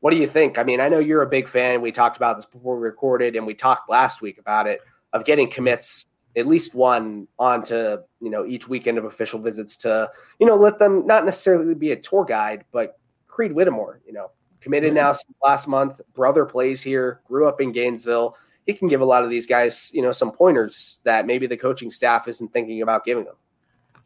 what 0.00 0.10
do 0.10 0.16
you 0.16 0.26
think? 0.26 0.58
I 0.58 0.62
mean, 0.62 0.80
I 0.80 0.88
know 0.88 0.98
you're 0.98 1.22
a 1.22 1.28
big 1.28 1.48
fan. 1.48 1.80
We 1.80 1.92
talked 1.92 2.16
about 2.16 2.36
this 2.36 2.46
before 2.46 2.76
we 2.76 2.82
recorded, 2.82 3.36
and 3.36 3.46
we 3.46 3.54
talked 3.54 3.88
last 3.88 4.22
week 4.22 4.38
about 4.38 4.66
it 4.66 4.80
of 5.12 5.24
getting 5.24 5.50
commits 5.50 6.06
at 6.36 6.46
least 6.46 6.74
one 6.74 7.26
onto 7.38 7.74
you 8.20 8.30
know 8.30 8.46
each 8.46 8.68
weekend 8.68 8.98
of 8.98 9.04
official 9.04 9.40
visits 9.40 9.76
to 9.76 10.08
you 10.38 10.46
know 10.46 10.54
let 10.54 10.78
them 10.78 11.04
not 11.06 11.24
necessarily 11.24 11.74
be 11.74 11.92
a 11.92 11.96
tour 11.96 12.24
guide, 12.24 12.64
but 12.72 12.98
Creed 13.26 13.52
Whittemore, 13.52 14.00
you 14.06 14.12
know, 14.12 14.30
committed 14.60 14.92
now 14.92 15.12
since 15.12 15.38
last 15.42 15.66
month. 15.66 16.00
Brother 16.14 16.44
plays 16.44 16.82
here, 16.82 17.20
grew 17.26 17.48
up 17.48 17.60
in 17.60 17.72
Gainesville. 17.72 18.36
He 18.66 18.74
can 18.74 18.88
give 18.88 19.00
a 19.00 19.04
lot 19.04 19.24
of 19.24 19.30
these 19.30 19.46
guys, 19.46 19.90
you 19.94 20.02
know, 20.02 20.12
some 20.12 20.30
pointers 20.30 21.00
that 21.04 21.26
maybe 21.26 21.46
the 21.46 21.56
coaching 21.56 21.90
staff 21.90 22.28
isn't 22.28 22.52
thinking 22.52 22.82
about 22.82 23.04
giving 23.04 23.24
them. 23.24 23.36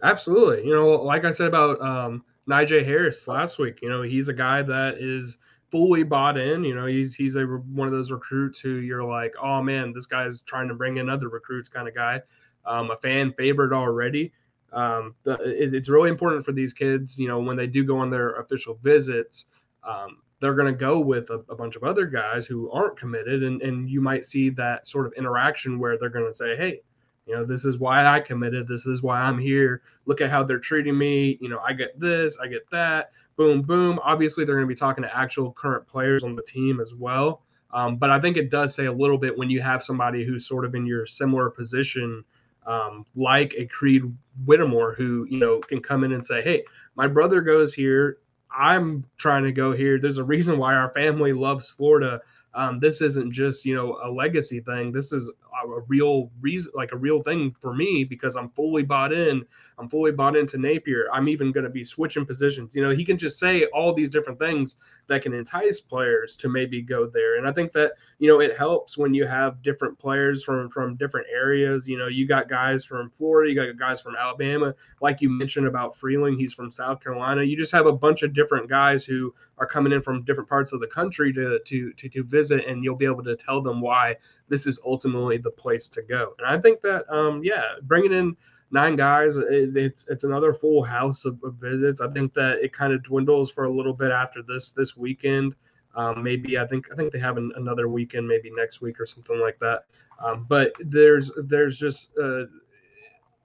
Absolutely. 0.03 0.67
You 0.67 0.75
know, 0.75 0.91
like 0.91 1.25
I 1.25 1.33
said 1.33 1.49
about 1.49 1.81
um, 1.81 2.25
Najee 2.49 2.85
Harris 2.85 3.27
last 3.27 3.59
week, 3.59 3.81
you 3.83 3.89
know, 3.89 4.03
he's 4.03 4.29
a 4.29 4.33
guy 4.33 4.63
that 4.63 4.99
is 4.99 5.37
fully 5.75 6.05
bought 6.05 6.39
in. 6.39 6.63
You 6.63 6.73
know, 6.73 6.87
he's 6.87 7.17
he's 7.17 7.35
a 7.35 7.43
one 7.43 7.89
of 7.89 7.93
those 7.93 8.13
recruits 8.13 8.61
who 8.61 8.77
you're 8.77 9.03
like, 9.03 9.35
oh 9.43 9.61
man, 9.61 9.93
this 9.93 10.07
guy's 10.07 10.41
trying 10.43 10.69
to 10.69 10.75
bring 10.75 10.99
in 10.99 11.09
other 11.09 11.29
recruits, 11.29 11.69
kind 11.69 11.89
of 11.89 11.97
guy. 11.97 12.23
Um, 12.65 12.93
a 12.93 12.97
fan 12.99 13.33
favorite 13.33 13.73
already. 13.73 14.33
Um, 14.73 15.17
the, 15.25 15.33
it, 15.43 15.75
it's 15.75 15.89
really 15.89 16.11
important 16.11 16.45
for 16.45 16.53
these 16.53 16.73
kids. 16.73 17.19
You 17.19 17.27
know, 17.27 17.41
when 17.41 17.57
they 17.57 17.67
do 17.67 17.83
go 17.83 17.99
on 17.99 18.09
their 18.09 18.35
official 18.35 18.79
visits, 18.85 19.47
um, 19.83 20.19
they're 20.39 20.55
going 20.55 20.73
to 20.73 20.79
go 20.79 21.01
with 21.01 21.31
a, 21.31 21.43
a, 21.49 21.57
bunch 21.57 21.75
of 21.75 21.83
other 21.83 22.07
guys 22.07 22.47
who 22.47 22.71
aren't 22.71 22.97
committed, 22.97 23.43
and 23.43 23.61
and 23.61 23.91
you 23.91 24.01
might 24.01 24.25
see 24.25 24.51
that 24.51 24.87
sort 24.87 25.07
of 25.07 25.13
interaction 25.15 25.81
where 25.81 25.99
they're 25.99 26.09
going 26.09 26.31
to 26.31 26.35
say, 26.35 26.55
hey 26.57 26.83
you 27.27 27.35
know, 27.35 27.45
this 27.45 27.65
is 27.65 27.79
why 27.79 28.07
I 28.07 28.21
committed. 28.21 28.69
This 28.69 28.87
is 28.87 29.03
why 29.03 29.21
I'm 29.21 29.39
here. 29.39 29.83
Look 30.05 30.21
at 30.21 30.31
how 30.31 30.45
they're 30.45 30.59
treating 30.59 30.97
me. 30.97 31.39
You 31.41 31.49
know, 31.49 31.59
I 31.59 31.73
get 31.73 31.99
this, 31.99 32.39
I 32.39 32.49
get 32.49 32.69
that. 32.71 33.13
Boom, 33.37 33.63
boom. 33.63 33.99
Obviously, 34.03 34.45
they're 34.45 34.55
going 34.55 34.67
to 34.67 34.75
be 34.75 34.79
talking 34.79 35.03
to 35.03 35.17
actual 35.17 35.53
current 35.53 35.87
players 35.87 36.23
on 36.23 36.37
the 36.37 36.43
team 36.43 36.81
as 36.81 36.95
well. 36.95 37.43
Um, 37.73 37.97
but 37.97 38.11
I 38.11 38.21
think 38.21 38.37
it 38.37 38.51
does 38.51 38.75
say 38.75 38.87
a 38.87 38.93
little 38.93 39.19
bit 39.19 39.37
when 39.37 39.51
you 39.51 39.61
have 39.61 39.83
somebody 39.83 40.25
who's 40.25 40.47
sort 40.47 40.65
of 40.65 40.75
in 40.77 40.87
your 40.87 41.07
similar 41.07 41.51
position, 41.51 42.25
um, 42.67 43.05
like 43.17 43.53
a 43.59 43.67
Creed 43.67 44.03
Whittemore, 44.47 44.95
who 44.95 45.27
you 45.29 45.39
know 45.39 45.59
can 45.59 45.81
come 45.81 46.05
in 46.05 46.13
and 46.13 46.25
say, 46.25 46.41
"Hey, 46.41 46.65
my 46.95 47.09
brother 47.09 47.41
goes 47.41 47.75
here. 47.75 48.19
I'm 48.57 49.05
trying 49.17 49.43
to 49.43 49.53
go 49.53 49.73
here. 49.73 49.99
There's 49.99 50.19
a 50.19 50.25
reason 50.25 50.59
why 50.59 50.75
our 50.75 50.91
family 50.91 51.33
loves 51.33 51.69
Florida. 51.69 52.21
Um, 52.55 52.79
this 52.79 53.01
isn't 53.01 53.33
just 53.33 53.65
you 53.65 53.75
know 53.75 53.99
a 54.03 54.11
legacy 54.11 54.61
thing. 54.61 54.93
This 54.93 55.13
is 55.13 55.31
a 55.63 55.81
real 55.89 56.31
reason, 56.41 56.73
like 56.75 56.93
a 56.93 56.97
real 56.97 57.23
thing 57.23 57.55
for 57.61 57.75
me 57.75 58.05
because 58.05 58.37
I'm 58.37 58.51
fully 58.51 58.83
bought 58.83 59.13
in. 59.13 59.45
I'm 59.79 59.89
fully 59.89 60.13
bought 60.13 60.37
into 60.37 60.57
Napier. 60.57 61.07
I'm 61.13 61.29
even 61.29 61.51
going 61.51 61.65
to 61.65 61.71
be 61.71 61.85
switching 61.85 62.25
positions. 62.25 62.77
You 62.77 62.83
know, 62.83 62.91
he 62.91 63.05
can 63.05 63.19
just 63.19 63.39
say 63.39 63.65
all 63.67 63.93
these 63.93 64.11
different 64.11 64.39
things 64.39 64.77
that 65.09 65.23
can 65.23 65.35
entice 65.35 65.81
players 65.81 66.37
to 66.39 66.49
maybe 66.49 66.81
go 66.81 67.07
there. 67.07 67.39
And 67.39 67.47
I 67.47 67.53
think 67.53 67.73
that 67.73 67.93
you 68.19 68.29
know 68.29 68.41
it 68.41 68.57
helps 68.57 68.97
when 68.97 69.15
you 69.15 69.27
have 69.27 69.63
different 69.63 69.99
players 69.99 70.45
from 70.45 70.71
from 70.71 70.97
different 70.97 71.27
areas. 71.33 71.89
You 71.89 71.99
know, 71.99 72.07
you 72.07 72.27
got 72.27 72.49
guys 72.49 72.85
from 72.85 73.11
Florida, 73.11 73.51
you 73.51 73.57
got 73.57 73.77
guys 73.79 74.01
from 74.01 74.17
Alabama, 74.17 74.75
like 75.01 75.21
you 75.21 75.29
mentioned 75.29 75.67
about 75.67 75.97
Freeling. 75.97 76.39
He's 76.39 76.55
from 76.55 76.71
South 76.71 77.03
Carolina. 77.03 77.43
You 77.43 77.57
just 77.57 77.73
have 77.73 77.87
a 77.87 77.93
bunch 77.93 78.23
of 78.23 78.33
different 78.33 78.69
guys 78.69 79.05
who 79.05 79.35
are 79.59 79.67
coming 79.67 79.93
in 79.93 80.03
from 80.03 80.23
different 80.23 80.49
parts 80.49 80.73
of 80.73 80.81
the 80.81 80.87
country 80.87 81.33
to 81.33 81.59
to 81.67 81.93
to, 81.93 82.09
to 82.09 82.23
visit, 82.23 82.44
and 82.51 82.85
you'll 82.85 82.97
be 82.97 83.05
able 83.05 83.25
to 83.25 83.37
tell 83.37 83.61
them 83.61 83.81
why 83.81 84.17
this 84.49 84.67
is 84.67 84.81
ultimately 84.85 85.39
the 85.39 85.51
place 85.51 85.89
to 85.89 86.03
go. 86.03 86.35
And 86.39 86.47
I 86.47 86.61
think 86.61 86.81
that, 86.83 87.05
um, 87.13 87.43
yeah, 87.43 87.63
bringing 87.83 88.13
in 88.13 88.37
nine 88.71 88.97
guys, 88.97 89.37
it, 89.37 89.77
it's 89.77 90.05
it's 90.09 90.25
another 90.25 90.53
full 90.53 90.83
house 90.83 91.25
of, 91.25 91.43
of, 91.45 91.55
visits. 91.55 92.01
I 92.01 92.09
think 92.09 92.35
that 92.35 92.59
it 92.63 92.73
kind 92.73 92.93
of 92.93 93.03
dwindles 93.03 93.51
for 93.51 93.65
a 93.65 93.73
little 93.73 93.95
bit 93.95 94.11
after 94.11 94.43
this 94.43 94.73
this 94.73 94.97
weekend. 94.97 95.55
Um, 95.97 96.23
maybe 96.23 96.59
I 96.59 96.67
think 96.67 96.89
I 96.93 96.97
think 96.97 97.13
they 97.13 97.21
have 97.21 97.37
an, 97.37 97.53
another 97.57 97.89
weekend, 97.89 98.27
maybe 98.27 98.51
next 98.51 98.81
week 98.81 99.01
or 99.01 99.07
something 99.07 99.41
like 99.41 99.59
that. 99.61 99.85
Um, 100.23 100.47
but 100.49 100.73
there's 100.81 101.31
there's 101.45 101.79
just 101.79 102.11
uh, 102.19 102.45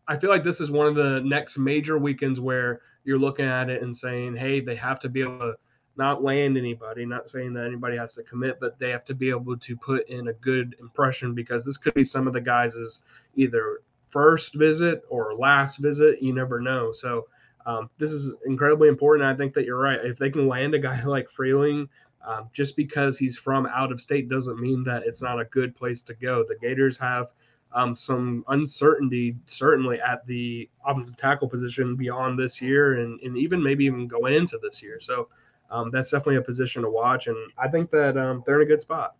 I 0.08 0.18
feel 0.18 0.32
like 0.32 0.44
this 0.44 0.60
is 0.60 0.72
one 0.72 0.88
of 0.88 0.96
the 0.96 1.22
next 1.24 1.58
major 1.58 2.00
weekends 2.00 2.40
where 2.40 2.82
you're 3.04 3.20
looking 3.20 3.46
at 3.46 3.70
it 3.70 3.84
and 3.84 3.96
saying, 3.96 4.36
hey, 4.36 4.60
they 4.60 4.76
have 4.76 5.00
to 5.02 5.10
be 5.10 5.22
able 5.22 5.40
to 5.40 5.56
not 5.96 6.24
land 6.24 6.58
anybody, 6.58 7.06
not 7.06 7.30
saying 7.30 7.54
that 7.54 7.66
anybody 7.66 7.98
has 7.98 8.16
to 8.16 8.24
commit, 8.24 8.60
but 8.60 8.80
they 8.80 8.90
have 8.90 9.06
to 9.06 9.14
be 9.14 9.30
able 9.30 9.58
to 9.58 9.78
put 9.78 10.08
in 10.08 10.30
a 10.30 10.34
good 10.34 10.76
impression 10.80 11.34
because 11.34 11.66
this 11.66 11.78
could 11.78 11.94
be 11.94 12.04
some 12.04 12.28
of 12.28 12.34
the 12.34 12.42
guys' 12.42 13.04
either 13.36 13.82
first 14.10 14.56
visit 14.56 15.04
or 15.10 15.36
last 15.36 15.78
visit. 15.78 16.22
You 16.22 16.34
never 16.34 16.60
know. 16.60 16.92
So 16.92 17.28
um, 17.66 17.90
this 17.98 18.12
is 18.12 18.36
incredibly 18.46 18.88
important. 18.88 19.28
I 19.28 19.36
think 19.36 19.54
that 19.54 19.66
you're 19.66 19.80
right. 19.80 20.00
If 20.04 20.18
they 20.18 20.30
can 20.30 20.48
land 20.48 20.74
a 20.74 20.80
guy 20.80 21.04
like 21.06 21.30
Freeling, 21.30 21.90
um, 22.26 22.50
just 22.54 22.76
because 22.76 23.18
he's 23.18 23.38
from 23.38 23.66
out 23.66 23.92
of 23.92 24.02
state 24.02 24.30
doesn't 24.30 24.60
mean 24.60 24.84
that 24.84 25.04
it's 25.06 25.22
not 25.22 25.40
a 25.40 25.46
good 25.46 25.76
place 25.76 26.02
to 26.04 26.14
go. 26.14 26.44
The 26.44 26.56
Gators 26.56 26.98
have 26.98 27.32
um, 27.72 27.96
some 27.96 28.44
uncertainty, 28.48 29.38
certainly 29.46 30.02
at 30.02 30.26
the 30.26 30.70
offensive 30.86 31.18
tackle 31.18 31.48
position 31.48 31.96
beyond 31.96 32.38
this 32.38 32.62
year, 32.62 33.00
and, 33.00 33.20
and 33.22 33.38
even 33.38 33.62
maybe 33.62 33.86
even 33.86 34.08
going 34.08 34.34
into 34.34 34.60
this 34.62 34.82
year. 34.82 35.00
So 35.00 35.30
um, 35.72 35.92
that's 35.92 36.12
definitely 36.12 36.38
a 36.38 36.42
position 36.42 36.82
to 36.84 36.90
watch. 36.90 37.28
And 37.28 37.38
I 37.58 37.68
think 37.68 37.92
that 37.92 38.18
um, 38.18 38.44
they're 38.46 38.62
in 38.62 38.68
a 38.68 38.70
good 38.70 38.82
spot. 38.82 39.16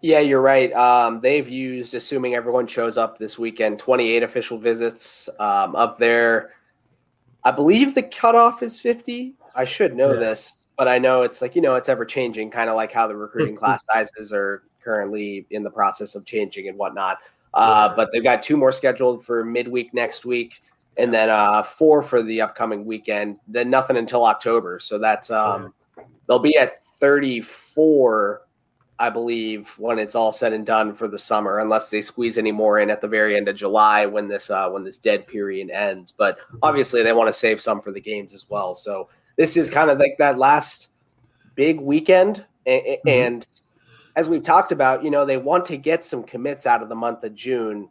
Yeah, 0.00 0.18
you're 0.18 0.42
right. 0.42 0.72
Um, 0.72 1.20
they've 1.20 1.48
used, 1.48 1.94
assuming 1.94 2.34
everyone 2.34 2.66
shows 2.66 2.98
up 2.98 3.18
this 3.18 3.38
weekend, 3.38 3.78
28 3.78 4.24
official 4.24 4.58
visits 4.58 5.28
um, 5.38 5.76
up 5.76 5.98
there. 5.98 6.50
I 7.44 7.52
believe 7.52 7.94
the 7.94 8.02
cutoff 8.02 8.62
is 8.62 8.80
50. 8.80 9.34
I 9.54 9.64
should 9.64 9.94
know 9.94 10.14
yeah. 10.14 10.20
this, 10.20 10.64
but 10.76 10.88
I 10.88 10.98
know 10.98 11.22
it's 11.22 11.40
like, 11.40 11.54
you 11.54 11.62
know, 11.62 11.76
it's 11.76 11.88
ever 11.88 12.04
changing, 12.04 12.50
kind 12.50 12.68
of 12.68 12.74
like 12.74 12.90
how 12.90 13.06
the 13.06 13.14
recruiting 13.14 13.56
class 13.58 13.84
sizes 13.92 14.32
are 14.32 14.64
currently 14.82 15.46
in 15.50 15.62
the 15.62 15.70
process 15.70 16.16
of 16.16 16.24
changing 16.24 16.68
and 16.68 16.76
whatnot. 16.76 17.18
Uh, 17.54 17.88
yeah. 17.90 17.94
But 17.94 18.08
they've 18.12 18.24
got 18.24 18.42
two 18.42 18.56
more 18.56 18.72
scheduled 18.72 19.24
for 19.24 19.44
midweek 19.44 19.94
next 19.94 20.24
week 20.24 20.62
and 20.96 21.12
then 21.12 21.30
uh, 21.30 21.62
four 21.62 22.02
for 22.02 22.22
the 22.22 22.40
upcoming 22.40 22.84
weekend. 22.84 23.38
Then 23.48 23.70
nothing 23.70 23.96
until 23.96 24.24
October. 24.24 24.78
So 24.78 24.98
that's 24.98 25.30
um, 25.30 25.72
they'll 26.26 26.38
be 26.38 26.56
at 26.56 26.82
34, 27.00 28.42
I 28.98 29.10
believe, 29.10 29.74
when 29.78 29.98
it's 29.98 30.14
all 30.14 30.32
said 30.32 30.52
and 30.52 30.66
done 30.66 30.94
for 30.94 31.08
the 31.08 31.18
summer, 31.18 31.58
unless 31.58 31.90
they 31.90 32.02
squeeze 32.02 32.38
any 32.38 32.52
more 32.52 32.78
in 32.78 32.90
at 32.90 33.00
the 33.00 33.08
very 33.08 33.36
end 33.36 33.48
of 33.48 33.56
July 33.56 34.06
when 34.06 34.28
this 34.28 34.50
uh, 34.50 34.68
when 34.68 34.84
this 34.84 34.98
dead 34.98 35.26
period 35.26 35.70
ends. 35.70 36.12
But 36.12 36.38
mm-hmm. 36.38 36.58
obviously, 36.62 37.02
they 37.02 37.12
want 37.12 37.28
to 37.28 37.32
save 37.32 37.60
some 37.60 37.80
for 37.80 37.90
the 37.90 38.00
games 38.00 38.34
as 38.34 38.48
well. 38.48 38.74
So 38.74 39.08
this 39.36 39.56
is 39.56 39.70
kind 39.70 39.90
of 39.90 39.98
like 39.98 40.16
that 40.18 40.38
last 40.38 40.90
big 41.54 41.80
weekend, 41.80 42.44
mm-hmm. 42.66 43.08
and 43.08 43.46
as 44.14 44.28
we've 44.28 44.42
talked 44.42 44.72
about, 44.72 45.02
you 45.02 45.10
know, 45.10 45.24
they 45.24 45.38
want 45.38 45.64
to 45.66 45.76
get 45.76 46.04
some 46.04 46.22
commits 46.22 46.66
out 46.66 46.82
of 46.82 46.88
the 46.88 46.94
month 46.94 47.24
of 47.24 47.34
June 47.34 47.88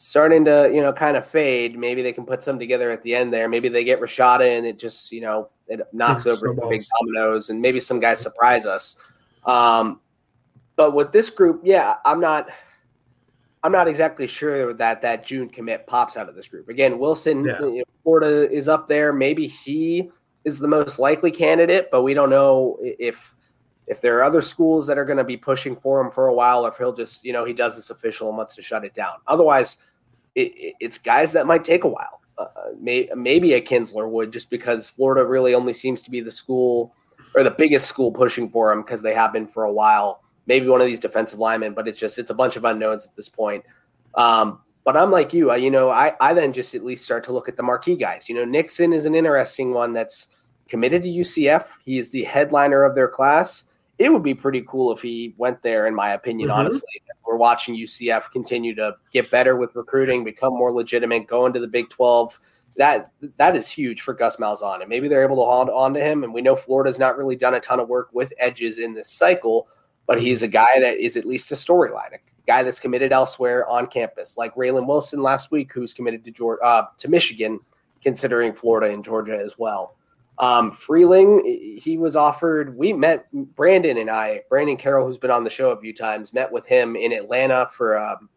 starting 0.00 0.46
to 0.46 0.70
you 0.72 0.80
know 0.80 0.92
kind 0.92 1.16
of 1.16 1.26
fade. 1.26 1.78
Maybe 1.78 2.02
they 2.02 2.12
can 2.12 2.24
put 2.24 2.42
some 2.42 2.58
together 2.58 2.90
at 2.90 3.02
the 3.02 3.14
end 3.14 3.32
there. 3.32 3.48
Maybe 3.48 3.68
they 3.68 3.84
get 3.84 4.00
Rashada 4.00 4.56
and 4.56 4.66
it 4.66 4.78
just 4.78 5.12
you 5.12 5.20
know 5.20 5.50
it 5.68 5.80
knocks 5.92 6.26
over 6.26 6.54
the 6.54 6.66
big 6.66 6.84
dominoes, 6.98 7.50
and 7.50 7.60
maybe 7.60 7.80
some 7.80 8.00
guys 8.00 8.20
surprise 8.20 8.64
us. 8.66 8.96
Um, 9.44 10.00
but 10.76 10.94
with 10.94 11.12
this 11.12 11.28
group, 11.28 11.60
yeah, 11.64 11.96
I'm 12.04 12.20
not. 12.20 12.48
I'm 13.62 13.72
not 13.72 13.88
exactly 13.88 14.26
sure 14.26 14.72
that 14.72 15.02
that 15.02 15.26
June 15.26 15.50
commit 15.50 15.86
pops 15.86 16.16
out 16.16 16.30
of 16.30 16.34
this 16.34 16.48
group. 16.48 16.70
Again, 16.70 16.98
Wilson, 16.98 17.44
yeah. 17.44 17.60
you 17.60 17.78
know, 17.78 17.84
Florida 18.02 18.50
is 18.50 18.70
up 18.70 18.88
there. 18.88 19.12
Maybe 19.12 19.46
he 19.46 20.10
is 20.44 20.58
the 20.58 20.66
most 20.66 20.98
likely 20.98 21.30
candidate, 21.30 21.90
but 21.92 22.00
we 22.00 22.14
don't 22.14 22.30
know 22.30 22.78
if 22.80 23.34
if 23.86 24.00
there 24.00 24.16
are 24.16 24.22
other 24.22 24.40
schools 24.40 24.86
that 24.86 24.96
are 24.96 25.04
going 25.04 25.18
to 25.18 25.24
be 25.24 25.36
pushing 25.36 25.76
for 25.76 26.00
him 26.00 26.10
for 26.10 26.28
a 26.28 26.32
while, 26.32 26.64
or 26.64 26.68
if 26.68 26.78
he'll 26.78 26.94
just, 26.94 27.24
you 27.24 27.32
know, 27.32 27.44
he 27.44 27.52
does 27.52 27.74
this 27.74 27.90
official 27.90 28.28
and 28.28 28.38
wants 28.38 28.54
to 28.54 28.62
shut 28.62 28.84
it 28.84 28.94
down. 28.94 29.14
Otherwise, 29.26 29.78
it, 30.34 30.74
it's 30.80 30.98
guys 30.98 31.32
that 31.32 31.46
might 31.46 31.64
take 31.64 31.84
a 31.84 31.88
while. 31.88 32.20
Uh, 32.38 32.46
may, 32.80 33.08
maybe 33.14 33.52
a 33.54 33.60
Kinsler 33.60 34.08
would 34.08 34.32
just 34.32 34.48
because 34.50 34.88
Florida 34.88 35.24
really 35.26 35.54
only 35.54 35.72
seems 35.72 36.02
to 36.02 36.10
be 36.10 36.20
the 36.20 36.30
school 36.30 36.94
or 37.34 37.42
the 37.42 37.50
biggest 37.50 37.86
school 37.86 38.10
pushing 38.10 38.48
for 38.48 38.72
him 38.72 38.82
because 38.82 39.02
they 39.02 39.14
have 39.14 39.32
been 39.32 39.46
for 39.46 39.64
a 39.64 39.72
while. 39.72 40.22
Maybe 40.46 40.66
one 40.66 40.80
of 40.80 40.86
these 40.86 41.00
defensive 41.00 41.38
linemen, 41.38 41.74
but 41.74 41.86
it's 41.86 41.98
just 41.98 42.18
it's 42.18 42.30
a 42.30 42.34
bunch 42.34 42.56
of 42.56 42.64
unknowns 42.64 43.06
at 43.06 43.14
this 43.14 43.28
point. 43.28 43.64
Um, 44.14 44.60
But 44.84 44.96
I'm 44.96 45.10
like 45.10 45.34
you, 45.34 45.50
I, 45.50 45.56
you 45.56 45.70
know, 45.70 45.90
I, 45.90 46.14
I 46.20 46.32
then 46.32 46.52
just 46.52 46.74
at 46.74 46.82
least 46.82 47.04
start 47.04 47.22
to 47.24 47.32
look 47.32 47.48
at 47.48 47.56
the 47.56 47.62
marquee 47.62 47.96
guys. 47.96 48.28
You 48.28 48.34
know, 48.34 48.46
Nixon 48.46 48.92
is 48.94 49.04
an 49.04 49.14
interesting 49.14 49.74
one 49.74 49.92
that's 49.92 50.28
committed 50.68 51.02
to 51.02 51.10
UCF. 51.10 51.66
He 51.84 51.98
is 51.98 52.10
the 52.10 52.24
headliner 52.24 52.82
of 52.82 52.94
their 52.94 53.08
class. 53.08 53.64
It 54.00 54.10
would 54.10 54.24
be 54.24 54.34
pretty 54.34 54.64
cool 54.66 54.90
if 54.92 55.02
he 55.02 55.34
went 55.36 55.62
there, 55.62 55.86
in 55.86 55.94
my 55.94 56.14
opinion, 56.14 56.48
mm-hmm. 56.48 56.58
honestly. 56.58 57.02
We're 57.24 57.36
watching 57.36 57.76
UCF 57.76 58.32
continue 58.32 58.74
to 58.74 58.96
get 59.12 59.30
better 59.30 59.56
with 59.56 59.76
recruiting, 59.76 60.24
become 60.24 60.52
more 60.52 60.72
legitimate, 60.72 61.28
go 61.28 61.46
into 61.46 61.60
the 61.60 61.68
Big 61.68 61.88
12 61.90 62.40
that 62.76 63.10
that 63.36 63.56
is 63.56 63.68
huge 63.68 64.00
for 64.00 64.14
Gus 64.14 64.36
Malzahn, 64.36 64.80
and 64.80 64.88
maybe 64.88 65.06
they're 65.06 65.22
able 65.22 65.36
to 65.36 65.50
hold 65.50 65.68
on 65.68 65.92
to 65.94 66.00
him. 66.00 66.24
And 66.24 66.32
we 66.32 66.40
know 66.40 66.56
Florida's 66.56 66.98
not 66.98 67.18
really 67.18 67.36
done 67.36 67.54
a 67.54 67.60
ton 67.60 67.78
of 67.78 67.88
work 67.88 68.08
with 68.12 68.32
edges 68.38 68.78
in 68.78 68.94
this 68.94 69.10
cycle, 69.10 69.68
but 70.06 70.20
he's 70.20 70.42
a 70.42 70.48
guy 70.48 70.80
that 70.80 70.96
is 70.96 71.16
at 71.16 71.26
least 71.26 71.52
a 71.52 71.56
storyline, 71.56 72.14
a 72.14 72.18
guy 72.46 72.62
that's 72.62 72.80
committed 72.80 73.12
elsewhere 73.12 73.68
on 73.68 73.86
campus, 73.86 74.38
like 74.38 74.54
Raylen 74.54 74.86
Wilson 74.86 75.20
last 75.20 75.50
week, 75.50 75.72
who's 75.72 75.92
committed 75.92 76.24
to 76.24 76.30
Georgia, 76.30 76.62
uh, 76.62 76.86
to 76.96 77.08
Michigan, 77.08 77.60
considering 78.02 78.54
Florida 78.54 78.92
and 78.92 79.04
Georgia 79.04 79.38
as 79.38 79.58
well. 79.58 79.96
Um, 80.40 80.72
Freeling, 80.72 81.78
he 81.78 81.98
was 81.98 82.16
offered. 82.16 82.74
We 82.74 82.94
met 82.94 83.26
Brandon 83.54 83.98
and 83.98 84.10
I, 84.10 84.40
Brandon 84.48 84.78
Carroll, 84.78 85.06
who's 85.06 85.18
been 85.18 85.30
on 85.30 85.44
the 85.44 85.50
show 85.50 85.70
a 85.70 85.80
few 85.80 85.92
times, 85.92 86.32
met 86.32 86.50
with 86.50 86.66
him 86.66 86.96
in 86.96 87.12
Atlanta 87.12 87.68
for 87.70 87.98
um, 87.98 88.30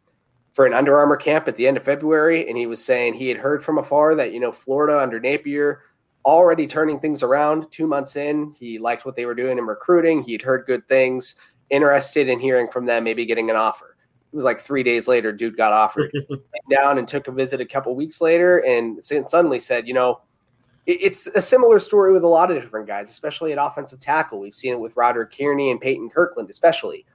for 0.52 0.66
an 0.66 0.74
Under 0.74 1.00
Armour 1.00 1.16
camp 1.16 1.48
at 1.48 1.56
the 1.56 1.66
end 1.66 1.78
of 1.78 1.84
February, 1.84 2.48
and 2.48 2.58
he 2.58 2.68
was 2.68 2.84
saying 2.84 3.14
he 3.14 3.30
had 3.30 3.38
heard 3.38 3.64
from 3.64 3.78
afar 3.78 4.16
that 4.16 4.34
you 4.34 4.42
know 4.42 4.52
Florida 4.52 5.00
under 5.00 5.20
Napier 5.20 5.82
already 6.26 6.68
turning 6.68 7.00
things 7.00 7.24
around. 7.24 7.72
Two 7.72 7.88
months 7.88 8.18
in, 8.18 8.54
he 8.60 8.80
liked 8.80 9.06
what 9.06 9.16
they 9.16 9.26
were 9.26 9.34
doing 9.34 9.58
in 9.58 9.66
recruiting. 9.66 10.22
He'd 10.24 10.42
heard 10.42 10.66
good 10.66 10.88
things. 10.90 11.36
Interested 11.70 12.28
in 12.28 12.38
hearing 12.38 12.68
from 12.70 12.86
them, 12.86 13.06
maybe 13.06 13.26
getting 13.26 13.50
an 13.50 13.56
offer. 13.56 13.96
It 14.32 14.36
was 14.36 14.46
like 14.46 14.60
three 14.60 14.84
days 14.84 15.08
later, 15.08 15.32
dude 15.32 15.56
got 15.56 15.72
offered. 15.72 16.12
down 16.70 16.98
and 16.98 17.08
took 17.08 17.30
a 17.30 17.32
visit 17.32 17.62
a 17.62 17.66
couple 17.66 17.96
weeks 17.96 18.20
later, 18.20 18.60
and 18.60 19.02
suddenly 19.04 19.60
said, 19.60 19.88
you 19.88 19.94
know, 19.94 20.20
it's 20.86 21.28
a 21.28 21.42
similar 21.42 21.80
story 21.80 22.12
with 22.12 22.24
a 22.24 22.28
lot 22.28 22.52
of 22.52 22.62
different 22.62 22.88
guys, 22.88 23.10
especially 23.10 23.54
at 23.54 23.58
offensive 23.64 24.00
tackle. 24.00 24.40
We've 24.40 24.56
seen 24.56 24.74
it 24.74 24.80
with 24.80 24.98
Roderick 24.98 25.36
Kearney 25.38 25.72
and 25.72 25.80
Peyton 25.80 26.10
Kirkland, 26.10 26.50
especially. 26.50 27.06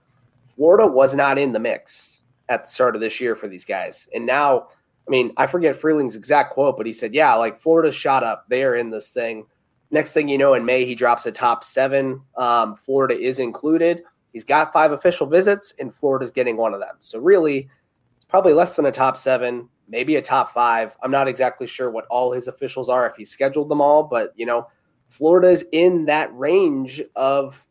Florida 0.56 0.86
was 0.86 1.14
not 1.14 1.38
in 1.38 1.52
the 1.52 1.58
mix 1.58 2.22
at 2.48 2.64
the 2.64 2.70
start 2.70 2.94
of 2.94 3.00
this 3.00 3.20
year 3.20 3.36
for 3.36 3.46
these 3.46 3.64
guys. 3.64 4.08
And 4.14 4.24
now, 4.24 4.68
I 5.06 5.10
mean, 5.10 5.32
I 5.36 5.46
forget 5.46 5.76
Freeling's 5.76 6.16
exact 6.16 6.52
quote, 6.52 6.76
but 6.76 6.86
he 6.86 6.92
said, 6.92 7.14
Yeah, 7.14 7.34
like 7.34 7.60
Florida 7.60 7.92
shot 7.92 8.24
up. 8.24 8.46
They 8.48 8.64
are 8.64 8.74
in 8.74 8.90
this 8.90 9.10
thing. 9.10 9.46
Next 9.90 10.12
thing 10.12 10.28
you 10.28 10.38
know, 10.38 10.54
in 10.54 10.64
May, 10.64 10.84
he 10.84 10.94
drops 10.94 11.26
a 11.26 11.32
top 11.32 11.64
seven. 11.64 12.20
Um, 12.36 12.76
Florida 12.76 13.18
is 13.18 13.38
included. 13.38 14.02
He's 14.32 14.44
got 14.44 14.72
five 14.72 14.92
official 14.92 15.26
visits, 15.26 15.74
and 15.78 15.94
Florida's 15.94 16.30
getting 16.30 16.56
one 16.56 16.74
of 16.74 16.80
them. 16.80 16.96
So, 16.98 17.18
really, 17.18 17.68
it's 18.16 18.24
probably 18.26 18.52
less 18.52 18.76
than 18.76 18.86
a 18.86 18.92
top 18.92 19.16
seven, 19.16 19.68
maybe 19.89 20.16
a 20.16 20.22
top 20.22 20.53
five. 20.53 20.97
I'm 21.03 21.11
not 21.11 21.28
exactly 21.28 21.66
sure 21.66 21.91
what 21.91 22.07
all 22.07 22.32
his 22.32 22.49
officials 22.49 22.89
are 22.89 23.09
if 23.09 23.16
he 23.16 23.24
scheduled 23.24 23.68
them 23.68 23.80
all, 23.80 24.03
but, 24.03 24.32
you 24.36 24.47
know, 24.47 24.68
Florida's 25.09 25.64
in 25.72 26.05
that 26.07 26.36
range 26.36 27.03
of 27.16 27.66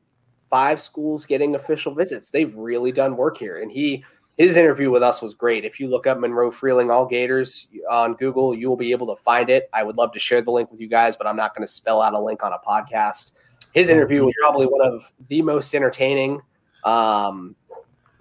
five 0.49 0.81
schools 0.81 1.25
getting 1.25 1.55
official 1.55 1.93
visits. 1.93 2.31
They've 2.31 2.55
really 2.55 2.91
done 2.91 3.15
work 3.17 3.37
here. 3.37 3.61
And 3.61 3.71
he, 3.71 4.03
his 4.37 4.57
interview 4.57 4.91
with 4.91 5.03
us 5.03 5.21
was 5.21 5.33
great. 5.33 5.65
If 5.65 5.79
you 5.79 5.87
look 5.87 6.07
up 6.07 6.19
Monroe 6.19 6.51
Freeling 6.51 6.89
All 6.91 7.05
Gators 7.05 7.67
on 7.89 8.13
Google, 8.15 8.55
you 8.55 8.69
will 8.69 8.77
be 8.77 8.91
able 8.91 9.07
to 9.15 9.21
find 9.21 9.49
it. 9.49 9.69
I 9.73 9.83
would 9.83 9.97
love 9.97 10.11
to 10.13 10.19
share 10.19 10.41
the 10.41 10.51
link 10.51 10.71
with 10.71 10.79
you 10.79 10.87
guys, 10.87 11.17
but 11.17 11.27
I'm 11.27 11.35
not 11.35 11.55
going 11.55 11.65
to 11.67 11.71
spell 11.71 12.01
out 12.01 12.13
a 12.13 12.19
link 12.19 12.43
on 12.43 12.53
a 12.53 12.59
podcast. 12.67 13.31
His 13.73 13.89
interview 13.89 14.23
was 14.23 14.33
probably 14.41 14.65
one 14.65 14.87
of 14.87 15.11
the 15.27 15.41
most 15.41 15.75
entertaining 15.75 16.41
um, 16.83 17.55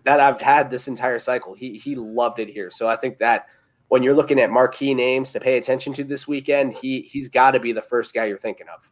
that 0.05 0.21
I've 0.21 0.41
had 0.41 0.71
this 0.71 0.89
entire 0.89 1.19
cycle. 1.19 1.55
He 1.55 1.79
he 1.79 1.95
loved 1.95 2.39
it 2.39 2.49
here. 2.49 2.71
So 2.71 2.89
I 2.89 2.97
think 2.97 3.19
that 3.19 3.47
when 3.89 4.03
you're 4.03 4.15
looking 4.15 4.41
at 4.41 4.51
marquee 4.51 4.95
names 4.95 5.33
to 5.33 5.41
pay 5.41 5.57
attention 5.57 5.93
to 5.95 6.05
this 6.05 6.27
weekend, 6.27 6.75
he 6.75 7.03
he's 7.03 7.29
got 7.29 7.53
to 7.53 7.61
be 7.61 7.73
the 7.73 7.83
first 7.83 8.15
guy 8.15 8.27
you're 8.27 8.39
thinking 8.39 8.67
of. 8.75 8.91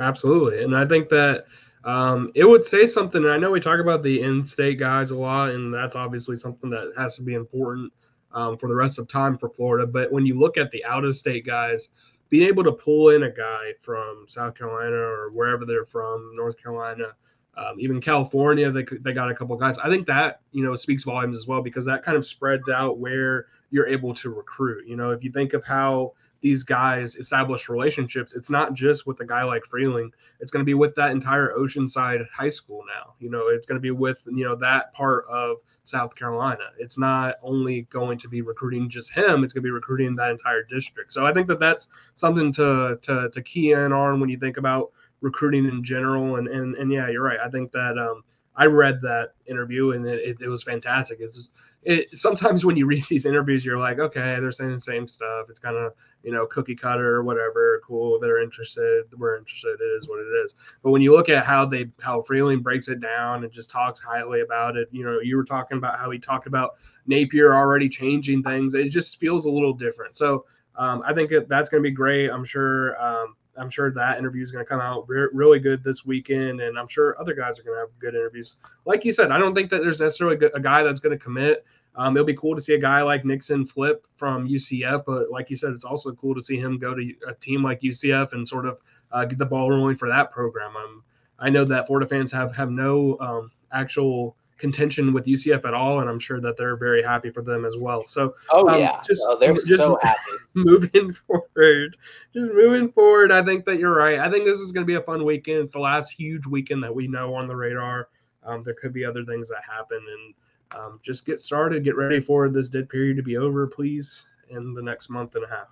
Absolutely, 0.00 0.62
and 0.62 0.76
I 0.76 0.86
think 0.86 1.08
that 1.10 1.44
um, 1.84 2.30
it 2.34 2.44
would 2.44 2.64
say 2.64 2.86
something. 2.86 3.24
And 3.24 3.32
I 3.32 3.38
know 3.38 3.50
we 3.50 3.60
talk 3.60 3.80
about 3.80 4.02
the 4.02 4.22
in-state 4.22 4.78
guys 4.78 5.10
a 5.10 5.16
lot, 5.16 5.50
and 5.50 5.72
that's 5.72 5.96
obviously 5.96 6.36
something 6.36 6.70
that 6.70 6.92
has 6.96 7.16
to 7.16 7.22
be 7.22 7.34
important 7.34 7.92
um, 8.32 8.56
for 8.56 8.68
the 8.68 8.74
rest 8.74 8.98
of 8.98 9.08
time 9.08 9.36
for 9.36 9.48
Florida. 9.48 9.86
But 9.86 10.12
when 10.12 10.26
you 10.26 10.38
look 10.38 10.56
at 10.56 10.70
the 10.70 10.84
out-of-state 10.84 11.46
guys, 11.46 11.88
being 12.28 12.46
able 12.46 12.64
to 12.64 12.72
pull 12.72 13.10
in 13.10 13.24
a 13.24 13.30
guy 13.30 13.72
from 13.82 14.24
South 14.28 14.54
Carolina 14.54 14.94
or 14.94 15.30
wherever 15.32 15.66
they're 15.66 15.86
from, 15.86 16.32
North 16.36 16.56
Carolina, 16.62 17.12
um, 17.56 17.78
even 17.78 18.00
California, 18.00 18.70
they 18.70 18.84
they 19.00 19.12
got 19.12 19.30
a 19.30 19.34
couple 19.34 19.56
guys. 19.56 19.78
I 19.78 19.88
think 19.88 20.06
that 20.06 20.40
you 20.52 20.64
know 20.64 20.76
speaks 20.76 21.04
volumes 21.04 21.36
as 21.36 21.46
well 21.46 21.62
because 21.62 21.84
that 21.86 22.02
kind 22.02 22.16
of 22.16 22.26
spreads 22.26 22.68
out 22.68 22.98
where 22.98 23.46
you're 23.70 23.86
able 23.86 24.14
to 24.14 24.30
recruit. 24.30 24.86
You 24.86 24.96
know, 24.96 25.10
if 25.10 25.22
you 25.24 25.32
think 25.32 25.52
of 25.52 25.64
how 25.64 26.12
these 26.40 26.62
guys 26.62 27.16
establish 27.16 27.68
relationships, 27.68 28.32
it's 28.34 28.50
not 28.50 28.74
just 28.74 29.06
with 29.06 29.20
a 29.20 29.26
guy 29.26 29.42
like 29.44 29.62
Freeling. 29.66 30.10
It's 30.40 30.50
going 30.50 30.64
to 30.64 30.66
be 30.66 30.74
with 30.74 30.94
that 30.94 31.10
entire 31.10 31.54
Oceanside 31.56 32.26
high 32.30 32.48
school 32.48 32.82
now. 32.86 33.14
You 33.18 33.30
know, 33.30 33.48
it's 33.48 33.66
going 33.66 33.76
to 33.76 33.82
be 33.82 33.90
with, 33.90 34.20
you 34.26 34.44
know, 34.44 34.56
that 34.56 34.92
part 34.94 35.26
of 35.28 35.58
South 35.82 36.14
Carolina. 36.14 36.64
It's 36.78 36.98
not 36.98 37.36
only 37.42 37.82
going 37.82 38.18
to 38.18 38.28
be 38.28 38.40
recruiting 38.40 38.88
just 38.88 39.12
him, 39.12 39.44
it's 39.44 39.52
going 39.52 39.62
to 39.62 39.66
be 39.66 39.70
recruiting 39.70 40.14
that 40.16 40.30
entire 40.30 40.62
district. 40.62 41.12
So 41.12 41.26
I 41.26 41.32
think 41.32 41.46
that 41.48 41.60
that's 41.60 41.88
something 42.14 42.52
to, 42.54 42.98
to, 43.02 43.30
to 43.30 43.42
key 43.42 43.72
in 43.72 43.92
on 43.92 44.20
when 44.20 44.30
you 44.30 44.38
think 44.38 44.56
about 44.56 44.92
recruiting 45.20 45.66
in 45.66 45.82
general. 45.84 46.36
And, 46.36 46.48
and, 46.48 46.74
and 46.76 46.92
yeah, 46.92 47.08
you're 47.08 47.22
right. 47.22 47.40
I 47.44 47.48
think 47.48 47.72
that, 47.72 47.98
um, 47.98 48.22
I 48.56 48.66
read 48.66 49.00
that 49.02 49.34
interview 49.46 49.92
and 49.92 50.06
it, 50.06 50.20
it, 50.20 50.36
it 50.42 50.48
was 50.48 50.62
fantastic. 50.62 51.18
It's, 51.20 51.50
it 51.82 52.08
sometimes 52.18 52.64
when 52.64 52.76
you 52.76 52.86
read 52.86 53.04
these 53.10 53.26
interviews, 53.26 53.64
you're 53.64 53.78
like, 53.78 53.98
okay, 53.98 54.36
they're 54.40 54.52
saying 54.52 54.72
the 54.72 54.80
same 54.80 55.06
stuff. 55.06 55.46
It's 55.48 55.60
kind 55.60 55.76
of 55.76 55.92
you 56.22 56.32
know 56.32 56.46
cookie 56.46 56.76
cutter 56.76 57.16
or 57.16 57.22
whatever. 57.22 57.80
Cool, 57.86 58.20
they're 58.20 58.42
interested. 58.42 59.04
We're 59.16 59.38
interested. 59.38 59.80
It 59.80 59.84
is 59.84 60.08
what 60.08 60.20
it 60.20 60.28
is. 60.44 60.54
But 60.82 60.90
when 60.90 61.02
you 61.02 61.12
look 61.14 61.28
at 61.28 61.46
how 61.46 61.64
they 61.66 61.90
how 62.00 62.22
Freeling 62.22 62.60
breaks 62.60 62.88
it 62.88 63.00
down 63.00 63.44
and 63.44 63.52
just 63.52 63.70
talks 63.70 64.00
highly 64.00 64.42
about 64.42 64.76
it, 64.76 64.88
you 64.90 65.04
know, 65.04 65.20
you 65.20 65.36
were 65.36 65.44
talking 65.44 65.78
about 65.78 65.98
how 65.98 66.10
he 66.10 66.18
talked 66.18 66.46
about 66.46 66.72
Napier 67.06 67.54
already 67.54 67.88
changing 67.88 68.42
things. 68.42 68.74
It 68.74 68.90
just 68.90 69.18
feels 69.18 69.46
a 69.46 69.50
little 69.50 69.72
different. 69.72 70.16
So 70.16 70.44
um, 70.76 71.02
I 71.04 71.14
think 71.14 71.32
that's 71.48 71.70
going 71.70 71.82
to 71.82 71.88
be 71.88 71.94
great. 71.94 72.30
I'm 72.30 72.44
sure. 72.44 73.00
Um, 73.02 73.36
I'm 73.56 73.70
sure 73.70 73.90
that 73.92 74.18
interview 74.18 74.42
is 74.42 74.52
going 74.52 74.64
to 74.64 74.68
come 74.68 74.80
out 74.80 75.08
re- 75.08 75.28
really 75.32 75.58
good 75.58 75.82
this 75.82 76.04
weekend, 76.04 76.60
and 76.60 76.78
I'm 76.78 76.88
sure 76.88 77.20
other 77.20 77.34
guys 77.34 77.58
are 77.58 77.62
going 77.62 77.76
to 77.76 77.80
have 77.80 77.98
good 77.98 78.14
interviews. 78.14 78.56
Like 78.84 79.04
you 79.04 79.12
said, 79.12 79.30
I 79.30 79.38
don't 79.38 79.54
think 79.54 79.70
that 79.70 79.82
there's 79.82 80.00
necessarily 80.00 80.38
a 80.54 80.60
guy 80.60 80.82
that's 80.82 81.00
going 81.00 81.16
to 81.16 81.22
commit. 81.22 81.64
Um, 81.96 82.16
it'll 82.16 82.26
be 82.26 82.36
cool 82.36 82.54
to 82.54 82.60
see 82.60 82.74
a 82.74 82.78
guy 82.78 83.02
like 83.02 83.24
Nixon 83.24 83.66
flip 83.66 84.06
from 84.16 84.48
UCF, 84.48 85.04
but 85.04 85.30
like 85.30 85.50
you 85.50 85.56
said, 85.56 85.72
it's 85.72 85.84
also 85.84 86.12
cool 86.12 86.34
to 86.34 86.42
see 86.42 86.56
him 86.56 86.78
go 86.78 86.94
to 86.94 87.12
a 87.28 87.34
team 87.34 87.62
like 87.62 87.80
UCF 87.80 88.32
and 88.32 88.48
sort 88.48 88.66
of 88.66 88.78
uh, 89.12 89.24
get 89.24 89.38
the 89.38 89.46
ball 89.46 89.70
rolling 89.70 89.96
for 89.96 90.08
that 90.08 90.30
program. 90.30 90.76
Um, 90.76 91.02
I 91.38 91.50
know 91.50 91.64
that 91.64 91.86
Florida 91.86 92.06
fans 92.06 92.30
have 92.32 92.54
have 92.54 92.70
no 92.70 93.18
um, 93.18 93.50
actual 93.72 94.36
contention 94.60 95.12
with 95.12 95.24
UCF 95.24 95.64
at 95.64 95.74
all, 95.74 96.00
and 96.00 96.08
I'm 96.08 96.20
sure 96.20 96.40
that 96.40 96.56
they're 96.56 96.76
very 96.76 97.02
happy 97.02 97.30
for 97.30 97.42
them 97.42 97.64
as 97.64 97.76
well. 97.76 98.06
So, 98.06 98.34
oh 98.50 98.68
um, 98.68 98.78
yeah, 98.78 99.00
just, 99.04 99.22
oh, 99.26 99.38
they're 99.38 99.54
just 99.54 99.74
so 99.74 99.98
happy. 100.02 100.18
Moving 100.54 101.12
forward, 101.12 101.96
just 102.34 102.52
moving 102.52 102.92
forward, 102.92 103.32
I 103.32 103.42
think 103.42 103.64
that 103.64 103.78
you're 103.78 103.94
right. 103.94 104.20
I 104.20 104.30
think 104.30 104.44
this 104.44 104.60
is 104.60 104.70
going 104.70 104.86
to 104.86 104.90
be 104.90 104.96
a 104.96 105.02
fun 105.02 105.24
weekend. 105.24 105.64
It's 105.64 105.72
the 105.72 105.80
last 105.80 106.12
huge 106.12 106.46
weekend 106.46 106.82
that 106.84 106.94
we 106.94 107.08
know 107.08 107.34
on 107.34 107.48
the 107.48 107.56
radar. 107.56 108.08
Um, 108.44 108.62
there 108.62 108.74
could 108.74 108.92
be 108.92 109.04
other 109.04 109.24
things 109.24 109.48
that 109.48 109.62
happen, 109.68 109.98
and 109.98 110.80
um, 110.80 111.00
just 111.02 111.26
get 111.26 111.40
started, 111.40 111.82
get 111.82 111.96
ready 111.96 112.20
for 112.20 112.48
this 112.48 112.68
dead 112.68 112.88
period 112.88 113.16
to 113.16 113.22
be 113.22 113.36
over, 113.36 113.66
please, 113.66 114.22
in 114.50 114.74
the 114.74 114.82
next 114.82 115.08
month 115.10 115.34
and 115.34 115.44
a 115.44 115.48
half. 115.48 115.68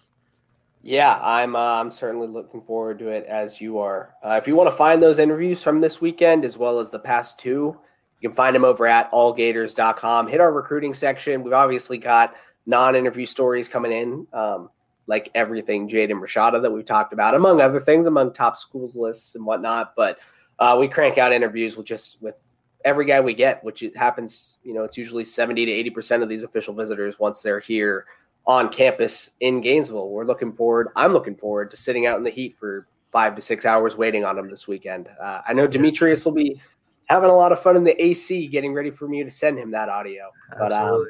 Yeah, 0.83 1.19
I'm. 1.21 1.57
Uh, 1.57 1.81
I'm 1.81 1.91
certainly 1.91 2.29
looking 2.29 2.63
forward 2.63 2.99
to 3.01 3.09
it 3.09 3.27
as 3.27 3.61
you 3.61 3.79
are. 3.79 4.15
Uh, 4.25 4.39
if 4.41 4.47
you 4.47 4.55
want 4.55 4.71
to 4.71 4.77
find 4.77 5.03
those 5.03 5.19
interviews 5.19 5.63
from 5.63 5.81
this 5.81 6.01
weekend 6.01 6.45
as 6.45 6.57
well 6.57 6.79
as 6.79 6.91
the 6.91 6.99
past 6.99 7.39
two, 7.39 7.79
you 8.21 8.29
can 8.29 8.35
find 8.35 8.55
them 8.55 8.65
over 8.65 8.87
at 8.87 9.11
allgators.com. 9.13 10.29
Hit 10.29 10.41
our 10.41 10.53
recruiting 10.53 10.95
section. 10.95 11.43
We've 11.43 11.53
obviously 11.53 11.99
got 11.99 12.35
non 12.67 12.97
interview 12.97 13.27
stories 13.27 13.69
coming 13.69 13.93
in, 13.93 14.27
um, 14.33 14.71
like 15.07 15.31
everything 15.35 15.89
Jaden 15.89 16.21
Rashada 16.21 16.61
that 16.61 16.71
we've 16.71 16.85
talked 16.85 17.13
about, 17.13 17.35
among 17.35 17.61
other 17.61 17.81
things, 17.81 18.07
among 18.07 18.33
top 18.33 18.57
schools 18.57 18.97
lists 18.97 19.35
and 19.35 19.45
whatnot. 19.47 19.95
But 19.97 20.19
uh, 20.59 20.77
we 20.79 20.89
crank 20.89 21.19
out 21.19 21.33
interviews 21.33 21.77
with 21.77 21.87
just 21.87 22.21
with 22.21 22.45
every 22.85 23.05
guy 23.05 23.21
we 23.21 23.35
get, 23.35 23.63
which 23.63 23.83
it 23.83 23.97
happens, 23.97 24.59
you 24.63 24.75
know, 24.75 24.85
it's 24.85 24.97
usually 24.97 25.25
70 25.25 25.67
to 25.67 25.91
80% 25.91 26.23
of 26.23 26.29
these 26.29 26.43
official 26.43 26.75
visitors 26.75 27.19
once 27.19 27.43
they're 27.43 27.61
here 27.61 28.07
on 28.47 28.69
campus 28.69 29.33
in 29.41 29.61
Gainesville. 29.61 30.09
We're 30.09 30.25
looking 30.25 30.53
forward, 30.53 30.89
I'm 30.97 31.13
looking 31.13 31.37
forward 31.37 31.71
to 31.71 31.77
sitting 31.77 32.07
out 32.07 32.19
in 32.19 32.25
the 32.25 32.31
heat 32.31 32.57
for 32.59 32.87
five 33.11 33.35
to 33.37 33.43
six 33.43 33.67
hours 33.67 33.97
waiting 33.97 34.25
on 34.25 34.37
them 34.37 34.49
this 34.49 34.69
weekend. 34.69 35.09
Uh, 35.21 35.41
I 35.47 35.53
know 35.53 35.67
Demetrius 35.67 36.25
will 36.25 36.33
be 36.33 36.61
having 37.09 37.31
a 37.31 37.35
lot 37.35 37.53
of 37.53 37.61
fun 37.61 37.77
in 37.77 37.85
the 37.85 38.01
AC, 38.03 38.49
getting 38.49 38.75
ready 38.75 38.91
for 38.91 39.09
me 39.09 39.25
to 39.25 39.31
send 39.31 39.59
him 39.59 39.71
that 39.73 39.89
audio. 39.89 40.31
But 40.59 40.73
um, 40.73 41.07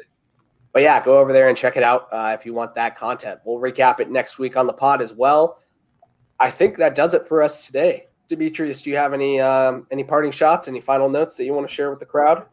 but 0.73 0.83
yeah, 0.83 1.05
go 1.05 1.19
over 1.19 1.33
there 1.33 1.49
and 1.49 1.57
check 1.57 1.77
it 1.77 1.83
out 1.83 2.09
uh, 2.13 2.37
if 2.39 2.47
you 2.47 2.55
want 2.55 2.75
that 2.75 2.99
content. 2.99 3.41
We'll 3.45 3.61
recap 3.61 4.01
it 4.01 4.11
next 4.11 4.39
week 4.39 4.57
on 4.57 4.67
the 4.67 4.73
pod 4.73 5.03
as 5.03 5.15
well. 5.15 5.61
I 6.39 6.51
think 6.51 6.77
that 6.77 6.95
does 6.95 7.15
it 7.15 7.27
for 7.27 7.43
us 7.43 7.67
today. 7.67 8.05
Demetrius, 8.29 8.83
do 8.83 8.91
you 8.91 8.97
have 8.97 9.13
any 9.13 9.41
um, 9.41 9.87
any 9.91 10.05
parting 10.05 10.31
shots, 10.31 10.69
any 10.69 10.81
final 10.81 11.09
notes 11.09 11.37
that 11.37 11.45
you 11.45 11.55
want 11.55 11.69
to 11.69 11.75
share 11.75 11.91
with 11.91 11.99
the 11.99 12.07
crowd? 12.07 12.45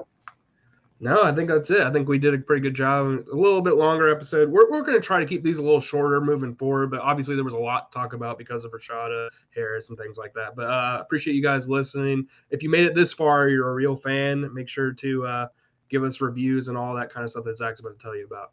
No, 1.01 1.23
I 1.23 1.35
think 1.35 1.49
that's 1.49 1.69
it. 1.71 1.81
I 1.81 1.91
think 1.91 2.07
we 2.07 2.17
did 2.17 2.33
a 2.33 2.37
pretty 2.37 2.61
good 2.61 2.73
job. 2.73 3.25
A 3.31 3.35
little 3.35 3.61
bit 3.61 3.75
longer 3.75 4.09
episode. 4.09 4.49
We're, 4.49 4.71
we're 4.71 4.81
going 4.81 4.99
to 4.99 5.05
try 5.05 5.19
to 5.19 5.25
keep 5.25 5.43
these 5.43 5.59
a 5.59 5.63
little 5.63 5.81
shorter 5.81 6.21
moving 6.21 6.55
forward, 6.55 6.89
but 6.89 7.01
obviously 7.01 7.35
there 7.35 7.43
was 7.43 7.53
a 7.53 7.59
lot 7.59 7.91
to 7.91 7.97
talk 7.97 8.13
about 8.13 8.37
because 8.37 8.63
of 8.63 8.71
Rashada 8.71 9.27
Harris 9.53 9.89
and 9.89 9.97
things 9.97 10.17
like 10.17 10.33
that. 10.35 10.55
But 10.55 10.67
uh, 10.67 10.99
appreciate 11.01 11.33
you 11.33 11.43
guys 11.43 11.67
listening. 11.67 12.27
If 12.49 12.63
you 12.63 12.69
made 12.69 12.85
it 12.85 12.95
this 12.95 13.11
far, 13.11 13.49
you're 13.49 13.69
a 13.69 13.73
real 13.73 13.97
fan. 13.97 14.49
Make 14.53 14.69
sure 14.69 14.93
to 14.93 15.25
uh, 15.27 15.47
give 15.89 16.05
us 16.05 16.21
reviews 16.21 16.69
and 16.69 16.77
all 16.77 16.95
that 16.95 17.11
kind 17.13 17.25
of 17.25 17.31
stuff 17.31 17.43
that 17.43 17.57
Zach's 17.57 17.81
about 17.81 17.99
to 17.99 18.03
tell 18.03 18.15
you 18.15 18.25
about. 18.25 18.51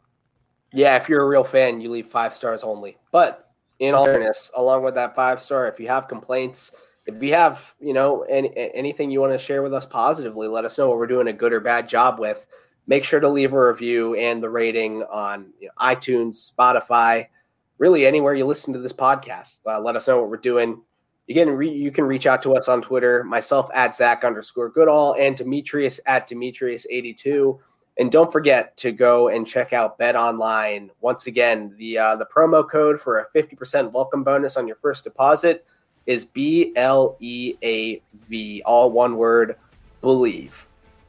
Yeah, 0.73 0.97
if 0.97 1.07
you're 1.07 1.23
a 1.23 1.27
real 1.27 1.45
fan, 1.45 1.79
you 1.79 1.89
leave 1.89 2.07
five 2.07 2.35
stars 2.35 2.63
only. 2.63 2.97
But 3.11 3.51
in 3.79 3.93
all 3.95 4.05
fairness, 4.05 4.51
along 4.55 4.83
with 4.83 4.95
that 4.95 5.15
five 5.15 5.41
star, 5.41 5.67
if 5.67 5.79
you 5.79 5.87
have 5.87 6.09
complaints, 6.09 6.75
if 7.05 7.21
you 7.21 7.33
have, 7.33 7.73
you 7.79 7.93
know, 7.93 8.21
any, 8.23 8.51
anything 8.73 9.11
you 9.11 9.19
want 9.19 9.33
to 9.33 9.37
share 9.37 9.61
with 9.61 9.73
us 9.73 9.85
positively, 9.85 10.47
let 10.47 10.65
us 10.65 10.77
know 10.77 10.89
what 10.89 10.97
we're 10.97 11.07
doing 11.07 11.27
a 11.27 11.33
good 11.33 11.53
or 11.53 11.59
bad 11.59 11.89
job 11.89 12.19
with. 12.19 12.47
Make 12.87 13.03
sure 13.03 13.19
to 13.19 13.29
leave 13.29 13.53
a 13.53 13.67
review 13.67 14.15
and 14.15 14.41
the 14.41 14.49
rating 14.49 15.03
on 15.03 15.53
you 15.59 15.67
know, 15.67 15.73
iTunes, 15.85 16.51
Spotify, 16.51 17.27
really 17.77 18.05
anywhere 18.05 18.33
you 18.33 18.45
listen 18.45 18.73
to 18.73 18.79
this 18.79 18.93
podcast. 18.93 19.59
Uh, 19.65 19.79
let 19.79 19.95
us 19.95 20.07
know 20.07 20.19
what 20.19 20.29
we're 20.29 20.37
doing. 20.37 20.81
Again, 21.29 21.49
re- 21.49 21.71
you 21.71 21.91
can 21.91 22.05
reach 22.05 22.27
out 22.27 22.41
to 22.43 22.55
us 22.55 22.67
on 22.67 22.81
Twitter, 22.81 23.23
myself 23.23 23.69
at 23.73 23.95
Zach 23.95 24.23
underscore 24.23 24.69
Goodall 24.69 25.15
and 25.17 25.35
Demetrius 25.35 25.99
at 26.05 26.29
Demetrius82. 26.29 27.59
And 27.99 28.11
don't 28.11 28.31
forget 28.31 28.75
to 28.77 28.91
go 28.91 29.29
and 29.29 29.47
check 29.47 29.71
out 29.71 29.97
Bet 29.97 30.15
Online. 30.15 30.89
Once 30.99 31.27
again, 31.27 31.75
the 31.77 31.97
uh, 31.97 32.15
the 32.15 32.25
promo 32.25 32.67
code 32.67 32.99
for 32.99 33.19
a 33.19 33.27
50% 33.37 33.91
welcome 33.91 34.23
bonus 34.23 34.57
on 34.57 34.67
your 34.67 34.77
first 34.77 35.03
deposit 35.03 35.65
is 36.05 36.25
B 36.25 36.73
L 36.75 37.17
E 37.19 37.55
A 37.63 38.01
V, 38.27 38.61
all 38.65 38.91
one 38.91 39.17
word, 39.17 39.57
believe. 40.01 40.67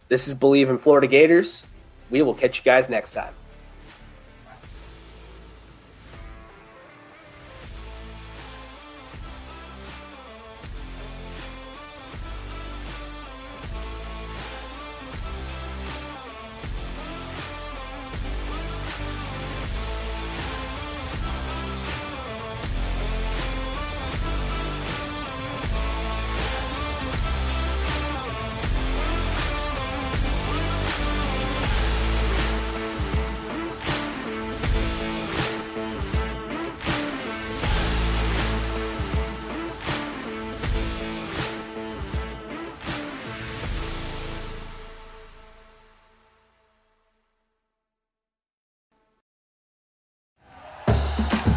This 0.08 0.28
is 0.28 0.34
Bleav 0.34 0.68
in 0.68 0.78
Florida 0.78 1.06
Gators. 1.06 1.66
We 2.10 2.22
will 2.22 2.34
catch 2.34 2.58
you 2.58 2.64
guys 2.64 2.88
next 2.88 3.12
time. 3.12 3.32